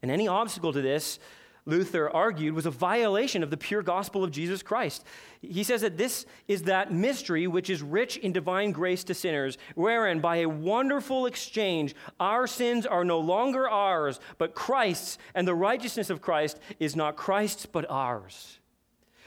And 0.00 0.10
any 0.10 0.28
obstacle 0.28 0.72
to 0.72 0.80
this 0.80 1.18
Luther 1.66 2.10
argued, 2.10 2.54
was 2.54 2.66
a 2.66 2.70
violation 2.70 3.42
of 3.42 3.48
the 3.50 3.56
pure 3.56 3.82
gospel 3.82 4.22
of 4.22 4.30
Jesus 4.30 4.62
Christ. 4.62 5.02
He 5.40 5.62
says 5.62 5.80
that 5.80 5.96
this 5.96 6.26
is 6.46 6.64
that 6.64 6.92
mystery 6.92 7.46
which 7.46 7.70
is 7.70 7.82
rich 7.82 8.18
in 8.18 8.32
divine 8.32 8.70
grace 8.70 9.02
to 9.04 9.14
sinners, 9.14 9.56
wherein 9.74 10.20
by 10.20 10.36
a 10.36 10.48
wonderful 10.48 11.24
exchange 11.24 11.94
our 12.20 12.46
sins 12.46 12.84
are 12.84 13.04
no 13.04 13.18
longer 13.18 13.66
ours, 13.68 14.20
but 14.36 14.54
Christ's, 14.54 15.16
and 15.34 15.48
the 15.48 15.54
righteousness 15.54 16.10
of 16.10 16.20
Christ 16.20 16.58
is 16.78 16.94
not 16.94 17.16
Christ's, 17.16 17.64
but 17.64 17.90
ours 17.90 18.58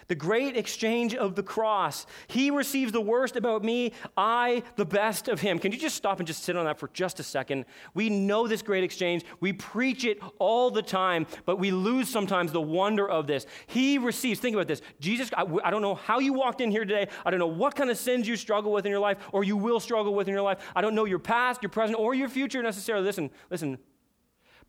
the 0.08 0.16
great 0.16 0.56
exchange 0.56 1.14
of 1.16 1.36
the 1.36 1.44
cross. 1.44 2.06
He 2.28 2.50
receives 2.52 2.92
the 2.92 3.02
worst 3.02 3.36
about 3.36 3.64
me, 3.64 3.92
I 4.16 4.64
the 4.76 4.86
best 4.86 5.28
of 5.28 5.42
him. 5.42 5.60
Can 5.60 5.72
you 5.72 5.78
just 5.78 5.96
stop 5.96 6.20
and 6.20 6.28
just 6.28 6.44
sit 6.44 6.56
on 6.56 6.66
that 6.66 6.80
for 6.80 6.90
just 6.90 7.20
a 7.20 7.24
second? 7.24 7.66
We 7.94 8.10
know 8.10 8.48
this 8.48 8.62
great 8.62 8.84
exchange. 8.84 9.26
We 9.40 9.54
preach 9.54 10.06
it 10.06 10.20
all 10.40 10.72
the 10.72 10.82
time, 10.82 11.28
but 11.46 11.60
we 11.60 11.72
lose 11.72 12.10
sometimes 12.10 12.52
the 12.52 12.62
wonder 12.62 13.08
of 13.08 13.28
this. 13.28 13.46
He 13.68 13.98
receives, 13.98 14.40
think 14.40 14.56
about 14.56 14.68
this. 14.68 14.82
Jesus, 15.00 15.30
I, 15.36 15.46
I 15.64 15.72
don't 15.72 15.82
know 15.82 15.96
how 15.96 16.20
you 16.20 16.34
walked 16.34 16.62
in 16.62 16.72
here 16.72 16.86
today. 16.86 17.08
I 17.26 17.32
don't 17.32 17.40
know 17.40 17.48
what 17.48 17.76
kind 17.76 17.90
of 17.90 17.98
sins 17.98 18.28
you 18.28 18.36
struggle 18.36 18.72
with 18.72 18.86
in 18.86 18.92
your 18.92 19.00
life 19.00 19.18
or 19.34 19.44
you 19.44 19.58
will 19.58 19.80
struggle 19.80 20.14
with 20.14 20.28
in 20.28 20.34
your 20.34 20.44
life. 20.44 20.60
I 20.76 20.82
don't 20.82 20.96
know 20.96 21.06
your 21.06 21.20
past, 21.20 21.62
your 21.62 21.70
present, 21.70 22.00
or 22.00 22.14
your 22.14 22.30
future 22.30 22.64
necessarily. 22.64 23.06
Listen, 23.06 23.30
listen. 23.50 23.78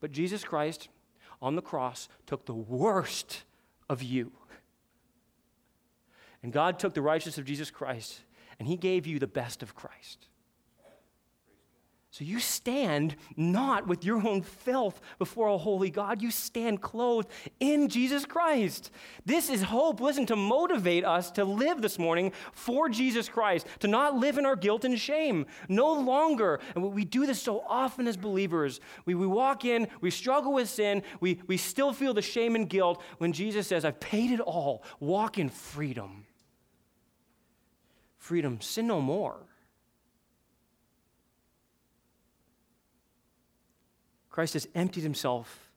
But 0.00 0.12
Jesus 0.12 0.44
Christ 0.44 0.88
on 1.40 1.56
the 1.56 1.62
cross 1.62 2.08
took 2.26 2.46
the 2.46 2.54
worst 2.54 3.44
of 3.88 4.02
you 4.02 4.32
and 6.42 6.52
God 6.52 6.78
took 6.78 6.94
the 6.94 7.02
righteousness 7.02 7.38
of 7.38 7.44
Jesus 7.44 7.70
Christ 7.70 8.20
and 8.58 8.66
he 8.68 8.76
gave 8.76 9.06
you 9.06 9.18
the 9.18 9.26
best 9.26 9.62
of 9.62 9.74
Christ. 9.74 10.28
So 12.10 12.24
you 12.24 12.40
stand 12.40 13.16
not 13.36 13.86
with 13.86 14.02
your 14.02 14.26
own 14.26 14.40
filth 14.40 14.98
before 15.18 15.48
a 15.48 15.58
holy 15.58 15.90
God. 15.90 16.22
You 16.22 16.30
stand 16.30 16.80
clothed 16.80 17.28
in 17.60 17.88
Jesus 17.88 18.24
Christ. 18.24 18.90
This 19.26 19.50
is 19.50 19.62
hope, 19.62 20.00
listen, 20.00 20.24
to 20.26 20.34
motivate 20.34 21.04
us 21.04 21.30
to 21.32 21.44
live 21.44 21.82
this 21.82 21.98
morning 21.98 22.32
for 22.52 22.88
Jesus 22.88 23.28
Christ, 23.28 23.66
to 23.80 23.88
not 23.88 24.16
live 24.16 24.38
in 24.38 24.46
our 24.46 24.56
guilt 24.56 24.86
and 24.86 24.98
shame. 24.98 25.44
No 25.68 25.92
longer, 25.92 26.60
and 26.74 26.92
we 26.92 27.04
do 27.04 27.26
this 27.26 27.42
so 27.42 27.62
often 27.68 28.08
as 28.08 28.16
believers, 28.16 28.80
we, 29.04 29.14
we 29.14 29.26
walk 29.26 29.66
in, 29.66 29.86
we 30.00 30.10
struggle 30.10 30.54
with 30.54 30.70
sin, 30.70 31.02
we, 31.20 31.40
we 31.46 31.58
still 31.58 31.92
feel 31.92 32.14
the 32.14 32.22
shame 32.22 32.56
and 32.56 32.70
guilt 32.70 33.02
when 33.18 33.32
Jesus 33.32 33.66
says, 33.66 33.84
I've 33.84 34.00
paid 34.00 34.30
it 34.30 34.40
all. 34.40 34.82
Walk 34.98 35.38
in 35.38 35.50
freedom 35.50 36.24
freedom, 38.28 38.60
sin 38.60 38.86
no 38.86 39.00
more. 39.00 39.38
Christ 44.28 44.52
has 44.52 44.68
emptied 44.74 45.02
himself 45.02 45.70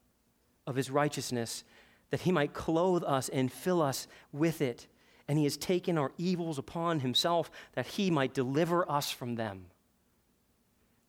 of 0.68 0.76
his 0.76 0.92
righteousness 0.92 1.64
that 2.10 2.22
he 2.22 2.32
might 2.32 2.54
clothe 2.54 3.04
us 3.06 3.30
and 3.30 3.50
fill 3.50 3.82
us 3.82 4.06
with 4.34 4.62
it. 4.62 4.88
And 5.30 5.38
he 5.38 5.46
has 5.46 5.56
taken 5.56 5.98
our 5.98 6.12
evils 6.18 6.58
upon 6.58 7.00
himself 7.00 7.50
that 7.74 7.88
he 7.88 8.12
might 8.12 8.34
deliver 8.34 8.90
us 8.92 9.10
from 9.10 9.36
them. 9.36 9.68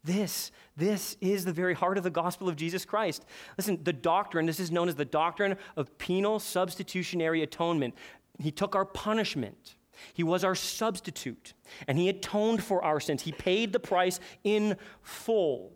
This, 0.05 0.53
this 0.77 1.17
is 1.21 1.45
the 1.45 1.53
very 1.53 1.75
heart 1.75 1.99
of 1.99 2.05
the 2.05 2.11
gospel 2.11 2.49
of 2.49 2.55
Jesus 2.55 2.85
Christ. 2.85 3.25
Listen, 3.59 3.81
the 3.83 3.93
doctrine, 3.93 4.47
this 4.47 4.61
is 4.61 4.71
known 4.71 4.89
as 4.89 4.95
the 4.95 5.05
doctrine 5.05 5.57
of 5.77 5.99
penal 5.99 6.39
substitutionary 6.39 7.43
atonement. 7.43 7.95
He 8.39 8.53
took 8.53 8.77
our 8.77 8.85
punishment. 8.85 9.75
He 10.15 10.23
was 10.23 10.45
our 10.45 10.55
substitute, 10.55 11.55
and 11.87 11.99
He 11.99 12.09
atoned 12.09 12.63
for 12.63 12.83
our 12.83 13.01
sins. 13.01 13.23
He 13.23 13.33
paid 13.33 13.73
the 13.73 13.81
price 13.81 14.21
in 14.45 14.77
full. 15.03 15.73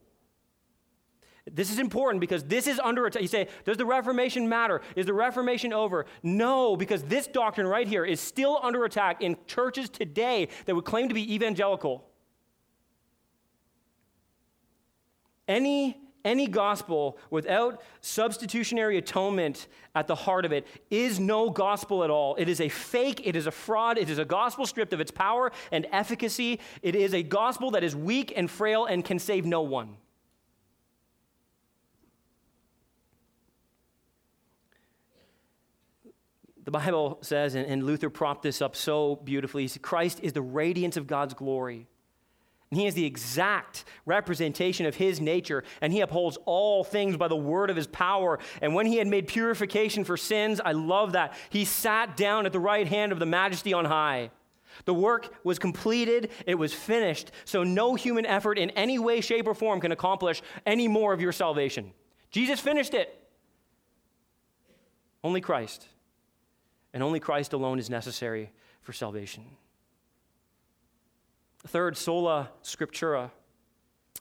This 1.51 1.71
is 1.71 1.79
important 1.79 2.21
because 2.21 2.43
this 2.43 2.67
is 2.67 2.81
under 2.81 3.07
attack. 3.07 3.23
You 3.23 3.29
say, 3.29 3.49
does 3.65 3.77
the 3.77 3.87
Reformation 3.87 4.49
matter? 4.49 4.81
Is 4.97 5.07
the 5.07 5.15
Reformation 5.15 5.73
over? 5.73 6.07
No, 6.23 6.77
because 6.77 7.05
this 7.05 7.29
doctrine 7.29 7.69
right 7.69 7.87
here 7.87 8.05
is 8.05 8.21
still 8.21 8.59
under 8.63 8.85
attack 8.85 9.23
in 9.23 9.37
churches 9.47 9.89
today 9.89 10.49
that 10.65 10.75
would 10.75 10.85
claim 10.85 11.09
to 11.09 11.15
be 11.15 11.35
evangelical. 11.35 12.05
Any 15.47 15.97
any 16.27 16.49
gospel 16.49 17.17
without 17.31 17.81
substitutionary 18.03 18.99
atonement 18.99 19.69
at 19.95 20.09
the 20.09 20.15
heart 20.15 20.45
of 20.45 20.53
it 20.53 20.67
is 20.91 21.19
no 21.19 21.49
gospel 21.49 22.05
at 22.05 22.11
all. 22.11 22.35
It 22.35 22.49
is 22.49 22.61
a 22.61 22.69
fake, 22.69 23.23
it 23.25 23.37
is 23.37 23.47
a 23.47 23.51
fraud, 23.51 23.97
it 23.97 24.11
is 24.11 24.19
a 24.19 24.25
gospel 24.25 24.67
stripped 24.67 24.93
of 24.93 25.01
its 25.01 25.13
power 25.13 25.53
and 25.71 25.87
efficacy. 25.93 26.61
It 26.83 26.95
is 26.95 27.15
a 27.15 27.23
gospel 27.23 27.71
that 27.71 27.85
is 27.85 27.95
weak 27.97 28.33
and 28.37 28.51
frail 28.51 28.85
and 28.85 29.05
can 29.05 29.19
save 29.19 29.47
no 29.47 29.63
one. 29.63 29.97
The 36.65 36.73
Bible 36.73 37.19
says, 37.21 37.55
and 37.55 37.85
Luther 37.85 38.11
propped 38.11 38.43
this 38.43 38.61
up 38.61 38.75
so 38.75 39.15
beautifully, 39.23 39.63
he 39.63 39.69
said, 39.69 39.83
Christ 39.83 40.19
is 40.25 40.33
the 40.33 40.43
radiance 40.43 40.97
of 40.97 41.07
God's 41.07 41.33
glory 41.33 41.87
he 42.71 42.87
is 42.87 42.95
the 42.95 43.05
exact 43.05 43.85
representation 44.07 44.87
of 44.87 44.97
his 44.97 45.21
nature, 45.21 45.63
and 45.81 45.93
he 45.93 46.01
upholds 46.01 46.37
all 46.47 46.83
things 46.83 47.17
by 47.17 47.29
the 47.29 47.37
word 47.37 47.71
of 47.71 47.77
his 47.77 47.87
power. 47.87 48.41
And 48.61 48.75
when 48.75 48.87
he 48.87 48.97
had 48.97 49.07
made 49.07 49.29
purification 49.29 50.03
for 50.03 50.17
sins, 50.17 50.61
I 50.65 50.73
love 50.73 51.13
that, 51.13 51.35
he 51.49 51.65
sat 51.65 52.17
down 52.17 52.45
at 52.45 52.53
the 52.53 52.59
right 52.59 52.89
hand 52.89 53.13
of 53.13 53.21
the 53.21 53.27
majesty 53.27 53.73
on 53.73 53.85
high. 53.85 54.31
The 54.85 54.95
work 54.95 55.33
was 55.45 55.59
completed, 55.59 56.31
it 56.45 56.57
was 56.57 56.75
finished, 56.75 57.31
so 57.45 57.63
no 57.63 57.95
human 57.95 58.27
effort 58.27 58.59
in 58.59 58.71
any 58.71 58.99
way, 58.99 59.21
shape, 59.21 59.47
or 59.47 59.55
form 59.55 59.81
can 59.81 59.93
accomplish 59.93 60.43
any 60.67 60.89
more 60.89 61.13
of 61.13 61.21
your 61.21 61.33
salvation. 61.33 61.93
Jesus 62.31 62.61
finished 62.61 62.95
it. 62.95 63.17
Only 65.25 65.41
Christ, 65.41 65.87
and 66.93 67.03
only 67.03 67.21
Christ 67.21 67.53
alone 67.53 67.79
is 67.79 67.89
necessary 67.89 68.51
for 68.83 68.93
salvation. 68.93 69.45
Third, 71.67 71.97
sola 71.97 72.51
scriptura. 72.63 73.31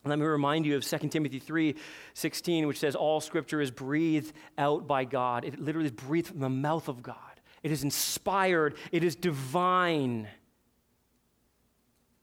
Let 0.03 0.19
me 0.19 0.25
remind 0.25 0.65
you 0.65 0.75
of 0.75 0.85
2 0.85 1.09
Timothy 1.09 1.39
3 1.39 1.75
16, 2.13 2.67
which 2.67 2.79
says, 2.79 2.95
All 2.95 3.19
scripture 3.21 3.61
is 3.61 3.71
breathed 3.71 4.33
out 4.57 4.87
by 4.87 5.03
God. 5.03 5.45
It 5.45 5.59
literally 5.59 5.87
is 5.87 5.91
breathed 5.91 6.27
from 6.27 6.39
the 6.39 6.49
mouth 6.49 6.87
of 6.87 7.01
God. 7.01 7.17
It 7.63 7.71
is 7.71 7.83
inspired, 7.83 8.75
it 8.91 9.03
is 9.03 9.15
divine. 9.15 10.27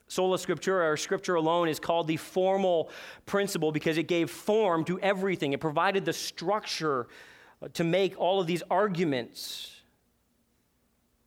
Sola 0.07 0.37
Scriptura, 0.37 0.93
or 0.93 0.97
Scripture 0.99 1.37
alone, 1.37 1.69
is 1.69 1.81
called 1.81 2.07
the 2.07 2.19
formal 2.19 2.91
principle 3.25 3.73
because 3.73 3.97
it 3.97 4.07
gave 4.07 4.31
form 4.31 4.85
to 4.85 5.01
everything. 5.01 5.55
It 5.55 5.61
provided 5.61 6.05
the 6.05 6.13
structure 6.13 7.09
to 7.73 7.83
make 7.83 8.21
all 8.21 8.39
of 8.39 8.47
these 8.47 8.63
arguments. 8.71 9.72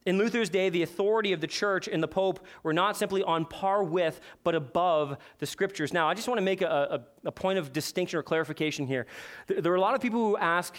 In 0.06 0.20
Luther's 0.20 0.50
day, 0.50 0.70
the 0.70 0.84
authority 0.84 1.34
of 1.34 1.42
the 1.42 1.48
church 1.48 1.88
and 1.88 2.02
the 2.02 2.08
pope 2.08 2.46
were 2.62 2.74
not 2.74 2.96
simply 2.96 3.24
on 3.24 3.46
par 3.46 3.84
with, 3.84 4.22
but 4.44 4.54
above 4.54 5.18
the 5.40 5.46
scriptures. 5.48 5.92
Now, 5.92 6.08
I 6.08 6.14
just 6.14 6.28
want 6.28 6.38
to 6.38 6.44
make 6.44 6.62
a, 6.62 7.04
a, 7.26 7.28
a 7.30 7.32
point 7.32 7.58
of 7.58 7.74
distinction 7.74 8.20
or 8.20 8.24
clarification 8.24 8.86
here. 8.86 9.08
There 9.48 9.72
are 9.72 9.78
a 9.78 9.82
lot 9.82 9.96
of 9.96 10.02
people 10.02 10.20
who 10.20 10.38
ask, 10.38 10.76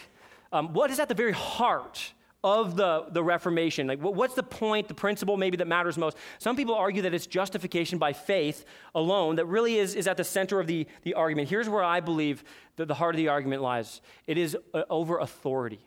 um, 0.53 0.73
what 0.73 0.91
is 0.93 1.01
at 1.01 1.09
the 1.09 1.15
very 1.15 1.33
heart 1.33 2.13
of 2.45 2.77
the, 2.77 3.07
the 3.11 3.25
Reformation? 3.25 3.89
Like, 3.89 3.99
what's 3.99 4.35
the 4.35 4.43
point, 4.45 4.87
the 4.87 4.95
principle 4.95 5.37
maybe 5.37 5.57
that 5.57 5.67
matters 5.67 5.99
most? 5.99 6.17
Some 6.39 6.55
people 6.55 6.77
argue 6.77 7.03
that 7.03 7.13
it's 7.13 7.27
justification 7.27 7.99
by 7.99 8.13
faith 8.13 8.65
alone 8.95 9.35
that 9.37 9.47
really 9.47 9.79
is, 9.79 9.97
is 9.97 10.07
at 10.07 10.17
the 10.17 10.23
center 10.23 10.61
of 10.61 10.69
the, 10.69 10.87
the 11.03 11.15
argument. 11.15 11.49
Here's 11.49 11.69
where 11.69 11.83
I 11.83 11.99
believe 11.99 12.45
that 12.77 12.87
the 12.87 12.95
heart 12.95 13.17
of 13.17 13.17
the 13.17 13.29
argument 13.29 13.63
lies 13.63 14.01
it 14.29 14.39
is 14.39 14.57
uh, 14.73 14.85
over 14.89 15.19
authority. 15.19 15.81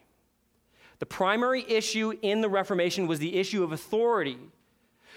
The 0.99 1.05
primary 1.05 1.65
issue 1.67 2.13
in 2.21 2.41
the 2.41 2.49
Reformation 2.49 3.07
was 3.07 3.19
the 3.19 3.37
issue 3.37 3.63
of 3.63 3.71
authority. 3.71 4.37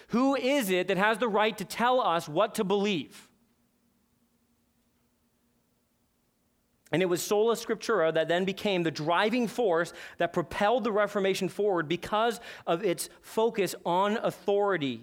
Who 0.08 0.36
is 0.36 0.70
it 0.70 0.88
that 0.88 0.96
has 0.96 1.18
the 1.18 1.28
right 1.28 1.56
to 1.58 1.64
tell 1.64 2.00
us 2.00 2.28
what 2.28 2.54
to 2.56 2.64
believe? 2.64 3.28
And 6.92 7.00
it 7.00 7.06
was 7.06 7.22
sola 7.22 7.54
scriptura 7.56 8.12
that 8.12 8.28
then 8.28 8.44
became 8.44 8.82
the 8.82 8.90
driving 8.90 9.48
force 9.48 9.94
that 10.18 10.34
propelled 10.34 10.84
the 10.84 10.92
Reformation 10.92 11.48
forward 11.48 11.88
because 11.88 12.38
of 12.66 12.84
its 12.84 13.08
focus 13.22 13.74
on 13.86 14.18
authority. 14.18 15.00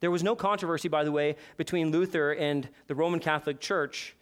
There 0.00 0.10
was 0.10 0.24
no 0.24 0.34
controversy, 0.34 0.88
by 0.88 1.04
the 1.04 1.12
way, 1.12 1.36
between 1.56 1.92
Luther 1.92 2.32
and 2.32 2.68
the 2.88 2.96
Roman 2.96 3.20
Catholic 3.20 3.60
Church 3.60 4.16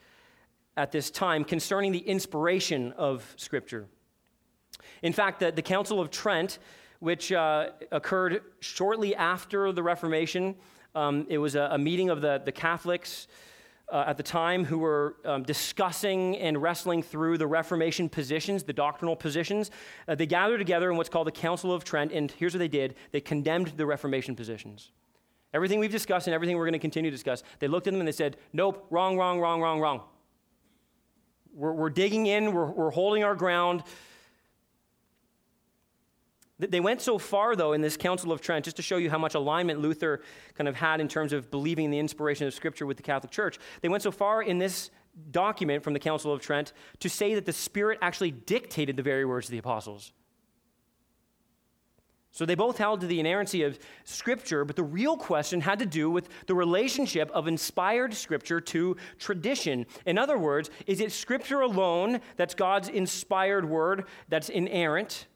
at 0.76 0.93
this 0.93 1.11
time 1.11 1.45
concerning 1.45 1.93
the 1.93 1.99
inspiration 2.01 2.93
of 2.93 3.34
Scripture. 3.36 3.89
In 5.02 5.12
fact, 5.12 5.40
the, 5.40 5.52
the 5.52 5.62
Council 5.62 6.00
of 6.00 6.10
Trent, 6.10 6.58
which 7.00 7.32
uh, 7.32 7.70
occurred 7.92 8.42
shortly 8.60 9.14
after 9.14 9.72
the 9.72 9.82
Reformation, 9.82 10.56
um, 10.94 11.26
it 11.28 11.38
was 11.38 11.54
a, 11.54 11.68
a, 11.72 11.78
meeting 11.78 12.10
of 12.10 12.20
the, 12.20 12.42
the 12.44 12.52
Catholics 12.52 13.28
uh, 13.92 14.04
at 14.06 14.16
the 14.16 14.22
time 14.22 14.64
who 14.64 14.78
were 14.78 15.16
um, 15.24 15.42
discussing 15.42 16.36
and 16.38 16.60
wrestling 16.60 17.02
through 17.02 17.38
the 17.38 17.46
Reformation 17.46 18.08
positions, 18.08 18.62
the 18.62 18.72
doctrinal 18.72 19.16
positions. 19.16 19.70
Uh, 20.06 20.14
they 20.14 20.26
gathered 20.26 20.58
together 20.58 20.90
in 20.90 20.96
what's 20.96 21.08
called 21.08 21.26
the 21.26 21.32
Council 21.32 21.72
of 21.72 21.84
Trent, 21.84 22.12
and 22.12 22.30
here's 22.32 22.54
what 22.54 22.58
they 22.58 22.68
did 22.68 22.96
they 23.12 23.20
condemned 23.20 23.68
the 23.76 23.86
Reformation 23.86 24.34
positions. 24.34 24.90
Everything 25.54 25.78
we've 25.78 25.90
discussed 25.90 26.26
and 26.26 26.34
everything 26.34 26.56
we're 26.56 26.66
going 26.66 26.74
to 26.74 26.78
continue 26.78 27.10
to 27.10 27.14
discuss, 27.14 27.42
they 27.58 27.68
looked 27.68 27.86
at 27.86 27.92
them 27.92 28.00
and 28.00 28.08
they 28.08 28.12
said, 28.12 28.36
Nope, 28.52 28.86
wrong, 28.90 29.16
wrong, 29.16 29.40
wrong, 29.40 29.60
wrong, 29.62 29.80
wrong. 29.80 30.02
We're, 31.54 31.72
we're 31.72 31.90
digging 31.90 32.26
in, 32.26 32.52
we're, 32.52 32.70
we're 32.70 32.90
holding 32.90 33.24
our 33.24 33.34
ground. 33.34 33.82
They 36.59 36.80
went 36.80 37.00
so 37.00 37.18
far, 37.18 37.54
though, 37.54 37.72
in 37.72 37.82
this 37.82 37.96
Council 37.96 38.32
of 38.32 38.40
Trent, 38.40 38.64
just 38.64 38.76
to 38.78 38.82
show 38.82 38.96
you 38.96 39.11
how 39.11 39.18
much 39.18 39.36
alignment 39.36 39.80
Luther 39.80 40.22
kind 40.54 40.66
of 40.66 40.74
had 40.74 41.00
in 41.00 41.06
terms 41.06 41.32
of 41.32 41.52
believing 41.52 41.84
in 41.84 41.90
the 41.92 42.00
inspiration 42.00 42.48
of 42.48 42.54
Scripture 42.54 42.84
with 42.84 42.96
the 42.96 43.02
Catholic 43.02 43.30
Church. 43.30 43.59
They 43.80 43.88
went 43.88 44.02
so 44.02 44.11
far 44.11 44.42
in 44.42 44.59
this 44.59 44.90
document 45.30 45.84
from 45.84 45.92
the 45.92 46.00
Council 46.00 46.32
of 46.32 46.40
Trent 46.40 46.72
to 46.98 47.09
say 47.09 47.34
that 47.36 47.46
the 47.46 47.52
Spirit 47.52 47.98
actually 48.02 48.32
dictated 48.32 48.96
the 48.96 49.02
very 49.04 49.24
words 49.24 49.46
of 49.46 49.52
the 49.52 49.59
apostles. 49.59 50.12
So 52.32 52.44
they 52.44 52.56
both 52.56 52.78
held 52.78 53.00
to 53.00 53.06
the 53.06 53.20
inerrancy 53.20 53.62
of 53.62 53.78
Scripture, 54.04 54.64
but 54.64 54.76
the 54.76 54.82
real 54.82 55.16
question 55.16 55.61
had 55.61 55.78
to 55.78 55.86
do 55.86 56.11
with 56.11 56.28
the 56.46 56.54
relationship 56.54 57.30
of 57.30 57.46
inspired 57.46 58.14
Scripture 58.14 58.61
to 58.61 58.96
tradition. 59.18 59.86
In 60.06 60.18
other 60.18 60.38
words, 60.38 60.70
is 60.86 61.00
it 61.00 61.12
Scripture 61.12 61.61
alone 61.61 62.20
that's 62.36 62.54
God's 62.54 62.88
inspired 62.88 63.68
word 63.68 64.04
that's 64.28 64.48
inerrant? 64.48 65.26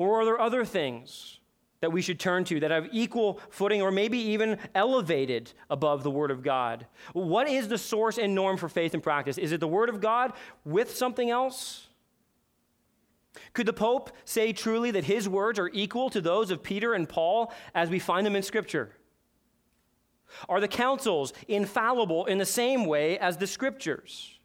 Or 0.00 0.22
are 0.22 0.24
there 0.24 0.40
other 0.40 0.64
things 0.64 1.40
that 1.82 1.92
we 1.92 2.00
should 2.00 2.18
turn 2.18 2.44
to 2.44 2.58
that 2.60 2.70
have 2.70 2.88
equal 2.90 3.38
footing 3.50 3.82
or 3.82 3.90
maybe 3.90 4.16
even 4.16 4.56
elevated 4.74 5.52
above 5.68 6.04
the 6.04 6.10
Word 6.10 6.30
of 6.30 6.42
God? 6.42 6.86
What 7.12 7.50
is 7.50 7.68
the 7.68 7.76
source 7.76 8.16
and 8.16 8.34
norm 8.34 8.56
for 8.56 8.70
faith 8.70 8.94
and 8.94 9.02
practice? 9.02 9.36
Is 9.36 9.52
it 9.52 9.60
the 9.60 9.68
Word 9.68 9.90
of 9.90 10.00
God 10.00 10.32
with 10.64 10.96
something 10.96 11.28
else? 11.28 11.88
Could 13.52 13.66
the 13.66 13.74
Pope 13.74 14.10
say 14.24 14.54
truly 14.54 14.90
that 14.90 15.04
his 15.04 15.28
words 15.28 15.58
are 15.58 15.68
equal 15.74 16.08
to 16.08 16.22
those 16.22 16.50
of 16.50 16.62
Peter 16.62 16.94
and 16.94 17.06
Paul 17.06 17.52
as 17.74 17.90
we 17.90 17.98
find 17.98 18.24
them 18.24 18.36
in 18.36 18.42
Scripture? 18.42 18.96
Are 20.48 20.60
the 20.60 20.68
councils 20.68 21.34
infallible 21.46 22.24
in 22.24 22.38
the 22.38 22.46
same 22.46 22.86
way 22.86 23.18
as 23.18 23.36
the 23.36 23.46
Scriptures? 23.46 24.39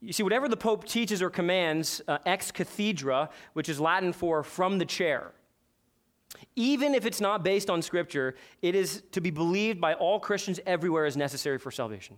You 0.00 0.12
see, 0.12 0.22
whatever 0.22 0.48
the 0.48 0.56
Pope 0.56 0.84
teaches 0.84 1.22
or 1.22 1.30
commands, 1.30 2.00
uh, 2.06 2.18
ex 2.24 2.52
cathedra, 2.52 3.30
which 3.52 3.68
is 3.68 3.80
Latin 3.80 4.12
for 4.12 4.42
from 4.42 4.78
the 4.78 4.84
chair, 4.84 5.32
even 6.54 6.94
if 6.94 7.06
it's 7.06 7.20
not 7.20 7.42
based 7.42 7.70
on 7.70 7.82
Scripture, 7.82 8.34
it 8.62 8.74
is 8.74 9.02
to 9.12 9.20
be 9.20 9.30
believed 9.30 9.80
by 9.80 9.94
all 9.94 10.20
Christians 10.20 10.60
everywhere 10.66 11.06
as 11.06 11.16
necessary 11.16 11.58
for 11.58 11.70
salvation. 11.70 12.16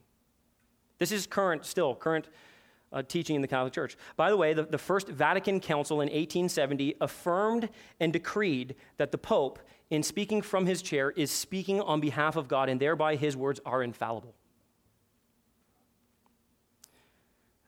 This 0.98 1.12
is 1.12 1.26
current, 1.26 1.64
still, 1.64 1.94
current 1.94 2.28
uh, 2.92 3.02
teaching 3.02 3.36
in 3.36 3.42
the 3.42 3.48
Catholic 3.48 3.72
Church. 3.72 3.96
By 4.16 4.30
the 4.30 4.36
way, 4.36 4.52
the, 4.52 4.64
the 4.64 4.78
First 4.78 5.08
Vatican 5.08 5.60
Council 5.60 6.00
in 6.00 6.08
1870 6.08 6.96
affirmed 7.00 7.68
and 8.00 8.12
decreed 8.12 8.74
that 8.96 9.12
the 9.12 9.18
Pope, 9.18 9.60
in 9.90 10.02
speaking 10.02 10.42
from 10.42 10.66
his 10.66 10.82
chair, 10.82 11.10
is 11.12 11.30
speaking 11.30 11.80
on 11.80 12.00
behalf 12.00 12.36
of 12.36 12.48
God, 12.48 12.68
and 12.68 12.80
thereby 12.80 13.16
his 13.16 13.36
words 13.36 13.60
are 13.64 13.82
infallible. 13.82 14.34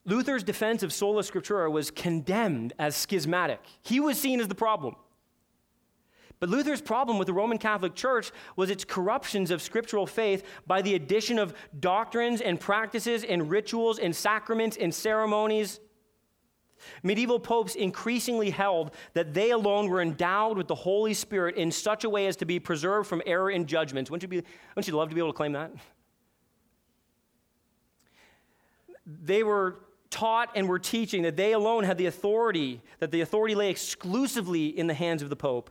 Luther's 0.04 0.42
defense 0.42 0.82
of 0.82 0.92
sola 0.92 1.22
scriptura 1.22 1.70
was 1.70 1.90
condemned 1.90 2.72
as 2.78 2.96
schismatic. 2.96 3.60
He 3.82 4.00
was 4.00 4.20
seen 4.20 4.40
as 4.40 4.48
the 4.48 4.54
problem. 4.54 4.96
But 6.40 6.48
Luther's 6.48 6.80
problem 6.80 7.18
with 7.18 7.26
the 7.26 7.32
Roman 7.32 7.56
Catholic 7.56 7.94
Church 7.94 8.32
was 8.56 8.68
its 8.68 8.84
corruptions 8.84 9.52
of 9.52 9.62
scriptural 9.62 10.08
faith 10.08 10.42
by 10.66 10.82
the 10.82 10.96
addition 10.96 11.38
of 11.38 11.54
doctrines 11.78 12.40
and 12.40 12.58
practices 12.58 13.22
and 13.22 13.48
rituals 13.48 14.00
and 14.00 14.14
sacraments 14.14 14.76
and 14.76 14.92
ceremonies. 14.92 15.78
Medieval 17.04 17.38
popes 17.38 17.76
increasingly 17.76 18.50
held 18.50 18.90
that 19.14 19.34
they 19.34 19.52
alone 19.52 19.88
were 19.88 20.02
endowed 20.02 20.56
with 20.56 20.66
the 20.66 20.74
Holy 20.74 21.14
Spirit 21.14 21.54
in 21.54 21.70
such 21.70 22.02
a 22.02 22.10
way 22.10 22.26
as 22.26 22.34
to 22.38 22.44
be 22.44 22.58
preserved 22.58 23.08
from 23.08 23.22
error 23.24 23.50
and 23.50 23.68
judgments. 23.68 24.10
Wouldn't 24.10 24.24
you, 24.24 24.40
be, 24.40 24.46
wouldn't 24.74 24.88
you 24.88 24.96
love 24.96 25.10
to 25.10 25.14
be 25.14 25.20
able 25.20 25.32
to 25.32 25.36
claim 25.36 25.52
that? 25.52 25.70
They 29.06 29.44
were 29.44 29.76
taught 30.12 30.50
and 30.54 30.68
were 30.68 30.78
teaching 30.78 31.22
that 31.22 31.36
they 31.36 31.52
alone 31.52 31.82
had 31.82 31.98
the 31.98 32.06
authority, 32.06 32.80
that 33.00 33.10
the 33.10 33.22
authority 33.22 33.56
lay 33.56 33.70
exclusively 33.70 34.66
in 34.66 34.86
the 34.86 34.94
hands 34.94 35.22
of 35.22 35.30
the 35.30 35.36
Pope. 35.36 35.70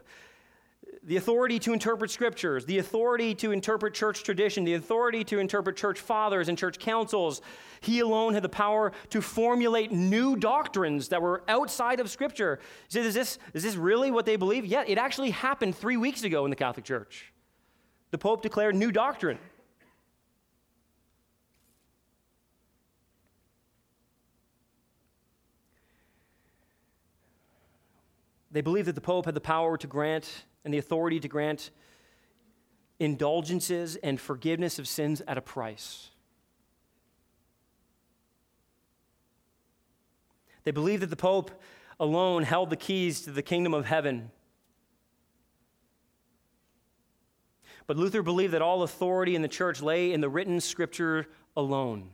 The 1.04 1.18
authority 1.18 1.58
to 1.60 1.74
interpret 1.74 2.12
scriptures, 2.12 2.66
the 2.66 2.78
authority 2.78 3.34
to 3.36 3.52
interpret 3.52 3.94
church 3.94 4.24
tradition, 4.24 4.66
the 4.66 4.74
authority 4.74 5.24
to 5.26 5.40
interpret 5.40 5.78
church 5.78 6.00
fathers 6.00 6.50
and 6.50 6.58
church 6.58 6.78
councils. 6.78 7.42
He 7.80 8.02
alone 8.02 8.34
had 8.34 8.44
the 8.44 8.50
power 8.50 8.92
to 9.10 9.22
formulate 9.22 9.92
new 9.92 10.36
doctrines 10.36 11.08
that 11.08 11.22
were 11.22 11.44
outside 11.48 12.00
of 12.00 12.10
scripture. 12.10 12.60
You 12.90 13.02
say, 13.02 13.08
is 13.08 13.14
this, 13.14 13.40
is 13.54 13.64
this 13.64 13.76
really 13.76 14.12
what 14.12 14.26
they 14.26 14.36
believe? 14.36 14.66
Yeah, 14.66 14.84
it 14.86 14.98
actually 14.98 15.32
happened 15.32 15.76
three 15.76 15.98
weeks 15.98 16.24
ago 16.24 16.44
in 16.46 16.50
the 16.50 16.56
Catholic 16.56 16.86
Church. 16.86 17.32
The 18.12 18.18
Pope 18.18 18.42
declared 18.42 18.76
new 18.76 18.92
doctrine. 18.92 19.40
They 28.52 28.62
believed 28.62 28.88
that 28.88 28.96
the 28.96 29.02
Pope 29.02 29.26
had 29.26 29.34
the 29.34 29.42
power 29.42 29.78
to 29.78 29.88
grant 29.88 30.46
and 30.66 30.74
the 30.74 30.78
authority 30.78 31.20
to 31.22 31.28
grant 31.28 31.72
indulgences 33.00 33.96
and 33.96 34.20
forgiveness 34.20 34.78
of 34.78 34.88
sins 34.88 35.22
at 35.28 35.38
a 35.38 35.42
price. 35.42 36.10
They 40.64 40.72
believed 40.72 41.02
that 41.02 41.10
the 41.10 41.16
Pope 41.16 41.52
alone 42.00 42.44
held 42.44 42.70
the 42.70 42.76
keys 42.76 43.22
to 43.22 43.32
the 43.32 43.42
kingdom 43.42 43.74
of 43.74 43.86
heaven. 43.86 44.32
But 47.88 47.98
Luther 47.98 48.22
believed 48.22 48.54
that 48.54 48.62
all 48.62 48.84
authority 48.84 49.36
in 49.36 49.42
the 49.42 49.48
church 49.48 49.82
lay 49.82 50.14
in 50.14 50.22
the 50.22 50.30
written 50.30 50.60
scripture 50.60 51.28
alone. 51.56 52.10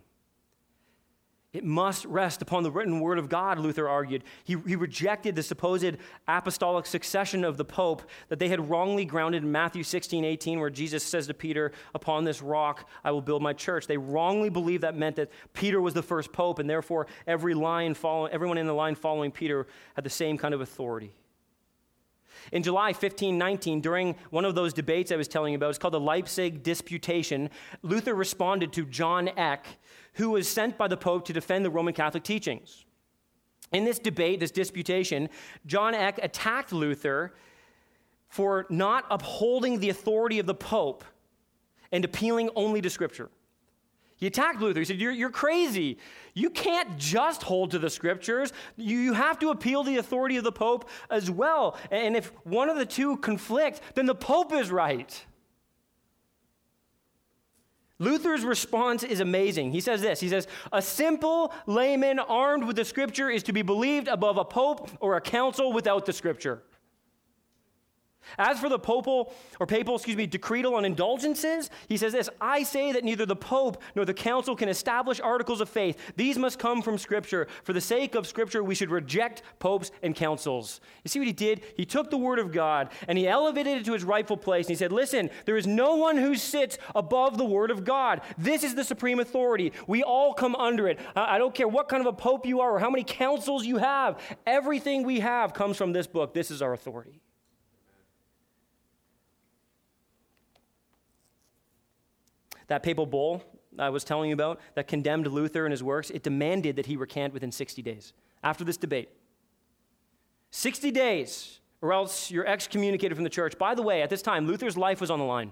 It 1.53 1.63
must 1.63 2.03
rest 2.05 2.41
upon 2.41 2.63
the 2.63 2.71
written 2.71 2.99
word 2.99 3.17
of 3.17 3.29
God, 3.29 3.57
Luther 3.57 3.87
argued. 3.87 4.25
He, 4.43 4.57
he 4.67 4.75
rejected 4.75 5.35
the 5.35 5.41
supposed 5.41 5.95
apostolic 6.27 6.85
succession 6.85 7.45
of 7.45 7.55
the 7.55 7.63
Pope 7.63 8.03
that 8.27 8.37
they 8.37 8.49
had 8.49 8.69
wrongly 8.69 9.05
grounded 9.05 9.43
in 9.43 9.51
Matthew 9.51 9.83
16, 9.83 10.25
18, 10.25 10.59
where 10.59 10.69
Jesus 10.69 11.03
says 11.03 11.25
to 11.27 11.33
Peter, 11.33 11.71
Upon 11.95 12.25
this 12.25 12.41
rock 12.41 12.89
I 13.03 13.11
will 13.11 13.21
build 13.21 13.41
my 13.41 13.53
church. 13.53 13.87
They 13.87 13.97
wrongly 13.97 14.49
believed 14.49 14.83
that 14.83 14.97
meant 14.97 15.15
that 15.15 15.31
Peter 15.53 15.79
was 15.79 15.93
the 15.93 16.03
first 16.03 16.33
Pope, 16.33 16.59
and 16.59 16.69
therefore 16.69 17.07
every 17.25 17.53
line 17.53 17.93
follow, 17.93 18.25
everyone 18.25 18.57
in 18.57 18.67
the 18.67 18.73
line 18.73 18.95
following 18.95 19.31
Peter 19.31 19.67
had 19.95 20.03
the 20.03 20.09
same 20.09 20.37
kind 20.37 20.53
of 20.53 20.59
authority. 20.59 21.13
In 22.51 22.63
July 22.63 22.87
1519, 22.87 23.81
during 23.81 24.15
one 24.29 24.45
of 24.45 24.55
those 24.55 24.73
debates 24.73 25.11
I 25.11 25.15
was 25.15 25.27
telling 25.27 25.53
you 25.53 25.57
about, 25.57 25.69
it's 25.69 25.79
called 25.79 25.93
the 25.93 25.99
Leipzig 25.99 26.63
Disputation, 26.63 27.49
Luther 27.81 28.13
responded 28.13 28.73
to 28.73 28.85
John 28.85 29.29
Eck, 29.37 29.65
who 30.17 30.31
was 30.31 30.47
sent 30.47 30.77
by 30.77 30.87
the 30.87 30.97
Pope 30.97 31.25
to 31.25 31.33
defend 31.33 31.63
the 31.63 31.69
Roman 31.69 31.93
Catholic 31.93 32.23
teachings. 32.23 32.85
In 33.71 33.85
this 33.85 33.99
debate, 33.99 34.39
this 34.39 34.51
disputation, 34.51 35.29
John 35.65 35.93
Eck 35.93 36.19
attacked 36.21 36.71
Luther 36.71 37.33
for 38.27 38.65
not 38.69 39.05
upholding 39.09 39.79
the 39.79 39.89
authority 39.89 40.39
of 40.39 40.45
the 40.45 40.55
Pope 40.55 41.03
and 41.91 42.03
appealing 42.03 42.49
only 42.55 42.81
to 42.81 42.89
Scripture. 42.89 43.29
He 44.15 44.25
attacked 44.25 44.59
Luther. 44.59 44.79
He 44.79 44.85
said, 44.85 44.99
You're, 44.99 45.11
you're 45.11 45.29
crazy. 45.29 45.99
You 46.33 46.49
can't 46.49 46.97
just 46.97 47.43
hold 47.43 47.71
to 47.71 47.79
the 47.79 47.89
scriptures. 47.89 48.51
You, 48.75 48.97
you 48.97 49.13
have 49.13 49.37
to 49.39 49.51
appeal 49.51 49.83
the 49.83 49.97
authority 49.97 50.37
of 50.37 50.43
the 50.43 50.51
Pope 50.51 50.89
as 51.11 51.29
well. 51.29 51.77
And 51.91 52.15
if 52.15 52.31
one 52.43 52.69
of 52.69 52.77
the 52.77 52.85
two 52.85 53.17
conflict, 53.17 53.81
then 53.93 54.07
the 54.07 54.15
Pope 54.15 54.53
is 54.53 54.71
right. 54.71 55.23
Luther's 57.99 58.43
response 58.43 59.03
is 59.03 59.19
amazing. 59.19 59.71
He 59.71 59.81
says 59.81 60.01
this 60.01 60.19
He 60.19 60.29
says, 60.29 60.47
A 60.71 60.81
simple 60.81 61.53
layman 61.65 62.19
armed 62.19 62.65
with 62.65 62.75
the 62.75 62.85
scripture 62.85 63.29
is 63.29 63.43
to 63.43 63.53
be 63.53 63.61
believed 63.61 64.07
above 64.07 64.37
a 64.37 64.45
pope 64.45 64.89
or 64.99 65.17
a 65.17 65.21
council 65.21 65.73
without 65.73 66.05
the 66.05 66.13
scripture. 66.13 66.63
As 68.37 68.59
for 68.59 68.69
the 68.69 68.79
papal 68.79 69.33
or 69.59 69.65
papal, 69.65 69.95
excuse 69.95 70.17
me, 70.17 70.27
decretal 70.27 70.73
on 70.73 70.85
indulgences, 70.85 71.69
he 71.87 71.97
says 71.97 72.13
this, 72.13 72.29
I 72.41 72.63
say 72.63 72.91
that 72.91 73.03
neither 73.03 73.25
the 73.25 73.35
pope 73.35 73.81
nor 73.95 74.05
the 74.05 74.13
council 74.13 74.55
can 74.55 74.69
establish 74.69 75.19
articles 75.19 75.61
of 75.61 75.69
faith. 75.69 75.97
These 76.15 76.37
must 76.37 76.59
come 76.59 76.81
from 76.81 76.97
scripture. 76.97 77.47
For 77.63 77.73
the 77.73 77.81
sake 77.81 78.15
of 78.15 78.27
scripture, 78.27 78.63
we 78.63 78.75
should 78.75 78.91
reject 78.91 79.43
popes 79.59 79.91
and 80.01 80.15
councils. 80.15 80.79
You 81.03 81.09
see 81.09 81.19
what 81.19 81.27
he 81.27 81.33
did? 81.33 81.63
He 81.75 81.85
took 81.85 82.09
the 82.09 82.17
word 82.17 82.39
of 82.39 82.51
God 82.51 82.89
and 83.07 83.17
he 83.17 83.27
elevated 83.27 83.79
it 83.79 83.85
to 83.85 83.93
its 83.93 84.03
rightful 84.03 84.37
place 84.37 84.67
and 84.67 84.71
he 84.71 84.77
said, 84.77 84.91
"Listen, 84.91 85.29
there 85.45 85.57
is 85.57 85.67
no 85.67 85.95
one 85.95 86.17
who 86.17 86.35
sits 86.35 86.77
above 86.95 87.37
the 87.37 87.45
word 87.45 87.71
of 87.71 87.83
God. 87.83 88.21
This 88.37 88.63
is 88.63 88.75
the 88.75 88.83
supreme 88.83 89.19
authority. 89.19 89.73
We 89.87 90.03
all 90.03 90.33
come 90.33 90.55
under 90.55 90.87
it. 90.87 90.99
I 91.15 91.37
don't 91.37 91.53
care 91.53 91.67
what 91.67 91.89
kind 91.89 92.01
of 92.01 92.07
a 92.07 92.13
pope 92.13 92.45
you 92.45 92.61
are 92.61 92.73
or 92.73 92.79
how 92.79 92.89
many 92.89 93.03
councils 93.03 93.65
you 93.65 93.77
have. 93.77 94.19
Everything 94.45 95.03
we 95.03 95.19
have 95.19 95.53
comes 95.53 95.77
from 95.77 95.93
this 95.93 96.07
book. 96.07 96.33
This 96.33 96.51
is 96.51 96.61
our 96.61 96.73
authority." 96.73 97.21
That 102.67 102.83
papal 102.83 103.05
bull 103.05 103.43
I 103.79 103.89
was 103.89 104.03
telling 104.03 104.29
you 104.29 104.33
about 104.33 104.59
that 104.75 104.87
condemned 104.87 105.27
Luther 105.27 105.65
and 105.65 105.71
his 105.71 105.83
works, 105.83 106.09
it 106.09 106.23
demanded 106.23 106.75
that 106.77 106.85
he 106.85 106.95
recant 106.95 107.33
within 107.33 107.51
60 107.51 107.81
days 107.81 108.13
after 108.43 108.63
this 108.63 108.77
debate. 108.77 109.09
60 110.51 110.91
days, 110.91 111.59
or 111.81 111.93
else 111.93 112.31
you're 112.31 112.47
excommunicated 112.47 113.15
from 113.15 113.23
the 113.23 113.29
church. 113.29 113.57
By 113.57 113.75
the 113.75 113.81
way, 113.81 114.01
at 114.01 114.09
this 114.09 114.21
time, 114.21 114.47
Luther's 114.47 114.77
life 114.77 115.01
was 115.01 115.11
on 115.11 115.19
the 115.19 115.25
line. 115.25 115.51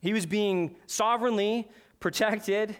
He 0.00 0.12
was 0.12 0.26
being 0.26 0.76
sovereignly 0.86 1.68
protected, 2.00 2.76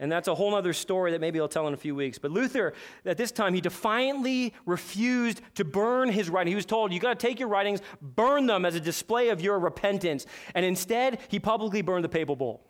and 0.00 0.10
that's 0.10 0.28
a 0.28 0.34
whole 0.34 0.54
other 0.54 0.72
story 0.72 1.12
that 1.12 1.20
maybe 1.20 1.38
I'll 1.38 1.46
tell 1.46 1.68
in 1.68 1.74
a 1.74 1.76
few 1.76 1.94
weeks. 1.94 2.18
But 2.18 2.30
Luther, 2.30 2.72
at 3.04 3.18
this 3.18 3.30
time, 3.30 3.52
he 3.52 3.60
defiantly 3.60 4.54
refused 4.64 5.42
to 5.56 5.64
burn 5.64 6.08
his 6.08 6.30
writings. 6.30 6.52
He 6.52 6.56
was 6.56 6.64
told, 6.64 6.90
You 6.90 6.98
got 6.98 7.20
to 7.20 7.26
take 7.26 7.38
your 7.38 7.48
writings, 7.48 7.80
burn 8.00 8.46
them 8.46 8.64
as 8.64 8.74
a 8.74 8.80
display 8.80 9.28
of 9.28 9.42
your 9.42 9.58
repentance. 9.58 10.24
And 10.54 10.64
instead, 10.64 11.20
he 11.28 11.38
publicly 11.38 11.82
burned 11.82 12.02
the 12.02 12.08
papal 12.08 12.34
bull. 12.34 12.66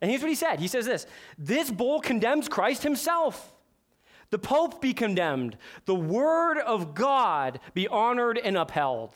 And 0.00 0.10
here's 0.10 0.22
what 0.22 0.30
he 0.30 0.34
said 0.34 0.58
He 0.60 0.68
says 0.68 0.86
this 0.86 1.06
This 1.36 1.70
bull 1.70 2.00
condemns 2.00 2.48
Christ 2.48 2.82
himself. 2.82 3.54
The 4.30 4.38
Pope 4.38 4.80
be 4.80 4.94
condemned. 4.94 5.58
The 5.84 5.94
Word 5.94 6.58
of 6.58 6.94
God 6.94 7.60
be 7.74 7.86
honored 7.86 8.38
and 8.38 8.56
upheld. 8.56 9.12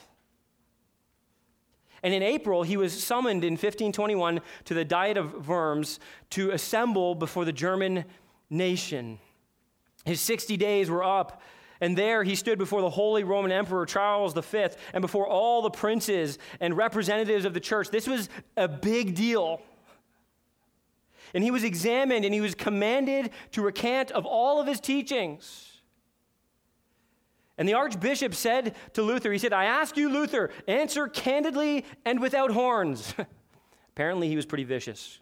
And 2.05 2.13
in 2.13 2.23
April, 2.23 2.63
he 2.63 2.77
was 2.77 3.03
summoned 3.03 3.45
in 3.45 3.55
1521 3.55 4.43
to 4.67 4.75
the 4.75 4.85
Diet 4.85 5.17
of 5.17 5.49
Worms 5.49 5.99
to 6.31 6.51
assemble 6.51 7.15
before 7.15 7.47
the 7.47 7.53
German 7.53 8.05
nation. 8.51 9.19
His 10.05 10.21
60 10.21 10.59
days 10.59 10.91
were 10.91 11.03
up, 11.03 11.41
and 11.81 11.97
there 11.97 12.23
he 12.23 12.35
stood 12.35 12.59
before 12.59 12.83
the 12.83 12.91
Holy 12.91 13.25
Roman 13.25 13.51
Emperor 13.51 13.87
Charles 13.87 14.35
V 14.35 14.67
and 14.93 15.01
before 15.01 15.27
all 15.27 15.63
the 15.63 15.71
princes 15.71 16.39
and 16.61 16.77
representatives 16.77 17.47
of 17.47 17.55
the 17.55 17.61
church. 17.61 17.89
This 17.89 18.07
was 18.07 18.29
a 18.55 18.69
big 18.69 19.15
deal. 19.15 19.63
And 21.33 21.43
he 21.43 21.51
was 21.51 21.65
examined 21.65 22.27
and 22.27 22.35
he 22.35 22.43
was 22.43 22.55
commanded 22.55 23.31
to 23.53 23.63
recant 23.63 24.11
of 24.11 24.27
all 24.27 24.61
of 24.61 24.67
his 24.67 24.79
teachings. 24.79 25.74
And 27.57 27.69
the 27.69 27.75
archbishop 27.75 28.35
said 28.35 28.75
to 28.95 29.03
Luther, 29.03 29.33
he 29.33 29.39
said, 29.39 29.53
I 29.53 29.67
ask 29.67 29.97
you, 29.97 30.09
Luther, 30.09 30.51
answer 30.67 31.07
candidly 31.07 31.85
and 32.05 32.21
without 32.21 32.51
horns. 32.51 33.15
Apparently, 33.95 34.29
he 34.29 34.37
was 34.37 34.45
pretty 34.45 34.65
vicious. 34.65 35.21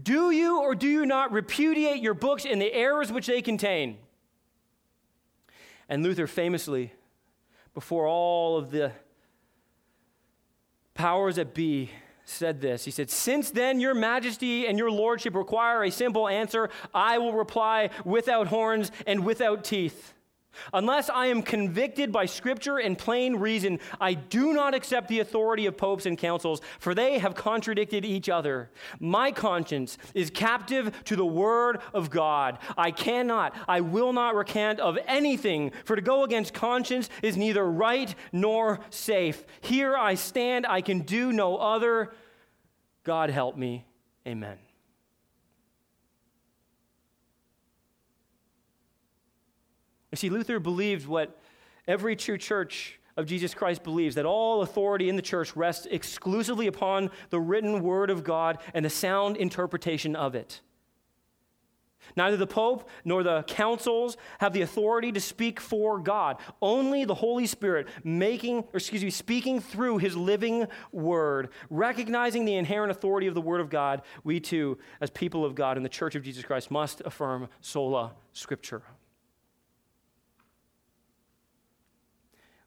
Do 0.00 0.30
you 0.30 0.60
or 0.60 0.74
do 0.74 0.88
you 0.88 1.04
not 1.04 1.32
repudiate 1.32 2.00
your 2.00 2.14
books 2.14 2.44
and 2.44 2.60
the 2.60 2.72
errors 2.72 3.10
which 3.10 3.26
they 3.26 3.42
contain? 3.42 3.98
And 5.88 6.02
Luther 6.02 6.26
famously, 6.26 6.92
before 7.74 8.06
all 8.06 8.56
of 8.56 8.70
the 8.70 8.92
powers 10.94 11.36
that 11.36 11.54
be, 11.54 11.90
said 12.26 12.60
this. 12.60 12.84
He 12.84 12.90
said, 12.90 13.08
Since 13.08 13.52
then 13.52 13.80
your 13.80 13.94
majesty 13.94 14.66
and 14.66 14.78
your 14.78 14.90
lordship 14.90 15.34
require 15.34 15.84
a 15.84 15.90
simple 15.90 16.28
answer, 16.28 16.68
I 16.92 17.18
will 17.18 17.32
reply 17.32 17.90
without 18.04 18.48
horns 18.48 18.92
and 19.06 19.24
without 19.24 19.64
teeth. 19.64 20.12
Unless 20.72 21.10
I 21.10 21.26
am 21.26 21.42
convicted 21.42 22.12
by 22.12 22.26
scripture 22.26 22.78
and 22.78 22.98
plain 22.98 23.36
reason, 23.36 23.80
I 24.00 24.14
do 24.14 24.52
not 24.52 24.74
accept 24.74 25.08
the 25.08 25.20
authority 25.20 25.66
of 25.66 25.76
popes 25.76 26.06
and 26.06 26.18
councils, 26.18 26.60
for 26.78 26.94
they 26.94 27.18
have 27.18 27.34
contradicted 27.34 28.04
each 28.04 28.28
other. 28.28 28.70
My 29.00 29.32
conscience 29.32 29.98
is 30.14 30.30
captive 30.30 31.04
to 31.04 31.16
the 31.16 31.26
word 31.26 31.80
of 31.94 32.10
God. 32.10 32.58
I 32.76 32.90
cannot, 32.90 33.56
I 33.68 33.80
will 33.80 34.12
not 34.12 34.34
recant 34.34 34.80
of 34.80 34.98
anything, 35.06 35.72
for 35.84 35.96
to 35.96 36.02
go 36.02 36.24
against 36.24 36.54
conscience 36.54 37.08
is 37.22 37.36
neither 37.36 37.64
right 37.64 38.14
nor 38.32 38.80
safe. 38.90 39.44
Here 39.60 39.96
I 39.96 40.14
stand, 40.14 40.66
I 40.66 40.80
can 40.80 41.00
do 41.00 41.32
no 41.32 41.56
other. 41.56 42.12
God 43.04 43.30
help 43.30 43.56
me. 43.56 43.86
Amen. 44.26 44.58
You 50.16 50.18
see, 50.18 50.30
Luther 50.30 50.58
believed 50.58 51.06
what 51.06 51.38
every 51.86 52.16
true 52.16 52.38
church 52.38 52.98
of 53.18 53.26
Jesus 53.26 53.52
Christ 53.52 53.84
believes 53.84 54.14
that 54.14 54.24
all 54.24 54.62
authority 54.62 55.10
in 55.10 55.16
the 55.16 55.20
church 55.20 55.54
rests 55.54 55.86
exclusively 55.90 56.68
upon 56.68 57.10
the 57.28 57.38
written 57.38 57.82
word 57.82 58.08
of 58.08 58.24
God 58.24 58.56
and 58.72 58.82
the 58.82 58.88
sound 58.88 59.36
interpretation 59.36 60.16
of 60.16 60.34
it. 60.34 60.62
Neither 62.16 62.38
the 62.38 62.46
Pope 62.46 62.88
nor 63.04 63.22
the 63.22 63.42
councils 63.42 64.16
have 64.38 64.54
the 64.54 64.62
authority 64.62 65.12
to 65.12 65.20
speak 65.20 65.60
for 65.60 65.98
God. 65.98 66.38
Only 66.62 67.04
the 67.04 67.14
Holy 67.14 67.46
Spirit 67.46 67.86
making, 68.02 68.60
or 68.60 68.76
excuse 68.76 69.04
me, 69.04 69.10
speaking 69.10 69.60
through 69.60 69.98
his 69.98 70.16
living 70.16 70.66
word, 70.92 71.50
recognizing 71.68 72.46
the 72.46 72.54
inherent 72.54 72.90
authority 72.90 73.26
of 73.26 73.34
the 73.34 73.42
word 73.42 73.60
of 73.60 73.68
God, 73.68 74.00
we 74.24 74.40
too, 74.40 74.78
as 75.02 75.10
people 75.10 75.44
of 75.44 75.54
God 75.54 75.76
in 75.76 75.82
the 75.82 75.90
church 75.90 76.14
of 76.14 76.22
Jesus 76.22 76.42
Christ, 76.42 76.70
must 76.70 77.02
affirm 77.04 77.48
sola 77.60 78.14
scriptura. 78.34 78.80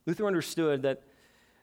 Luther 0.10 0.26
understood 0.26 0.82
that 0.82 1.04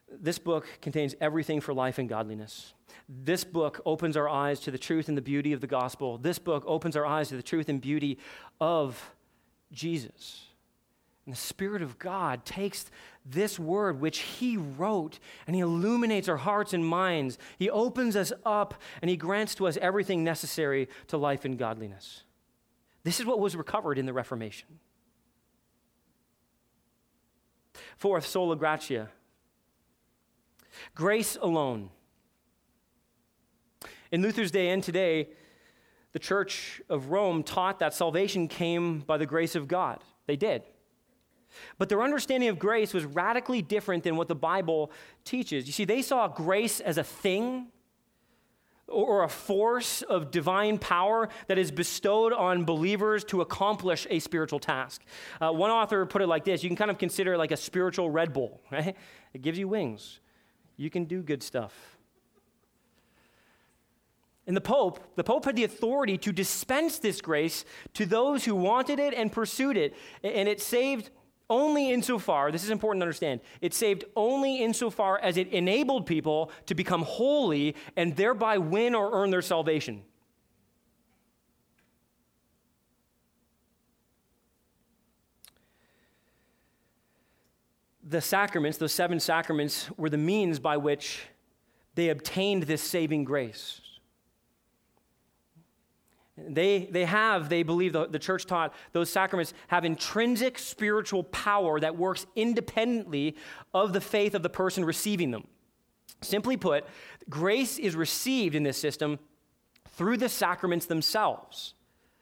this 0.09 0.39
book 0.39 0.65
contains 0.81 1.15
everything 1.19 1.59
for 1.59 1.73
life 1.73 1.97
and 1.97 2.07
godliness. 2.07 2.73
This 3.09 3.43
book 3.43 3.81
opens 3.85 4.15
our 4.15 4.29
eyes 4.29 4.61
to 4.61 4.71
the 4.71 4.77
truth 4.77 5.09
and 5.09 5.17
the 5.17 5.21
beauty 5.21 5.51
of 5.51 5.59
the 5.59 5.67
gospel. 5.67 6.17
This 6.17 6.39
book 6.39 6.63
opens 6.65 6.95
our 6.95 7.05
eyes 7.05 7.27
to 7.27 7.35
the 7.35 7.43
truth 7.43 7.67
and 7.67 7.81
beauty 7.81 8.17
of 8.61 9.11
Jesus. 9.73 10.45
And 11.25 11.35
the 11.35 11.37
Spirit 11.37 11.81
of 11.81 11.99
God 11.99 12.45
takes 12.45 12.85
this 13.25 13.59
word, 13.59 13.99
which 13.99 14.19
He 14.19 14.55
wrote, 14.55 15.19
and 15.45 15.53
He 15.53 15.61
illuminates 15.61 16.29
our 16.29 16.37
hearts 16.37 16.73
and 16.73 16.85
minds. 16.85 17.37
He 17.59 17.69
opens 17.69 18.15
us 18.15 18.31
up, 18.45 18.75
and 19.01 19.09
He 19.09 19.17
grants 19.17 19.55
to 19.55 19.67
us 19.67 19.77
everything 19.81 20.23
necessary 20.23 20.87
to 21.07 21.17
life 21.17 21.43
and 21.43 21.57
godliness. 21.57 22.23
This 23.03 23.19
is 23.19 23.25
what 23.25 23.41
was 23.41 23.57
recovered 23.57 23.97
in 23.97 24.05
the 24.05 24.13
Reformation. 24.13 24.79
Fourth, 27.97 28.27
sola 28.27 28.55
gratia. 28.55 29.09
Grace 30.93 31.35
alone. 31.41 31.89
In 34.11 34.21
Luther's 34.21 34.51
day 34.51 34.69
and 34.69 34.83
today, 34.83 35.29
the 36.13 36.19
Church 36.19 36.79
of 36.89 37.09
Rome 37.09 37.41
taught 37.41 37.79
that 37.79 37.95
salvation 37.95 38.47
came 38.47 38.99
by 38.99 39.17
the 39.17 39.25
grace 39.25 39.55
of 39.55 39.67
God. 39.67 40.03
They 40.27 40.35
did. 40.35 40.61
But 41.79 41.89
their 41.89 42.03
understanding 42.03 42.49
of 42.49 42.59
grace 42.59 42.93
was 42.93 43.03
radically 43.03 43.63
different 43.63 44.03
than 44.03 44.15
what 44.15 44.27
the 44.27 44.35
Bible 44.35 44.91
teaches. 45.25 45.65
You 45.65 45.73
see, 45.73 45.85
they 45.85 46.03
saw 46.03 46.27
grace 46.27 46.79
as 46.79 46.99
a 46.99 47.03
thing 47.03 47.67
or 48.87 49.23
a 49.23 49.29
force 49.29 50.01
of 50.03 50.31
divine 50.31 50.77
power 50.77 51.29
that 51.47 51.57
is 51.57 51.71
bestowed 51.71 52.33
on 52.33 52.63
believers 52.63 53.23
to 53.25 53.41
accomplish 53.41 54.07
a 54.09 54.19
spiritual 54.19 54.59
task. 54.59 55.01
Uh, 55.41 55.51
one 55.51 55.71
author 55.71 56.05
put 56.05 56.21
it 56.21 56.27
like 56.27 56.45
this 56.45 56.63
you 56.63 56.69
can 56.69 56.77
kind 56.77 56.91
of 56.91 56.97
consider 56.97 57.33
it 57.33 57.37
like 57.37 57.51
a 57.51 57.57
spiritual 57.57 58.09
Red 58.09 58.33
Bull, 58.33 58.61
right? 58.71 58.95
It 59.33 59.41
gives 59.41 59.59
you 59.59 59.67
wings. 59.67 60.19
You 60.77 60.89
can 60.89 61.05
do 61.05 61.21
good 61.21 61.43
stuff. 61.43 61.73
And 64.45 64.55
the 64.55 64.61
Pope, 64.61 65.01
the 65.15 65.25
Pope 65.25 65.43
had 65.43 65.57
the 65.57 65.65
authority 65.65 66.17
to 66.19 66.31
dispense 66.31 66.99
this 66.99 67.19
grace 67.19 67.65
to 67.95 68.05
those 68.05 68.45
who 68.45 68.55
wanted 68.55 68.97
it 68.97 69.13
and 69.13 69.29
pursued 69.29 69.75
it. 69.75 69.93
And 70.23 70.47
it 70.47 70.61
saved 70.61 71.09
only 71.49 71.91
insofar, 71.91 72.51
this 72.51 72.63
is 72.63 72.69
important 72.69 73.01
to 73.01 73.05
understand, 73.05 73.41
it 73.61 73.73
saved 73.73 74.03
only 74.15 74.63
insofar 74.63 75.19
as 75.19 75.37
it 75.37 75.47
enabled 75.49 76.05
people 76.05 76.51
to 76.65 76.75
become 76.75 77.03
holy 77.03 77.75
and 77.95 78.15
thereby 78.15 78.57
win 78.57 78.93
or 78.93 79.11
earn 79.13 79.31
their 79.31 79.41
salvation. 79.41 80.03
The 88.03 88.21
sacraments, 88.21 88.77
those 88.77 88.93
seven 88.93 89.19
sacraments, 89.19 89.89
were 89.97 90.09
the 90.09 90.17
means 90.17 90.59
by 90.59 90.77
which 90.77 91.23
they 91.95 92.09
obtained 92.09 92.63
this 92.63 92.81
saving 92.81 93.25
grace. 93.25 93.81
They, 96.37 96.87
they 96.91 97.05
have, 97.05 97.49
they 97.49 97.63
believe, 97.63 97.93
the, 97.93 98.07
the 98.07 98.19
church 98.19 98.45
taught, 98.45 98.73
those 98.91 99.09
sacraments 99.09 99.53
have 99.69 99.83
intrinsic 99.85 100.59
spiritual 100.59 101.23
power 101.23 101.79
that 101.79 101.97
works 101.97 102.27
independently 102.35 103.35
of 103.73 103.91
the 103.91 104.01
faith 104.01 104.35
of 104.35 104.43
the 104.43 104.49
person 104.49 104.85
receiving 104.85 105.31
them. 105.31 105.47
Simply 106.21 106.55
put, 106.55 106.85
grace 107.27 107.79
is 107.79 107.95
received 107.95 108.53
in 108.53 108.63
this 108.63 108.77
system 108.77 109.17
through 109.89 110.17
the 110.17 110.29
sacraments 110.29 110.85
themselves. 110.85 111.73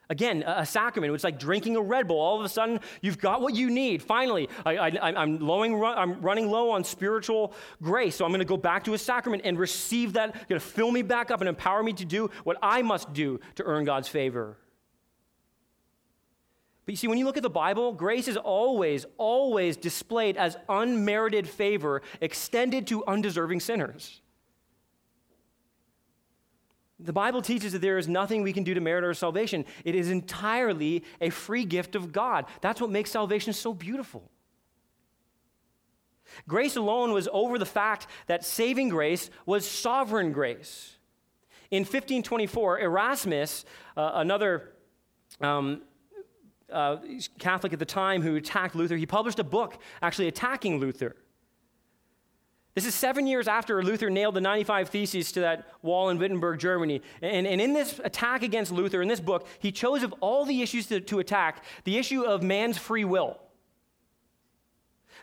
Again, 0.10 0.44
a, 0.46 0.66
sacrament, 0.66 1.14
it's 1.14 1.24
like 1.24 1.40
drinking 1.40 1.76
a 1.76 1.82
Red 1.82 2.08
Bull. 2.08 2.20
All 2.20 2.38
of 2.38 2.46
a 2.46 2.50
sudden, 2.50 2.80
you've 3.02 3.18
got 3.18 3.42
what 3.42 3.56
you 3.56 3.70
need. 3.72 4.04
Finally, 4.04 4.50
I, 4.66 4.90
am 5.02 5.40
lowing, 5.40 5.84
I'm 5.84 6.22
running 6.22 6.50
low 6.50 6.72
on 6.72 6.84
spiritual 6.84 7.54
grace, 7.82 8.16
so 8.16 8.26
I'm 8.26 8.32
going 8.32 8.40
to 8.40 8.46
go 8.46 8.58
back 8.58 8.84
to 8.84 8.94
a 8.94 8.98
sacrament 8.98 9.44
and 9.46 9.58
receive 9.58 10.14
that. 10.14 10.34
going 10.48 10.60
to 10.60 10.66
fill 10.66 10.92
me 10.92 11.02
back 11.02 11.32
up 11.32 11.42
and 11.42 11.50
empower 11.50 11.82
me 11.82 11.94
to 11.94 12.06
do 12.06 12.30
what 12.44 12.58
I 12.62 12.82
must 12.82 13.14
do 13.14 13.40
to 13.56 13.64
earn 13.64 13.86
God's 13.86 14.08
favor. 14.08 14.58
But 16.86 16.94
you 16.94 16.98
see, 16.98 17.08
when 17.08 17.18
you 17.18 17.26
look 17.26 17.38
at 17.38 17.44
the 17.44 17.50
Bible, 17.50 17.92
grace 17.94 18.28
is 18.28 18.38
always, 18.38 19.08
always 19.18 19.76
displayed 19.76 20.38
as 20.38 20.56
unmerited 20.70 21.48
favor 21.50 22.04
extended 22.22 22.86
to 22.88 23.04
undeserving 23.06 23.60
sinners. 23.60 24.22
The 27.00 27.14
Bible 27.14 27.42
teaches 27.42 27.74
that 27.74 27.82
there 27.82 27.98
is 27.98 28.08
nothing 28.08 28.42
we 28.42 28.54
can 28.54 28.64
do 28.64 28.74
to 28.74 28.80
merit 28.80 29.04
our 29.04 29.14
salvation. 29.14 29.66
It 29.84 29.96
is 29.96 30.10
entirely 30.10 31.04
a 31.20 31.30
free 31.30 31.66
gift 31.66 31.96
of 31.96 32.14
God. 32.14 32.46
That's 32.62 32.80
what 32.80 32.90
makes 32.90 33.12
salvation 33.12 33.52
so 33.54 33.74
beautiful. 33.74 34.30
Grace 36.48 36.76
alone 36.76 37.12
was 37.12 37.28
over 37.32 37.60
the 37.60 37.66
fact 37.66 38.08
that 38.28 38.44
saving 38.44 38.90
grace 38.90 39.30
was 39.46 39.68
sovereign 39.68 40.32
grace. 40.32 40.98
In 41.72 41.82
1524, 41.82 42.80
Erasmus, 42.80 43.66
uh, 43.98 44.12
another 44.16 44.74
um, 45.42 45.82
uh, 46.72 46.98
Catholic 47.40 47.74
at 47.74 47.80
the 47.80 47.86
time 47.86 48.22
who 48.22 48.36
attacked 48.36 48.76
Luther, 48.76 48.96
he 48.96 49.06
published 49.06 49.40
a 49.40 49.44
book 49.44 49.78
actually 50.02 50.28
attacking 50.28 50.80
Luther. 50.80 51.16
This 52.76 52.86
is 52.86 52.94
seven 52.94 53.26
years 53.26 53.48
after 53.48 53.82
Luther 53.82 54.10
nailed 54.10 54.36
the 54.36 54.42
95 54.42 54.90
Theses 54.90 55.32
to 55.32 55.40
that 55.40 55.66
wall 55.82 56.10
in 56.10 56.18
Wittenberg, 56.18 56.60
Germany. 56.60 57.02
And, 57.22 57.48
and 57.48 57.62
in 57.62 57.72
this 57.72 58.02
attack 58.04 58.44
against 58.44 58.70
Luther, 58.70 59.02
in 59.02 59.08
this 59.08 59.22
book, 59.22 59.48
he 59.60 59.72
chose 59.72 60.04
of 60.04 60.14
all 60.20 60.44
the 60.44 60.62
issues 60.62 60.88
to, 60.88 61.00
to 61.00 61.20
attack 61.20 61.64
the 61.86 61.98
issue 61.98 62.24
of 62.24 62.44
man's 62.44 62.78
free 62.78 63.06
will. 63.06 63.40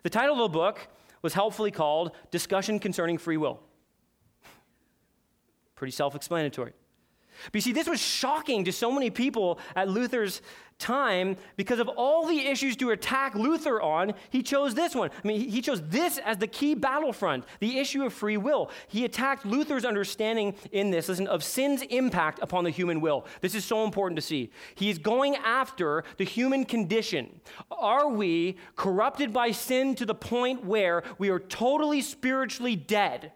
The 0.02 0.10
title 0.10 0.34
of 0.42 0.50
the 0.50 0.58
book 0.58 0.88
was 1.20 1.34
helpfully 1.34 1.70
called 1.70 2.12
Discussion 2.30 2.78
Concerning 2.78 3.18
Free 3.18 3.36
Will. 3.36 3.60
Pretty 5.76 5.92
self 5.92 6.14
explanatory. 6.14 6.72
But 7.46 7.54
you 7.56 7.60
see, 7.60 7.72
this 7.72 7.88
was 7.88 8.00
shocking 8.00 8.64
to 8.64 8.72
so 8.72 8.90
many 8.90 9.10
people 9.10 9.58
at 9.76 9.88
Luther's 9.88 10.42
time 10.82 11.36
because 11.56 11.78
of 11.78 11.88
all 11.88 12.26
the 12.26 12.46
issues 12.46 12.76
to 12.76 12.90
attack 12.90 13.34
Luther 13.34 13.80
on, 13.80 14.12
he 14.30 14.42
chose 14.42 14.74
this 14.74 14.94
one. 14.94 15.10
I 15.24 15.26
mean, 15.26 15.48
he 15.48 15.62
chose 15.62 15.80
this 15.88 16.18
as 16.18 16.38
the 16.38 16.46
key 16.46 16.74
battlefront, 16.74 17.44
the 17.60 17.78
issue 17.78 18.04
of 18.04 18.12
free 18.12 18.36
will. 18.36 18.70
He 18.88 19.04
attacked 19.04 19.46
Luther's 19.46 19.84
understanding 19.84 20.54
in 20.72 20.90
this, 20.90 21.08
listen, 21.08 21.26
of 21.26 21.44
sin's 21.44 21.82
impact 21.82 22.40
upon 22.42 22.64
the 22.64 22.70
human 22.70 23.00
will. 23.00 23.26
This 23.40 23.54
is 23.54 23.64
so 23.64 23.84
important 23.84 24.16
to 24.16 24.22
see. 24.22 24.50
He's 24.74 24.98
going 24.98 25.36
after 25.36 26.04
the 26.18 26.24
human 26.24 26.64
condition. 26.64 27.40
Are 27.70 28.08
we 28.08 28.56
corrupted 28.76 29.32
by 29.32 29.52
sin 29.52 29.94
to 29.94 30.04
the 30.04 30.14
point 30.14 30.64
where 30.64 31.04
we 31.18 31.30
are 31.30 31.38
totally 31.38 32.02
spiritually 32.02 32.76
dead? 32.76 33.32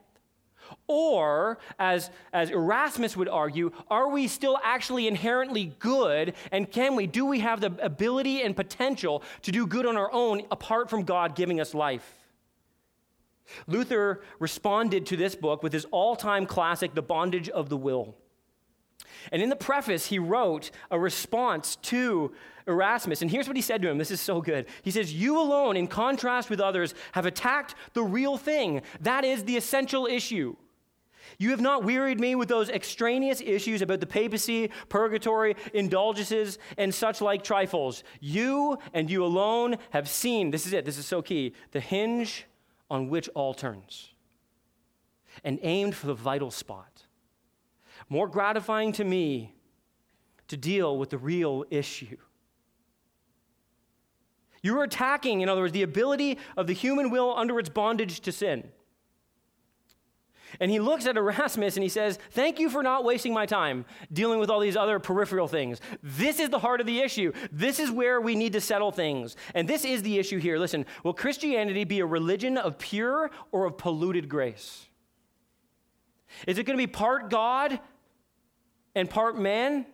Or, 0.88 1.58
as, 1.78 2.10
as 2.32 2.50
Erasmus 2.50 3.16
would 3.16 3.28
argue, 3.28 3.72
are 3.90 4.08
we 4.08 4.28
still 4.28 4.58
actually 4.62 5.08
inherently 5.08 5.74
good? 5.80 6.34
And 6.52 6.70
can 6.70 6.94
we, 6.94 7.08
do 7.08 7.26
we 7.26 7.40
have 7.40 7.60
the 7.60 7.76
ability 7.82 8.42
and 8.42 8.54
potential 8.54 9.24
to 9.42 9.50
do 9.50 9.66
good 9.66 9.84
on 9.84 9.96
our 9.96 10.12
own 10.12 10.42
apart 10.50 10.88
from 10.88 11.02
God 11.02 11.34
giving 11.34 11.60
us 11.60 11.74
life? 11.74 12.14
Luther 13.66 14.22
responded 14.38 15.06
to 15.06 15.16
this 15.16 15.34
book 15.34 15.62
with 15.62 15.72
his 15.72 15.86
all 15.90 16.16
time 16.16 16.46
classic, 16.46 16.94
The 16.94 17.02
Bondage 17.02 17.48
of 17.48 17.68
the 17.68 17.76
Will. 17.76 18.14
And 19.32 19.42
in 19.42 19.48
the 19.48 19.56
preface, 19.56 20.06
he 20.06 20.18
wrote 20.18 20.70
a 20.90 20.98
response 20.98 21.76
to 21.76 22.32
Erasmus. 22.66 23.22
And 23.22 23.30
here's 23.30 23.46
what 23.46 23.56
he 23.56 23.62
said 23.62 23.82
to 23.82 23.88
him 23.88 23.98
this 23.98 24.10
is 24.10 24.20
so 24.20 24.40
good. 24.40 24.66
He 24.82 24.90
says, 24.90 25.12
You 25.12 25.40
alone, 25.40 25.76
in 25.76 25.86
contrast 25.86 26.50
with 26.50 26.60
others, 26.60 26.94
have 27.12 27.26
attacked 27.26 27.74
the 27.92 28.02
real 28.02 28.36
thing. 28.36 28.82
That 29.00 29.24
is 29.24 29.44
the 29.44 29.56
essential 29.56 30.06
issue. 30.06 30.56
You 31.38 31.50
have 31.50 31.60
not 31.60 31.84
wearied 31.84 32.20
me 32.20 32.34
with 32.34 32.48
those 32.48 32.68
extraneous 32.68 33.40
issues 33.40 33.82
about 33.82 34.00
the 34.00 34.06
papacy, 34.06 34.70
purgatory, 34.88 35.56
indulgences, 35.74 36.58
and 36.78 36.94
such 36.94 37.20
like 37.20 37.42
trifles. 37.42 38.04
You 38.20 38.78
and 38.92 39.10
you 39.10 39.24
alone 39.24 39.76
have 39.90 40.08
seen, 40.08 40.50
this 40.50 40.66
is 40.66 40.72
it, 40.72 40.84
this 40.84 40.98
is 40.98 41.06
so 41.06 41.22
key, 41.22 41.54
the 41.72 41.80
hinge 41.80 42.46
on 42.90 43.08
which 43.08 43.28
all 43.34 43.54
turns, 43.54 44.10
and 45.44 45.58
aimed 45.62 45.94
for 45.94 46.06
the 46.06 46.14
vital 46.14 46.50
spot. 46.50 47.04
More 48.08 48.28
gratifying 48.28 48.92
to 48.92 49.04
me 49.04 49.54
to 50.48 50.56
deal 50.56 50.96
with 50.96 51.10
the 51.10 51.18
real 51.18 51.64
issue. 51.70 52.16
You're 54.62 54.84
attacking, 54.84 55.40
in 55.42 55.48
other 55.48 55.60
words, 55.60 55.72
the 55.72 55.82
ability 55.82 56.38
of 56.56 56.66
the 56.66 56.72
human 56.72 57.10
will 57.10 57.36
under 57.36 57.58
its 57.58 57.68
bondage 57.68 58.20
to 58.20 58.32
sin. 58.32 58.70
And 60.60 60.70
he 60.70 60.80
looks 60.80 61.06
at 61.06 61.16
Erasmus 61.16 61.76
and 61.76 61.82
he 61.82 61.88
says, 61.88 62.18
Thank 62.30 62.58
you 62.58 62.70
for 62.70 62.82
not 62.82 63.04
wasting 63.04 63.32
my 63.32 63.46
time 63.46 63.84
dealing 64.12 64.38
with 64.38 64.50
all 64.50 64.60
these 64.60 64.76
other 64.76 64.98
peripheral 64.98 65.48
things. 65.48 65.80
This 66.02 66.40
is 66.40 66.50
the 66.50 66.58
heart 66.58 66.80
of 66.80 66.86
the 66.86 67.00
issue. 67.00 67.32
This 67.52 67.78
is 67.78 67.90
where 67.90 68.20
we 68.20 68.34
need 68.34 68.52
to 68.54 68.60
settle 68.60 68.92
things. 68.92 69.36
And 69.54 69.68
this 69.68 69.84
is 69.84 70.02
the 70.02 70.18
issue 70.18 70.38
here. 70.38 70.58
Listen, 70.58 70.86
will 71.02 71.14
Christianity 71.14 71.84
be 71.84 72.00
a 72.00 72.06
religion 72.06 72.56
of 72.56 72.78
pure 72.78 73.30
or 73.52 73.66
of 73.66 73.78
polluted 73.78 74.28
grace? 74.28 74.86
Is 76.46 76.58
it 76.58 76.64
going 76.64 76.78
to 76.78 76.82
be 76.82 76.90
part 76.90 77.30
God 77.30 77.78
and 78.94 79.08
part 79.08 79.38
man? 79.38 79.86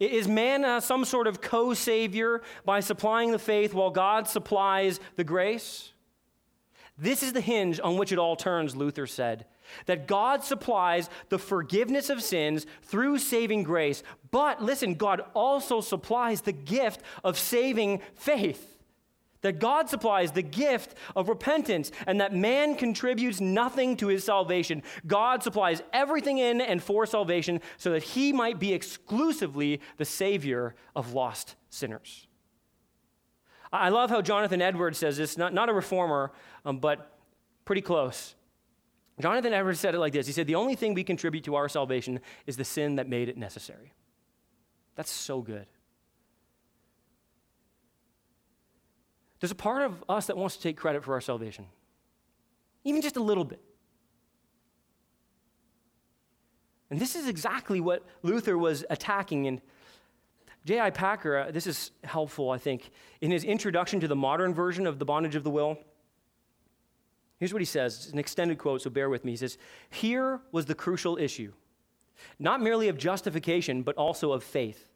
Is 0.00 0.26
man 0.26 0.64
uh, 0.64 0.80
some 0.80 1.04
sort 1.04 1.26
of 1.26 1.40
co 1.40 1.74
savior 1.74 2.42
by 2.64 2.80
supplying 2.80 3.30
the 3.30 3.38
faith 3.38 3.72
while 3.72 3.90
God 3.90 4.26
supplies 4.28 5.00
the 5.14 5.24
grace? 5.24 5.92
This 6.98 7.22
is 7.22 7.32
the 7.32 7.40
hinge 7.40 7.78
on 7.82 7.98
which 7.98 8.12
it 8.12 8.18
all 8.18 8.36
turns, 8.36 8.74
Luther 8.74 9.06
said. 9.06 9.46
That 9.86 10.06
God 10.06 10.42
supplies 10.42 11.10
the 11.28 11.38
forgiveness 11.38 12.08
of 12.08 12.22
sins 12.22 12.66
through 12.82 13.18
saving 13.18 13.64
grace. 13.64 14.02
But 14.30 14.62
listen, 14.62 14.94
God 14.94 15.22
also 15.34 15.80
supplies 15.80 16.40
the 16.40 16.52
gift 16.52 17.02
of 17.22 17.38
saving 17.38 18.00
faith. 18.14 18.78
That 19.42 19.58
God 19.58 19.90
supplies 19.90 20.32
the 20.32 20.42
gift 20.42 20.96
of 21.14 21.28
repentance 21.28 21.92
and 22.06 22.20
that 22.20 22.34
man 22.34 22.74
contributes 22.74 23.40
nothing 23.40 23.96
to 23.98 24.08
his 24.08 24.24
salvation. 24.24 24.82
God 25.06 25.42
supplies 25.42 25.82
everything 25.92 26.38
in 26.38 26.60
and 26.60 26.82
for 26.82 27.04
salvation 27.04 27.60
so 27.76 27.90
that 27.90 28.02
he 28.02 28.32
might 28.32 28.58
be 28.58 28.72
exclusively 28.72 29.80
the 29.98 30.04
Savior 30.06 30.74
of 30.94 31.12
lost 31.12 31.54
sinners. 31.68 32.26
I 33.72 33.88
love 33.88 34.10
how 34.10 34.22
Jonathan 34.22 34.62
Edwards 34.62 34.98
says 34.98 35.16
this, 35.16 35.36
not, 35.36 35.52
not 35.52 35.68
a 35.68 35.72
reformer, 35.72 36.32
um, 36.64 36.78
but 36.78 37.18
pretty 37.64 37.82
close. 37.82 38.34
Jonathan 39.20 39.52
Edwards 39.52 39.80
said 39.80 39.94
it 39.94 39.98
like 39.98 40.12
this 40.12 40.26
He 40.26 40.32
said, 40.32 40.46
The 40.46 40.54
only 40.54 40.74
thing 40.74 40.94
we 40.94 41.04
contribute 41.04 41.44
to 41.44 41.54
our 41.54 41.68
salvation 41.68 42.20
is 42.46 42.56
the 42.56 42.64
sin 42.64 42.96
that 42.96 43.08
made 43.08 43.28
it 43.28 43.36
necessary. 43.36 43.92
That's 44.94 45.10
so 45.10 45.42
good. 45.42 45.66
There's 49.40 49.50
a 49.50 49.54
part 49.54 49.82
of 49.82 50.02
us 50.08 50.26
that 50.26 50.36
wants 50.36 50.56
to 50.56 50.62
take 50.62 50.76
credit 50.76 51.04
for 51.04 51.12
our 51.14 51.20
salvation, 51.20 51.66
even 52.84 53.02
just 53.02 53.16
a 53.16 53.22
little 53.22 53.44
bit. 53.44 53.60
And 56.90 57.00
this 57.00 57.16
is 57.16 57.28
exactly 57.28 57.80
what 57.80 58.04
Luther 58.22 58.56
was 58.56 58.84
attacking. 58.88 59.46
And 59.46 59.60
J.I. 60.66 60.90
Packer, 60.90 61.38
uh, 61.38 61.50
this 61.52 61.68
is 61.68 61.92
helpful, 62.02 62.50
I 62.50 62.58
think, 62.58 62.90
in 63.20 63.30
his 63.30 63.44
introduction 63.44 64.00
to 64.00 64.08
the 64.08 64.16
modern 64.16 64.52
version 64.52 64.84
of 64.84 64.98
The 64.98 65.04
Bondage 65.04 65.36
of 65.36 65.44
the 65.44 65.50
Will. 65.50 65.78
Here's 67.38 67.52
what 67.52 67.62
he 67.62 67.66
says. 67.66 67.94
It's 67.94 68.12
an 68.12 68.18
extended 68.18 68.58
quote, 68.58 68.82
so 68.82 68.90
bear 68.90 69.08
with 69.08 69.24
me. 69.24 69.30
He 69.30 69.36
says, 69.36 69.58
Here 69.90 70.40
was 70.50 70.66
the 70.66 70.74
crucial 70.74 71.18
issue, 71.18 71.52
not 72.40 72.60
merely 72.60 72.88
of 72.88 72.98
justification, 72.98 73.84
but 73.84 73.94
also 73.94 74.32
of 74.32 74.42
faith. 74.42 74.88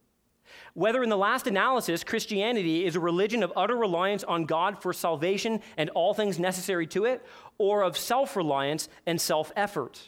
Whether 0.75 1.05
in 1.05 1.09
the 1.09 1.16
last 1.16 1.47
analysis, 1.47 2.03
Christianity 2.03 2.85
is 2.85 2.97
a 2.97 3.01
religion 3.01 3.45
of 3.45 3.53
utter 3.55 3.77
reliance 3.77 4.25
on 4.25 4.47
God 4.47 4.83
for 4.83 4.93
salvation 4.93 5.61
and 5.77 5.89
all 5.91 6.14
things 6.14 6.41
necessary 6.41 6.89
to 6.89 7.05
it, 7.05 7.25
or 7.59 7.83
of 7.85 7.97
self 7.97 8.35
reliance 8.35 8.89
and 9.07 9.21
self 9.21 9.53
effort. 9.55 10.01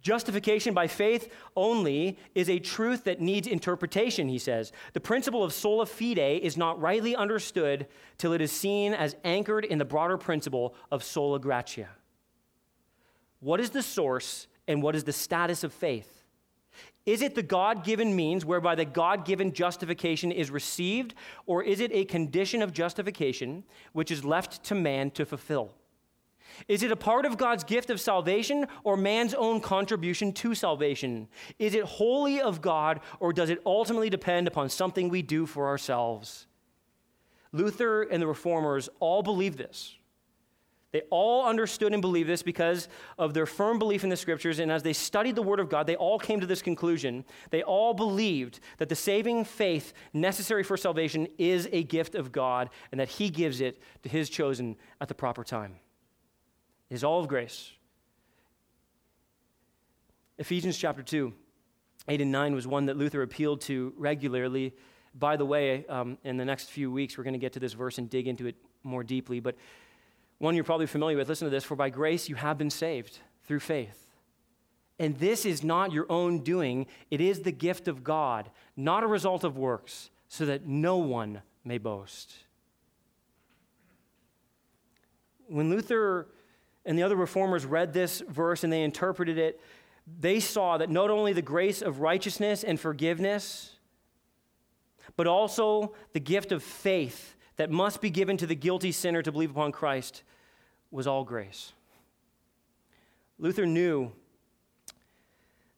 Justification 0.00 0.74
by 0.74 0.86
faith 0.86 1.32
only 1.56 2.18
is 2.34 2.48
a 2.48 2.58
truth 2.58 3.04
that 3.04 3.20
needs 3.20 3.46
interpretation, 3.46 4.28
he 4.28 4.38
says. 4.38 4.72
The 4.92 5.00
principle 5.00 5.44
of 5.44 5.52
sola 5.52 5.86
fide 5.86 6.18
is 6.18 6.56
not 6.56 6.80
rightly 6.80 7.14
understood 7.14 7.86
till 8.18 8.32
it 8.32 8.40
is 8.40 8.52
seen 8.52 8.94
as 8.94 9.16
anchored 9.24 9.64
in 9.64 9.78
the 9.78 9.84
broader 9.84 10.18
principle 10.18 10.74
of 10.90 11.04
sola 11.04 11.38
gratia. 11.38 11.88
What 13.40 13.60
is 13.60 13.70
the 13.70 13.82
source 13.82 14.46
and 14.68 14.82
what 14.82 14.94
is 14.94 15.04
the 15.04 15.12
status 15.12 15.64
of 15.64 15.72
faith? 15.72 16.22
Is 17.04 17.20
it 17.20 17.34
the 17.34 17.42
God 17.42 17.84
given 17.84 18.14
means 18.14 18.44
whereby 18.44 18.76
the 18.76 18.84
God 18.84 19.24
given 19.24 19.52
justification 19.52 20.30
is 20.30 20.50
received, 20.50 21.14
or 21.46 21.62
is 21.62 21.80
it 21.80 21.90
a 21.92 22.04
condition 22.04 22.62
of 22.62 22.72
justification 22.72 23.64
which 23.92 24.12
is 24.12 24.24
left 24.24 24.62
to 24.64 24.74
man 24.76 25.10
to 25.12 25.26
fulfill? 25.26 25.72
Is 26.68 26.82
it 26.82 26.92
a 26.92 26.96
part 26.96 27.24
of 27.24 27.36
God's 27.36 27.64
gift 27.64 27.90
of 27.90 28.00
salvation 28.00 28.66
or 28.84 28.96
man's 28.96 29.34
own 29.34 29.60
contribution 29.60 30.32
to 30.34 30.54
salvation? 30.54 31.28
Is 31.58 31.74
it 31.74 31.84
wholly 31.84 32.40
of 32.40 32.60
God 32.60 33.00
or 33.20 33.32
does 33.32 33.50
it 33.50 33.60
ultimately 33.66 34.10
depend 34.10 34.46
upon 34.46 34.68
something 34.68 35.08
we 35.08 35.22
do 35.22 35.46
for 35.46 35.66
ourselves? 35.66 36.46
Luther 37.52 38.02
and 38.02 38.20
the 38.20 38.26
reformers 38.26 38.88
all 38.98 39.22
believe 39.22 39.56
this 39.56 39.96
They 40.90 41.02
all 41.10 41.46
understood 41.46 41.92
and 41.92 42.00
believed 42.00 42.28
this 42.28 42.42
because 42.42 42.88
of 43.18 43.34
their 43.34 43.46
firm 43.46 43.78
belief 43.78 44.04
in 44.04 44.10
the 44.10 44.16
scriptures. 44.16 44.58
And 44.58 44.72
as 44.72 44.82
they 44.82 44.92
studied 44.92 45.36
the 45.36 45.42
Word 45.42 45.60
of 45.60 45.68
God, 45.68 45.86
they 45.86 45.96
all 45.96 46.18
came 46.18 46.40
to 46.40 46.46
this 46.46 46.62
conclusion. 46.62 47.24
They 47.50 47.62
all 47.62 47.94
believed 47.94 48.60
that 48.78 48.88
the 48.88 48.96
saving 48.96 49.44
faith 49.44 49.92
necessary 50.12 50.62
for 50.62 50.76
salvation 50.76 51.28
is 51.38 51.68
a 51.72 51.82
gift 51.82 52.14
of 52.14 52.32
God 52.32 52.70
and 52.90 53.00
that 53.00 53.08
He 53.08 53.30
gives 53.30 53.60
it 53.60 53.80
to 54.02 54.08
His 54.08 54.30
chosen 54.30 54.76
at 55.00 55.08
the 55.08 55.14
proper 55.14 55.44
time. 55.44 55.76
Is 56.92 57.02
all 57.02 57.20
of 57.20 57.26
grace. 57.26 57.72
Ephesians 60.36 60.76
chapter 60.76 61.02
2, 61.02 61.32
8 62.06 62.20
and 62.20 62.30
9 62.30 62.54
was 62.54 62.66
one 62.66 62.84
that 62.84 62.98
Luther 62.98 63.22
appealed 63.22 63.62
to 63.62 63.94
regularly. 63.96 64.74
By 65.14 65.38
the 65.38 65.46
way, 65.46 65.86
um, 65.86 66.18
in 66.22 66.36
the 66.36 66.44
next 66.44 66.70
few 66.70 66.92
weeks, 66.92 67.16
we're 67.16 67.24
going 67.24 67.32
to 67.32 67.38
get 67.38 67.54
to 67.54 67.60
this 67.60 67.72
verse 67.72 67.96
and 67.96 68.10
dig 68.10 68.28
into 68.28 68.46
it 68.46 68.56
more 68.82 69.02
deeply. 69.02 69.40
But 69.40 69.56
one 70.36 70.54
you're 70.54 70.64
probably 70.64 70.84
familiar 70.84 71.16
with. 71.16 71.30
Listen 71.30 71.46
to 71.46 71.50
this 71.50 71.64
For 71.64 71.76
by 71.76 71.88
grace 71.88 72.28
you 72.28 72.34
have 72.34 72.58
been 72.58 72.68
saved 72.68 73.20
through 73.44 73.60
faith. 73.60 74.06
And 74.98 75.16
this 75.16 75.46
is 75.46 75.64
not 75.64 75.92
your 75.92 76.04
own 76.10 76.40
doing, 76.40 76.86
it 77.10 77.22
is 77.22 77.40
the 77.40 77.52
gift 77.52 77.88
of 77.88 78.04
God, 78.04 78.50
not 78.76 79.02
a 79.02 79.06
result 79.06 79.44
of 79.44 79.56
works, 79.56 80.10
so 80.28 80.44
that 80.44 80.66
no 80.66 80.98
one 80.98 81.40
may 81.64 81.78
boast. 81.78 82.34
When 85.48 85.70
Luther 85.70 86.28
and 86.84 86.98
the 86.98 87.02
other 87.02 87.16
reformers 87.16 87.64
read 87.64 87.92
this 87.92 88.22
verse 88.28 88.64
and 88.64 88.72
they 88.72 88.82
interpreted 88.82 89.38
it, 89.38 89.60
they 90.20 90.40
saw 90.40 90.78
that 90.78 90.90
not 90.90 91.10
only 91.10 91.32
the 91.32 91.42
grace 91.42 91.80
of 91.82 92.00
righteousness 92.00 92.64
and 92.64 92.78
forgiveness, 92.78 93.76
but 95.16 95.26
also 95.26 95.94
the 96.12 96.20
gift 96.20 96.52
of 96.52 96.62
faith 96.62 97.36
that 97.56 97.70
must 97.70 98.00
be 98.00 98.10
given 98.10 98.36
to 98.36 98.46
the 98.46 98.54
guilty 98.54 98.92
sinner 98.92 99.22
to 99.22 99.30
believe 99.30 99.50
upon 99.50 99.72
Christ 99.72 100.22
was 100.90 101.06
all 101.06 101.24
grace. 101.24 101.72
Luther 103.38 103.66
knew 103.66 104.12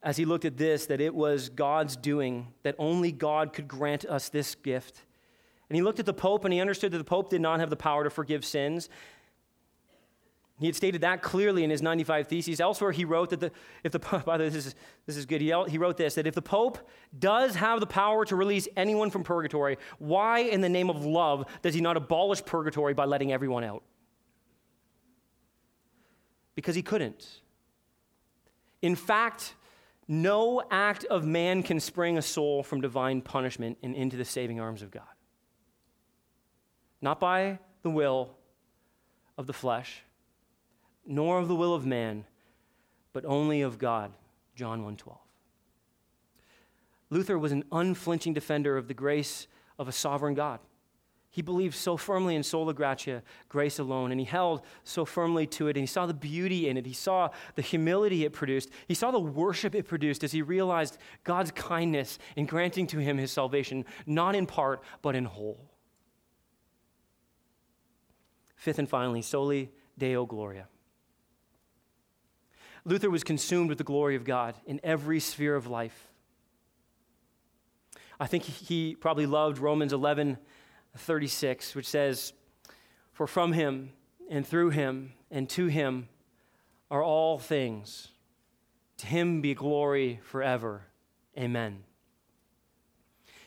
as 0.03 0.19
he 0.19 0.27
looked 0.27 0.45
at 0.45 0.59
this 0.59 0.87
that 0.87 1.01
it 1.01 1.15
was 1.15 1.49
God's 1.49 1.97
doing, 1.97 2.49
that 2.63 2.77
only 2.79 3.11
God 3.11 3.53
could 3.53 3.67
grant 3.67 4.05
us 4.05 4.29
this 4.29 4.55
gift. 4.55 5.03
And 5.69 5.77
he 5.77 5.83
looked 5.83 5.99
at 5.99 6.07
the 6.07 6.13
Pope 6.13 6.45
and 6.45 6.53
he 6.53 6.61
understood 6.61 6.93
that 6.93 6.99
the 6.99 7.05
Pope 7.05 7.31
did 7.31 7.41
not 7.41 7.59
have 7.59 7.71
the 7.71 7.77
power 7.77 8.05
to 8.05 8.11
forgive 8.11 8.45
sins. 8.45 8.91
He 10.61 10.67
had 10.67 10.77
stated 10.77 11.01
that 11.01 11.21
clearly 11.21 11.65
in 11.65 11.71
his 11.71 11.83
95 11.83 12.29
Theses. 12.29 12.61
Elsewhere, 12.61 12.93
he 12.93 13.05
wrote 13.05 13.31
that 13.31 13.41
the, 13.41 13.51
if 13.83 13.93
the 13.93 13.99
by 14.25 14.39
the 14.39 14.45
way, 14.45 14.49
this 14.51 14.67
is, 14.67 14.75
this 15.07 15.17
is 15.17 15.27
good. 15.27 15.41
He, 15.41 15.53
he 15.69 15.79
wrote 15.79 15.97
this 15.97 16.15
that 16.15 16.27
if 16.27 16.35
the 16.35 16.43
Pope 16.43 16.79
does 17.19 17.57
have 17.57 17.81
the 17.81 17.87
power 17.87 18.25
to 18.27 18.37
release 18.37 18.69
anyone 18.77 19.11
from 19.11 19.25
purgatory, 19.25 19.79
why, 19.99 20.41
in 20.41 20.61
the 20.61 20.69
name 20.69 20.91
of 20.91 21.05
love, 21.05 21.45
does 21.63 21.75
he 21.75 21.81
not 21.81 21.97
abolish 21.97 22.45
purgatory 22.45 22.95
by 22.95 23.05
letting 23.05 23.33
everyone 23.33 23.65
out? 23.65 23.83
because 26.55 26.75
he 26.75 26.83
couldn't. 26.83 27.41
In 28.83 28.97
fact, 28.97 29.55
no 30.07 30.63
act 30.71 31.05
of 31.05 31.25
man 31.25 31.63
can 31.63 31.81
spring 31.81 32.19
a 32.19 32.23
soul 32.23 32.63
from 32.63 32.81
divine 32.81 33.21
punishment 33.21 33.79
and 33.83 33.95
into 33.95 34.17
the 34.17 34.25
saving 34.25 34.61
arms 34.61 34.83
of 34.83 34.91
God. 34.91 35.03
Not 37.01 37.21
by 37.21 37.59
the 37.83 37.91
will 37.91 38.37
of 39.37 39.47
the 39.47 39.53
flesh, 39.53 40.03
nor 41.07 41.39
of 41.39 41.49
the 41.49 41.55
will 41.55 41.75
of 41.75 41.87
man, 41.87 42.25
but 43.13 43.25
only 43.25 43.61
of 43.61 43.79
God. 43.79 44.13
John 44.55 44.85
1:12. 44.85 45.19
Luther 47.11 47.39
was 47.39 47.53
an 47.53 47.65
unflinching 47.71 48.33
defender 48.33 48.77
of 48.77 48.89
the 48.89 48.95
grace 48.95 49.47
of 49.79 49.89
a 49.89 49.93
sovereign 49.93 50.35
God. 50.35 50.61
He 51.31 51.43
believed 51.43 51.75
so 51.75 51.97
firmly 51.97 52.37
in 52.37 52.45
sola 52.45 52.73
gratia, 52.73 53.25
grace 53.49 53.81
alone, 53.81 54.13
and 54.13 54.21
he 54.21 54.25
held 54.25 54.63
so 54.85 55.05
firmly 55.05 55.49
to 55.49 55.67
it, 55.67 55.77
and 55.77 55.83
he 55.83 55.87
saw 55.87 56.07
the 56.07 56.15
beauty 56.15 56.69
in 56.69 56.77
it. 56.77 56.87
He 56.87 56.93
saw 56.93 57.31
the 57.57 57.63
humility 57.63 58.25
it 58.25 58.33
produced. 58.33 58.71
He 58.87 58.95
saw 58.95 59.11
the 59.11 59.19
worship 59.19 59.75
it 59.75 59.89
produced 59.89 60.23
as 60.23 60.31
he 60.31 60.43
realized 60.43 60.97
God's 61.25 61.51
kindness 61.51 62.21
in 62.37 62.47
granting 62.47 62.87
to 62.87 62.99
him 62.99 63.19
his 63.19 63.33
salvation, 63.33 63.85
not 64.07 64.37
in 64.37 64.47
part, 64.47 64.81
but 65.03 65.17
in 65.17 65.25
whole. 65.25 65.73
Fifth 68.55 68.79
and 68.79 68.89
finally, 68.89 69.21
soli 69.21 69.73
deo 69.99 70.27
gloria. 70.27 70.69
Luther 72.85 73.11
was 73.11 73.25
consumed 73.25 73.69
with 73.69 73.79
the 73.79 73.85
glory 73.85 74.17
of 74.17 74.25
God 74.25 74.55
in 74.67 74.81
every 74.83 75.21
sphere 75.21 75.57
of 75.57 75.67
life. 75.67 76.09
I 78.21 78.27
think 78.27 78.45
he 78.45 78.95
probably 78.95 79.27
loved 79.27 79.59
Romans 79.59 79.93
11 79.93 80.39
36, 80.97 81.75
which 81.75 81.89
says, 81.89 82.33
For 83.13 83.27
from 83.27 83.53
him 83.53 83.91
and 84.31 84.47
through 84.47 84.71
him 84.71 85.13
and 85.31 85.49
to 85.51 85.67
him 85.67 86.09
are 86.91 87.03
all 87.03 87.39
things. 87.39 88.09
To 88.99 89.07
him 89.07 89.41
be 89.41 89.55
glory 89.55 90.21
forever. 90.23 90.83
Amen. 91.37 91.83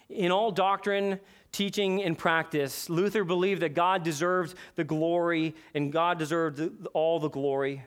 In 0.09 0.31
all 0.31 0.51
doctrine, 0.51 1.19
teaching, 1.51 2.03
and 2.03 2.17
practice, 2.17 2.89
Luther 2.89 3.23
believed 3.23 3.61
that 3.61 3.73
God 3.73 4.03
deserved 4.03 4.55
the 4.75 4.83
glory 4.83 5.55
and 5.73 5.91
God 5.91 6.17
deserved 6.17 6.61
all 6.93 7.19
the 7.19 7.29
glory. 7.29 7.83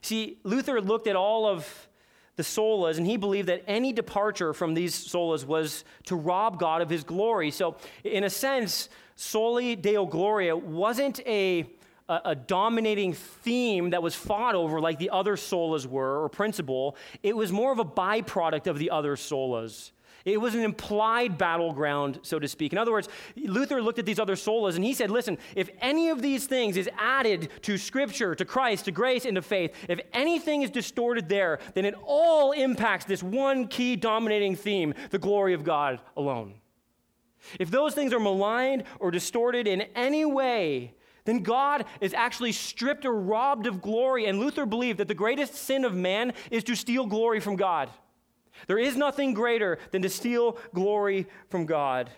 See, 0.00 0.38
Luther 0.44 0.80
looked 0.80 1.06
at 1.06 1.16
all 1.16 1.46
of 1.46 1.88
the 2.36 2.42
solas, 2.42 2.98
and 2.98 3.06
he 3.06 3.16
believed 3.16 3.48
that 3.48 3.62
any 3.66 3.92
departure 3.92 4.52
from 4.52 4.74
these 4.74 4.94
solas 4.94 5.44
was 5.44 5.84
to 6.06 6.16
rob 6.16 6.58
God 6.58 6.82
of 6.82 6.90
his 6.90 7.04
glory. 7.04 7.50
So, 7.50 7.76
in 8.02 8.24
a 8.24 8.30
sense, 8.30 8.88
soli 9.14 9.76
deo 9.76 10.04
gloria 10.04 10.56
wasn't 10.56 11.20
a, 11.26 11.70
a, 12.08 12.20
a 12.24 12.34
dominating 12.34 13.12
theme 13.12 13.90
that 13.90 14.02
was 14.02 14.14
fought 14.14 14.54
over 14.54 14.80
like 14.80 14.98
the 14.98 15.10
other 15.10 15.36
solas 15.36 15.86
were 15.86 16.24
or 16.24 16.28
principle. 16.28 16.96
It 17.22 17.36
was 17.36 17.52
more 17.52 17.72
of 17.72 17.78
a 17.78 17.84
byproduct 17.84 18.66
of 18.66 18.78
the 18.78 18.90
other 18.90 19.14
solas. 19.14 19.92
It 20.24 20.40
was 20.40 20.54
an 20.54 20.62
implied 20.62 21.36
battleground, 21.36 22.20
so 22.22 22.38
to 22.38 22.48
speak. 22.48 22.72
In 22.72 22.78
other 22.78 22.92
words, 22.92 23.08
Luther 23.36 23.82
looked 23.82 23.98
at 23.98 24.06
these 24.06 24.18
other 24.18 24.36
solas 24.36 24.74
and 24.74 24.84
he 24.84 24.94
said, 24.94 25.10
listen, 25.10 25.36
if 25.54 25.68
any 25.80 26.08
of 26.08 26.22
these 26.22 26.46
things 26.46 26.78
is 26.78 26.88
added 26.96 27.50
to 27.62 27.76
Scripture, 27.76 28.34
to 28.34 28.44
Christ, 28.44 28.86
to 28.86 28.90
grace, 28.90 29.26
and 29.26 29.34
to 29.34 29.42
faith, 29.42 29.74
if 29.86 30.00
anything 30.14 30.62
is 30.62 30.70
distorted 30.70 31.28
there, 31.28 31.58
then 31.74 31.84
it 31.84 31.94
all 32.04 32.52
impacts 32.52 33.04
this 33.04 33.22
one 33.22 33.68
key 33.68 33.96
dominating 33.96 34.56
theme 34.56 34.94
the 35.10 35.18
glory 35.18 35.52
of 35.52 35.62
God 35.62 36.00
alone. 36.16 36.54
If 37.60 37.70
those 37.70 37.94
things 37.94 38.14
are 38.14 38.20
maligned 38.20 38.84
or 39.00 39.10
distorted 39.10 39.66
in 39.66 39.82
any 39.94 40.24
way, 40.24 40.94
then 41.26 41.42
God 41.42 41.84
is 42.00 42.14
actually 42.14 42.52
stripped 42.52 43.04
or 43.04 43.14
robbed 43.14 43.66
of 43.66 43.82
glory. 43.82 44.24
And 44.24 44.38
Luther 44.38 44.64
believed 44.64 44.98
that 44.98 45.08
the 45.08 45.14
greatest 45.14 45.54
sin 45.54 45.84
of 45.84 45.94
man 45.94 46.32
is 46.50 46.64
to 46.64 46.74
steal 46.74 47.04
glory 47.04 47.40
from 47.40 47.56
God. 47.56 47.90
There 48.66 48.78
is 48.78 48.96
nothing 48.96 49.34
greater 49.34 49.78
than 49.90 50.02
to 50.02 50.08
steal 50.08 50.58
glory 50.72 51.26
from 51.48 51.66
God. 51.66 52.10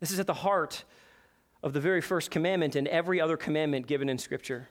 This 0.00 0.10
is 0.10 0.20
at 0.20 0.26
the 0.26 0.34
heart 0.34 0.84
of 1.62 1.72
the 1.72 1.80
very 1.80 2.00
first 2.00 2.30
commandment 2.30 2.76
and 2.76 2.86
every 2.88 3.20
other 3.20 3.36
commandment 3.36 3.86
given 3.86 4.08
in 4.08 4.18
Scripture. 4.18 4.68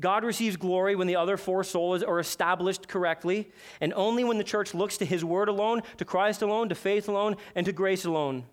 God 0.00 0.24
receives 0.24 0.56
glory 0.56 0.94
when 0.96 1.06
the 1.06 1.16
other 1.16 1.36
four 1.36 1.62
solas 1.62 2.06
are 2.06 2.20
established 2.20 2.88
correctly, 2.88 3.50
and 3.80 3.92
only 3.94 4.24
when 4.24 4.38
the 4.38 4.44
church 4.44 4.72
looks 4.72 4.96
to 4.98 5.04
His 5.04 5.24
word 5.24 5.48
alone, 5.48 5.82
to 5.98 6.04
Christ 6.04 6.42
alone, 6.42 6.68
to 6.68 6.74
faith 6.74 7.08
alone, 7.08 7.36
and 7.54 7.66
to 7.66 7.72
grace 7.72 8.04
alone. 8.04 8.44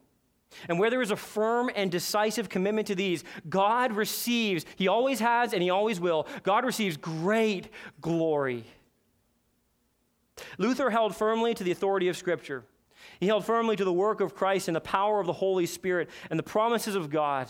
And 0.70 0.80
where 0.80 0.90
there 0.90 1.02
is 1.02 1.12
a 1.12 1.16
firm 1.16 1.70
and 1.76 1.92
decisive 1.92 2.50
commitment 2.50 2.88
to 2.88 2.96
these, 2.96 3.24
God 3.50 3.94
receives, 3.94 4.66
He 4.76 4.88
always 4.88 5.20
has 5.20 5.54
and 5.54 5.62
He 5.62 5.70
always 5.70 6.00
will, 6.00 6.28
God 6.44 6.66
receives 6.66 6.98
great 6.98 7.70
glory. 8.02 8.64
Luther 10.58 10.90
held 10.90 11.16
firmly 11.16 11.54
to 11.54 11.64
the 11.64 11.72
authority 11.72 12.08
of 12.08 12.18
Scripture. 12.18 12.64
He 13.20 13.28
held 13.28 13.46
firmly 13.46 13.76
to 13.76 13.86
the 13.86 13.94
work 13.94 14.22
of 14.22 14.36
Christ 14.36 14.68
and 14.68 14.76
the 14.76 14.82
power 14.82 15.20
of 15.20 15.28
the 15.28 15.34
Holy 15.34 15.66
Spirit 15.66 16.10
and 16.30 16.38
the 16.38 16.44
promises 16.44 16.96
of 16.96 17.10
God. 17.10 17.48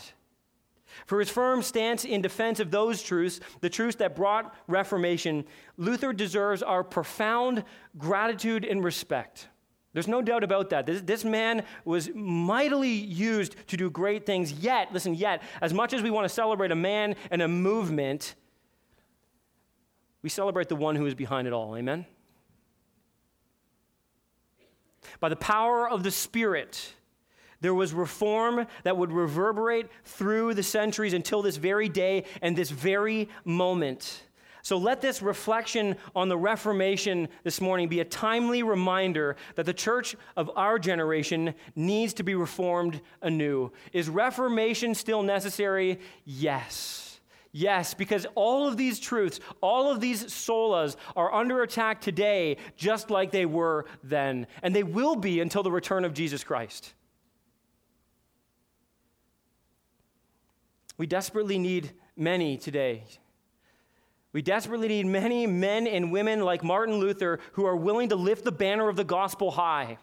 For 1.06 1.20
his 1.20 1.30
firm 1.30 1.62
stance 1.62 2.06
in 2.06 2.22
defense 2.22 2.60
of 2.60 2.72
those 2.72 3.04
truths, 3.04 3.39
the 3.60 3.70
truths 3.70 3.98
that 3.98 4.16
brought 4.16 4.56
Reformation, 4.68 5.45
Luther 5.76 6.14
deserves 6.14 6.64
our 6.64 6.84
profound 6.84 7.64
gratitude 7.98 8.64
and 8.64 8.84
respect. 8.84 9.50
There's 9.98 10.08
no 10.08 10.22
doubt 10.22 10.43
about 10.43 10.70
that. 10.70 10.86
This, 10.86 11.02
this, 11.02 11.26
man 11.26 11.64
was 11.84 12.12
mightily 12.14 12.91
used 12.91 13.56
to 13.70 13.78
do 13.78 13.89
great 13.89 14.28
things. 14.28 14.52
Yet, 14.52 14.93
listen, 14.93 15.16
yet, 15.16 15.41
as 15.60 15.74
much 15.74 15.91
as 15.91 16.04
we 16.04 16.12
want 16.12 16.26
to 16.26 16.30
celebrate 16.30 16.72
a 16.72 16.76
man 16.76 17.16
and 17.32 17.41
a 17.41 17.48
movement, 17.48 18.36
we 20.22 20.30
celebrate 20.30 20.70
the 20.70 20.76
one 20.76 20.95
who 20.95 21.08
is 21.08 21.16
behind 21.16 21.48
it 21.48 21.52
all. 21.52 21.76
Amen? 21.76 22.06
By 25.20 25.30
the 25.30 25.36
power 25.36 25.89
of 25.89 26.04
the 26.04 26.12
Spirit, 26.12 26.93
there 27.62 27.74
was 27.74 27.91
reform 27.91 28.68
that 28.84 28.98
would 28.98 29.12
reverberate 29.12 29.88
through 30.04 30.54
the 30.54 30.62
centuries 30.62 31.14
until 31.14 31.41
this 31.41 31.58
very 31.58 31.89
day 31.89 32.26
and 32.43 32.56
this 32.56 32.70
very 32.70 33.30
moment. 33.43 34.22
So 34.68 34.78
let 34.78 34.99
this 34.99 35.22
reflection 35.22 35.95
on 36.13 36.28
the 36.28 36.38
Reformation 36.38 37.30
this 37.45 37.61
morning 37.61 37.88
be 37.88 38.01
a 38.01 38.03
timely 38.03 38.63
reminder 38.63 39.38
that 39.55 39.65
the 39.65 39.74
church 39.74 40.13
of 40.36 40.51
our 40.57 40.78
generation 40.78 41.55
needs 41.78 42.13
to 42.15 42.24
be 42.24 42.36
reformed 42.36 42.99
anew. 43.22 43.72
Is 43.93 44.09
Reformation 44.09 44.93
still 44.93 45.24
necessary? 45.24 46.01
Yes. 46.26 47.22
Yes, 47.53 47.93
because 47.93 48.28
all 48.36 48.68
of 48.68 48.76
these 48.76 48.99
truths, 48.99 49.39
all 49.61 49.89
of 49.89 50.01
these 50.01 50.26
solas 50.26 50.97
are 51.15 51.34
under 51.34 51.63
attack 51.63 52.01
today, 52.01 52.57
just 52.76 53.09
like 53.09 53.32
they 53.32 53.45
were 53.45 53.86
then. 54.03 54.47
And 54.61 54.76
they 54.76 54.84
will 54.84 55.15
be 55.15 55.39
until 55.39 55.63
the 55.63 55.72
return 55.72 56.03
of 56.03 56.13
Jesus 56.13 56.43
Christ. 56.43 56.93
We 60.97 61.07
desperately 61.07 61.57
need 61.57 61.93
many 62.18 62.57
today 62.57 63.05
we 64.34 64.41
desperately 64.41 64.88
need 64.89 65.05
many 65.05 65.47
men 65.47 65.88
and 65.88 66.11
women 66.11 66.41
like 66.41 66.63
Martin 66.63 66.95
Luther 66.95 67.39
who 67.53 67.65
are 67.65 67.75
willing 67.75 68.09
to 68.09 68.15
lift 68.15 68.43
the 68.43 68.51
banner 68.51 68.89
of 68.89 68.95
the 68.95 69.03
gospel 69.03 69.51
high. 69.51 69.97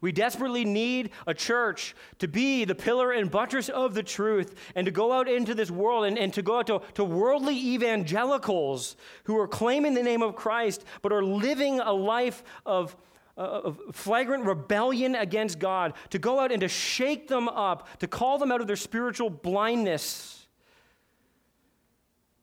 We 0.00 0.12
desperately 0.12 0.64
need 0.64 1.10
a 1.26 1.34
church 1.34 1.94
to 2.18 2.28
be 2.28 2.64
the 2.64 2.74
pillar 2.74 3.10
and 3.12 3.30
buttress 3.30 3.68
of 3.68 3.94
the 3.94 4.02
truth 4.02 4.54
and 4.74 4.84
to 4.84 4.90
go 4.90 5.12
out 5.12 5.28
into 5.28 5.54
this 5.54 5.70
world 5.70 6.04
and, 6.04 6.18
and 6.18 6.32
to 6.34 6.42
go 6.42 6.58
out 6.58 6.66
to, 6.66 6.82
to 6.94 7.04
worldly 7.04 7.56
evangelicals 7.56 8.96
who 9.24 9.38
are 9.38 9.48
claiming 9.48 9.94
the 9.94 10.02
name 10.02 10.22
of 10.22 10.36
Christ 10.36 10.84
but 11.02 11.12
are 11.12 11.24
living 11.24 11.80
a 11.80 11.92
life 11.92 12.42
of, 12.66 12.96
uh, 13.36 13.40
of 13.40 13.80
flagrant 13.92 14.44
rebellion 14.44 15.14
against 15.14 15.58
God, 15.58 15.94
to 16.10 16.18
go 16.18 16.38
out 16.38 16.52
and 16.52 16.60
to 16.60 16.68
shake 16.68 17.28
them 17.28 17.48
up, 17.48 17.88
to 18.00 18.06
call 18.06 18.38
them 18.38 18.52
out 18.52 18.60
of 18.60 18.66
their 18.66 18.76
spiritual 18.76 19.30
blindness 19.30 20.37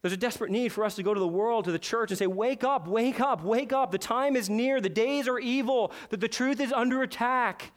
there's 0.05 0.13
a 0.13 0.17
desperate 0.17 0.51
need 0.51 0.71
for 0.71 0.85
us 0.85 0.93
to 0.97 1.01
go 1.01 1.15
to 1.15 1.19
the 1.19 1.27
world, 1.27 1.65
to 1.65 1.71
the 1.71 1.79
church, 1.79 2.11
and 2.11 2.17
say, 2.19 2.27
Wake 2.27 2.63
up, 2.63 2.87
wake 2.87 3.19
up, 3.19 3.43
wake 3.43 3.73
up. 3.73 3.89
The 3.89 3.97
time 3.97 4.35
is 4.35 4.51
near. 4.51 4.79
The 4.79 4.87
days 4.87 5.27
are 5.27 5.39
evil. 5.39 5.91
That 6.09 6.19
the 6.19 6.27
truth 6.27 6.59
is 6.59 6.71
under 6.71 7.01
attack. 7.01 7.71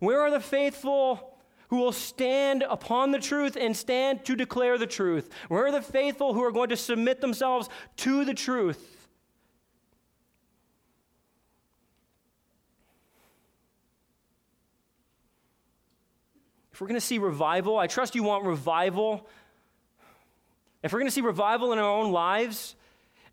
Where 0.00 0.20
are 0.20 0.32
the 0.32 0.40
faithful 0.40 1.38
who 1.68 1.76
will 1.76 1.92
stand 1.92 2.64
upon 2.68 3.12
the 3.12 3.20
truth 3.20 3.54
and 3.54 3.76
stand 3.76 4.24
to 4.24 4.34
declare 4.34 4.76
the 4.76 4.88
truth? 4.88 5.30
Where 5.46 5.64
are 5.64 5.70
the 5.70 5.80
faithful 5.80 6.34
who 6.34 6.42
are 6.42 6.50
going 6.50 6.70
to 6.70 6.76
submit 6.76 7.20
themselves 7.20 7.68
to 7.98 8.24
the 8.24 8.34
truth? 8.34 9.06
If 16.72 16.80
we're 16.80 16.88
going 16.88 16.98
to 16.98 17.06
see 17.06 17.18
revival, 17.18 17.78
I 17.78 17.86
trust 17.86 18.16
you 18.16 18.24
want 18.24 18.44
revival 18.44 19.28
if 20.84 20.92
we're 20.92 20.98
going 20.98 21.08
to 21.08 21.14
see 21.14 21.22
revival 21.22 21.72
in 21.72 21.78
our 21.78 21.90
own 21.90 22.12
lives, 22.12 22.76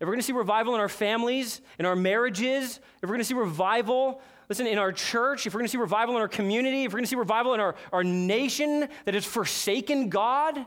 we're 0.00 0.14
going 0.14 0.20
to 0.20 0.26
see 0.26 0.32
revival 0.32 0.74
in 0.74 0.80
our 0.80 0.88
families, 0.88 1.60
in 1.78 1.84
our 1.84 1.94
marriages, 1.94 2.80
if 2.96 3.02
we're 3.02 3.08
going 3.08 3.18
to 3.20 3.24
see 3.24 3.34
revival, 3.34 4.22
listen, 4.48 4.66
in 4.66 4.78
our 4.78 4.90
church, 4.90 5.46
if 5.46 5.52
we're 5.52 5.60
going 5.60 5.68
to 5.68 5.70
see 5.70 5.78
revival 5.78 6.16
in 6.16 6.22
our 6.22 6.28
community, 6.28 6.84
if 6.84 6.92
we're 6.92 6.96
going 6.96 7.04
to 7.04 7.10
see 7.10 7.14
revival 7.14 7.52
in 7.52 7.60
our, 7.60 7.74
our 7.92 8.02
nation 8.02 8.88
that 9.04 9.12
has 9.12 9.26
forsaken 9.26 10.08
God, 10.08 10.64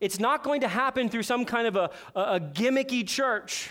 it's 0.00 0.20
not 0.20 0.44
going 0.44 0.60
to 0.60 0.68
happen 0.68 1.08
through 1.08 1.24
some 1.24 1.44
kind 1.44 1.66
of 1.66 1.74
a, 1.74 1.90
a, 2.14 2.20
a 2.20 2.40
gimmicky 2.40 3.06
church. 3.06 3.68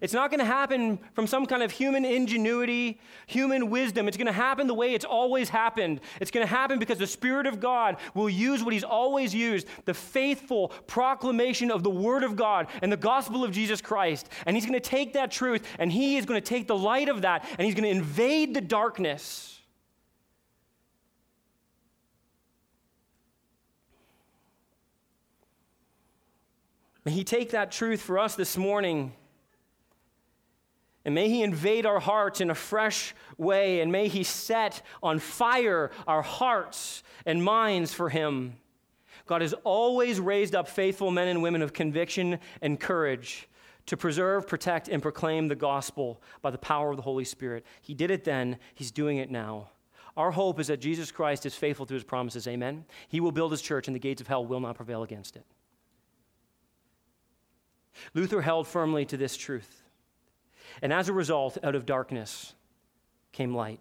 It's 0.00 0.12
not 0.12 0.30
going 0.30 0.40
to 0.40 0.46
happen 0.46 0.98
from 1.12 1.26
some 1.26 1.46
kind 1.46 1.62
of 1.62 1.70
human 1.70 2.04
ingenuity, 2.04 3.00
human 3.26 3.70
wisdom. 3.70 4.08
It's 4.08 4.16
going 4.16 4.26
to 4.26 4.32
happen 4.32 4.66
the 4.66 4.74
way 4.74 4.94
it's 4.94 5.04
always 5.04 5.48
happened. 5.48 6.00
It's 6.20 6.30
going 6.30 6.46
to 6.46 6.50
happen 6.50 6.78
because 6.78 6.98
the 6.98 7.06
Spirit 7.06 7.46
of 7.46 7.60
God 7.60 7.96
will 8.14 8.30
use 8.30 8.62
what 8.62 8.72
He's 8.72 8.84
always 8.84 9.34
used 9.34 9.66
the 9.84 9.94
faithful 9.94 10.68
proclamation 10.86 11.70
of 11.70 11.82
the 11.82 11.90
Word 11.90 12.22
of 12.22 12.36
God 12.36 12.68
and 12.82 12.92
the 12.92 12.96
gospel 12.96 13.44
of 13.44 13.52
Jesus 13.52 13.80
Christ. 13.80 14.28
And 14.46 14.56
He's 14.56 14.66
going 14.66 14.78
to 14.78 14.80
take 14.80 15.14
that 15.14 15.30
truth 15.30 15.66
and 15.78 15.90
He 15.90 16.16
is 16.16 16.26
going 16.26 16.40
to 16.40 16.46
take 16.46 16.66
the 16.66 16.76
light 16.76 17.08
of 17.08 17.22
that 17.22 17.44
and 17.58 17.66
He's 17.66 17.74
going 17.74 17.84
to 17.84 17.90
invade 17.90 18.54
the 18.54 18.60
darkness. 18.60 19.60
May 27.04 27.12
He 27.12 27.24
take 27.24 27.50
that 27.52 27.72
truth 27.72 28.02
for 28.02 28.18
us 28.18 28.34
this 28.34 28.56
morning 28.56 29.12
and 31.08 31.14
may 31.14 31.30
He 31.30 31.42
invade 31.42 31.86
our 31.86 32.00
hearts 32.00 32.42
in 32.42 32.50
a 32.50 32.54
fresh 32.54 33.14
way, 33.38 33.80
and 33.80 33.90
may 33.90 34.08
He 34.08 34.24
set 34.24 34.82
on 35.02 35.20
fire 35.20 35.90
our 36.06 36.20
hearts 36.20 37.02
and 37.24 37.42
minds 37.42 37.94
for 37.94 38.10
Him. 38.10 38.58
God 39.24 39.40
has 39.40 39.54
always 39.64 40.20
raised 40.20 40.54
up 40.54 40.68
faithful 40.68 41.10
men 41.10 41.28
and 41.28 41.42
women 41.42 41.62
of 41.62 41.72
conviction 41.72 42.38
and 42.60 42.78
courage 42.78 43.48
to 43.86 43.96
preserve, 43.96 44.46
protect, 44.46 44.88
and 44.88 45.00
proclaim 45.00 45.48
the 45.48 45.56
gospel 45.56 46.20
by 46.42 46.50
the 46.50 46.58
power 46.58 46.90
of 46.90 46.96
the 46.96 47.02
Holy 47.02 47.24
Spirit. 47.24 47.64
He 47.80 47.94
did 47.94 48.10
it 48.10 48.24
then, 48.24 48.58
He's 48.74 48.90
doing 48.90 49.16
it 49.16 49.30
now. 49.30 49.70
Our 50.14 50.30
hope 50.30 50.60
is 50.60 50.66
that 50.66 50.82
Jesus 50.82 51.10
Christ 51.10 51.46
is 51.46 51.54
faithful 51.54 51.86
to 51.86 51.94
His 51.94 52.04
promises. 52.04 52.46
Amen. 52.46 52.84
He 53.08 53.20
will 53.20 53.32
build 53.32 53.52
His 53.52 53.62
church, 53.62 53.88
and 53.88 53.94
the 53.94 53.98
gates 53.98 54.20
of 54.20 54.26
hell 54.26 54.44
will 54.44 54.60
not 54.60 54.76
prevail 54.76 55.02
against 55.02 55.36
it. 55.36 55.46
Luther 58.12 58.42
held 58.42 58.68
firmly 58.68 59.06
to 59.06 59.16
this 59.16 59.38
truth. 59.38 59.84
And 60.82 60.92
as 60.92 61.08
a 61.08 61.12
result, 61.12 61.58
out 61.62 61.74
of 61.74 61.86
darkness 61.86 62.54
came 63.32 63.54
light. 63.54 63.80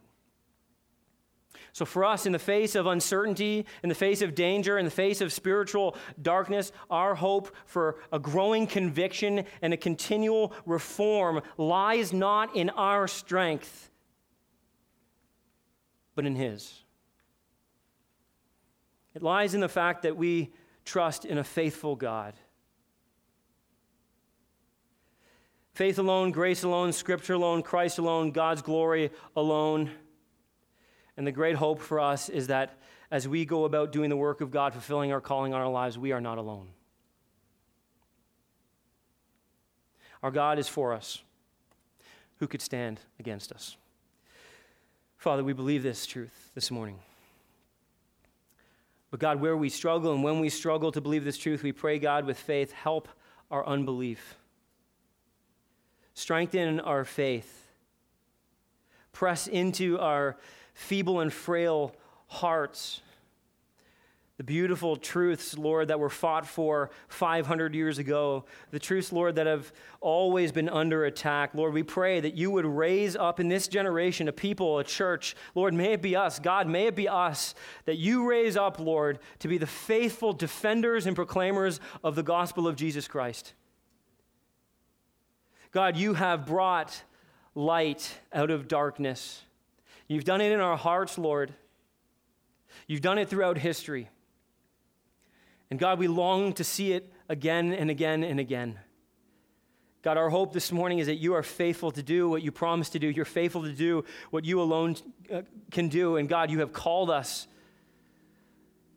So, 1.73 1.85
for 1.85 2.03
us, 2.03 2.25
in 2.25 2.31
the 2.31 2.39
face 2.39 2.73
of 2.73 2.87
uncertainty, 2.87 3.65
in 3.83 3.89
the 3.89 3.95
face 3.95 4.23
of 4.23 4.33
danger, 4.33 4.79
in 4.79 4.85
the 4.85 4.89
face 4.89 5.21
of 5.21 5.31
spiritual 5.31 5.95
darkness, 6.19 6.71
our 6.89 7.13
hope 7.13 7.55
for 7.65 7.97
a 8.11 8.17
growing 8.17 8.65
conviction 8.65 9.45
and 9.61 9.73
a 9.73 9.77
continual 9.77 10.53
reform 10.65 11.41
lies 11.55 12.13
not 12.13 12.55
in 12.55 12.71
our 12.71 13.07
strength, 13.07 13.91
but 16.15 16.25
in 16.25 16.35
His. 16.35 16.83
It 19.13 19.21
lies 19.21 19.53
in 19.53 19.61
the 19.61 19.69
fact 19.69 20.01
that 20.01 20.17
we 20.17 20.51
trust 20.83 21.25
in 21.25 21.37
a 21.37 21.43
faithful 21.43 21.95
God 21.95 22.33
Faith 25.77 25.99
alone, 25.99 26.31
grace 26.31 26.63
alone, 26.63 26.91
scripture 26.91 27.35
alone, 27.35 27.61
Christ 27.61 27.99
alone, 27.99 28.31
God's 28.31 28.63
glory 28.63 29.11
alone. 29.35 29.91
And 31.15 31.27
the 31.27 31.31
great 31.31 31.55
hope 31.55 31.79
for 31.81 31.99
us 31.99 32.29
is 32.29 32.47
that 32.47 32.79
as 33.11 33.27
we 33.27 33.45
go 33.45 33.63
about 33.63 33.91
doing 33.91 34.09
the 34.09 34.17
work 34.17 34.41
of 34.41 34.49
God, 34.49 34.73
fulfilling 34.73 35.11
our 35.11 35.21
calling 35.21 35.53
on 35.53 35.61
our 35.61 35.69
lives, 35.69 35.95
we 35.95 36.11
are 36.13 36.19
not 36.19 36.39
alone. 36.39 36.69
Our 40.23 40.31
God 40.31 40.57
is 40.57 40.67
for 40.67 40.93
us. 40.93 41.21
Who 42.37 42.47
could 42.47 42.63
stand 42.63 42.99
against 43.19 43.51
us? 43.51 43.77
Father, 45.15 45.43
we 45.43 45.53
believe 45.53 45.83
this 45.83 46.07
truth 46.07 46.49
this 46.55 46.71
morning. 46.71 46.97
But 49.11 49.19
God, 49.19 49.39
where 49.39 49.55
we 49.55 49.69
struggle 49.69 50.11
and 50.11 50.23
when 50.23 50.39
we 50.39 50.49
struggle 50.49 50.91
to 50.91 51.01
believe 51.01 51.23
this 51.23 51.37
truth, 51.37 51.61
we 51.61 51.71
pray, 51.71 51.99
God, 51.99 52.25
with 52.25 52.39
faith, 52.39 52.71
help 52.71 53.07
our 53.51 53.63
unbelief. 53.63 54.37
Strengthen 56.17 56.79
our 56.79 57.05
faith. 57.05 57.67
Press 59.11 59.45
into 59.45 59.99
our 59.99 60.35
feeble 60.73 61.19
and 61.19 61.31
frail 61.31 61.95
hearts 62.25 63.01
the 64.37 64.43
beautiful 64.43 64.95
truths, 64.95 65.57
Lord, 65.57 65.87
that 65.87 65.99
were 65.99 66.11
fought 66.11 66.47
for 66.47 66.91
500 67.07 67.73
years 67.73 67.97
ago, 67.97 68.45
the 68.69 68.77
truths, 68.77 69.11
Lord, 69.11 69.35
that 69.35 69.47
have 69.47 69.71
always 69.99 70.51
been 70.51 70.69
under 70.69 71.05
attack. 71.05 71.55
Lord, 71.55 71.73
we 71.73 71.81
pray 71.81 72.19
that 72.19 72.35
you 72.35 72.51
would 72.51 72.65
raise 72.65 73.15
up 73.15 73.39
in 73.39 73.47
this 73.47 73.67
generation 73.67 74.27
a 74.27 74.31
people, 74.31 74.77
a 74.77 74.83
church. 74.83 75.35
Lord, 75.55 75.73
may 75.73 75.93
it 75.93 76.03
be 76.03 76.15
us. 76.15 76.37
God, 76.37 76.67
may 76.67 76.85
it 76.85 76.95
be 76.95 77.07
us 77.07 77.55
that 77.85 77.97
you 77.97 78.29
raise 78.29 78.55
up, 78.55 78.79
Lord, 78.79 79.17
to 79.39 79.47
be 79.47 79.57
the 79.57 79.65
faithful 79.65 80.33
defenders 80.33 81.07
and 81.07 81.15
proclaimers 81.15 81.79
of 82.03 82.13
the 82.15 82.23
gospel 82.23 82.67
of 82.67 82.75
Jesus 82.75 83.07
Christ. 83.07 83.53
God, 85.71 85.97
you 85.97 86.13
have 86.13 86.45
brought 86.45 87.03
light 87.55 88.19
out 88.31 88.51
of 88.51 88.67
darkness. 88.67 89.41
You've 90.07 90.23
done 90.23 90.41
it 90.41 90.51
in 90.51 90.59
our 90.59 90.77
hearts, 90.77 91.17
Lord. 91.17 91.53
You've 92.87 93.01
done 93.01 93.17
it 93.17 93.29
throughout 93.29 93.57
history. 93.57 94.09
And 95.69 95.79
God, 95.79 95.99
we 95.99 96.07
long 96.07 96.53
to 96.53 96.63
see 96.63 96.93
it 96.93 97.11
again 97.27 97.73
and 97.73 97.89
again 97.89 98.23
and 98.23 98.39
again. 98.39 98.79
God, 100.01 100.15
our 100.15 100.29
hope 100.29 100.53
this 100.53 100.71
morning 100.71 100.99
is 100.99 101.07
that 101.07 101.15
you 101.15 101.33
are 101.33 101.43
faithful 101.43 101.91
to 101.91 102.03
do 102.03 102.29
what 102.29 102.41
you 102.41 102.51
promised 102.51 102.93
to 102.93 102.99
do. 102.99 103.09
You're 103.09 103.25
faithful 103.25 103.63
to 103.63 103.73
do 103.73 104.05
what 104.29 104.45
you 104.45 104.61
alone 104.61 104.95
uh, 105.33 105.41
can 105.71 105.89
do. 105.89 106.15
And 106.15 106.29
God, 106.29 106.49
you 106.49 106.59
have 106.59 106.71
called 106.71 107.09
us. 107.09 107.47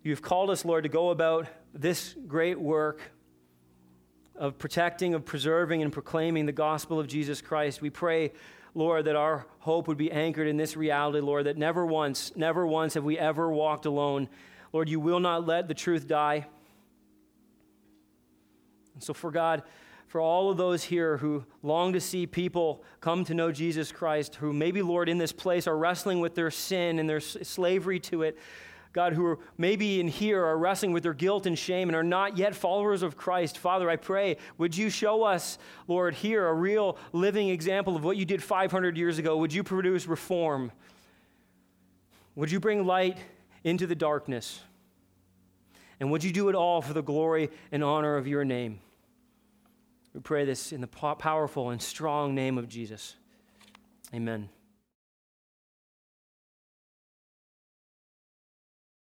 You 0.04 0.12
have 0.12 0.22
called 0.22 0.50
us, 0.50 0.64
Lord, 0.64 0.84
to 0.84 0.88
go 0.88 1.10
about 1.10 1.48
this 1.74 2.14
great 2.28 2.60
work 2.60 3.00
of 4.41 4.59
protecting, 4.59 5.12
of 5.12 5.24
preserving, 5.26 5.82
and 5.82 5.93
proclaiming 5.93 6.47
the 6.47 6.53
gospel 6.53 6.99
of 6.99 7.07
Jesus 7.07 7.43
Christ. 7.43 7.82
We 7.82 7.91
pray, 7.91 8.32
Lord, 8.74 9.05
that 9.05 9.14
our 9.14 9.47
hope 9.59 9.86
would 9.86 9.99
be 9.99 10.11
anchored 10.11 10.49
in 10.49 10.57
this 10.57 10.78
reality, 10.78 11.20
Lord, 11.20 11.45
that 11.45 11.59
never 11.59 11.84
once, 11.84 12.32
never 12.34 12.66
once 12.66 12.95
have 12.95 13.05
we 13.05 13.18
ever 13.18 13.53
walked 13.53 13.84
alone. 13.84 14.30
Lord, 14.72 14.88
you 14.88 14.99
will 14.99 15.20
not 15.20 15.47
let 15.47 15.68
the 15.68 15.74
truth 15.74 16.09
die. 16.09 16.47
And 18.95 19.03
so, 19.03 19.12
for 19.12 19.30
God, 19.30 19.62
for 20.07 20.22
all 20.22 20.51
of 20.51 20.57
those 20.57 20.84
here 20.84 21.18
who 21.18 21.45
long 21.62 21.93
to 21.93 22.01
see 22.01 22.26
people 22.26 22.82
come 23.03 23.24
to 23.26 23.34
know 23.34 23.53
Jesus 23.53 23.93
Christ, 23.93 24.36
who 24.36 24.55
maybe, 24.55 24.80
Lord, 24.80 25.11
in 25.11 25.18
this 25.18 25.32
place 25.32 25.66
are 25.66 25.76
wrestling 25.76 26.18
with 26.18 26.34
their 26.34 26.51
sin 26.51 26.99
and 26.99 27.09
their 27.09 27.20
slavery 27.20 28.01
to 28.01 28.22
it, 28.22 28.38
God, 28.93 29.12
who 29.12 29.24
are 29.24 29.38
maybe 29.57 30.01
in 30.01 30.09
here 30.09 30.45
are 30.45 30.59
wrestling 30.59 30.93
with 30.93 31.05
their 31.05 31.14
guilt 31.14 31.47
and 31.47 31.57
shame 31.57 31.88
and 31.88 31.95
are 31.95 32.03
not 32.03 32.36
yet 32.36 32.57
followers 32.57 33.03
of 33.03 33.16
Christ, 33.16 33.57
Father, 33.57 33.88
I 33.88 33.97
pray, 33.97 34.36
would 34.59 34.76
you 34.76 34.91
show 34.91 35.22
us, 35.22 35.59
Lord, 35.86 36.14
here 36.14 36.47
a 36.47 36.53
real 36.53 36.99
living 37.12 37.51
example 37.51 37.95
of 37.95 38.03
what 38.03 38.16
you 38.16 38.24
did 38.24 38.43
500 38.43 38.97
years 38.97 39.18
ago? 39.18 39.36
Would 39.36 39.53
you 39.53 39.62
produce 39.62 40.09
reform? 40.09 40.72
Would 42.34 42.51
you 42.51 42.59
bring 42.59 42.84
light 42.84 43.18
into 43.62 43.86
the 43.86 43.95
darkness? 43.95 44.61
And 46.01 46.11
would 46.11 46.24
you 46.24 46.32
do 46.32 46.49
it 46.49 46.57
all 46.57 46.82
for 46.82 46.93
the 46.93 47.03
glory 47.03 47.51
and 47.70 47.84
honor 47.84 48.16
of 48.16 48.26
your 48.26 48.45
name? 48.45 48.80
We 50.14 50.20
pray 50.20 50.45
this 50.45 50.72
in 50.72 50.80
the 50.80 50.88
powerful 50.88 51.70
and 51.70 51.80
strong 51.80 52.34
name 52.34 52.59
of 52.59 52.68
Jesus. 52.68 53.14
Amen. 54.12 54.49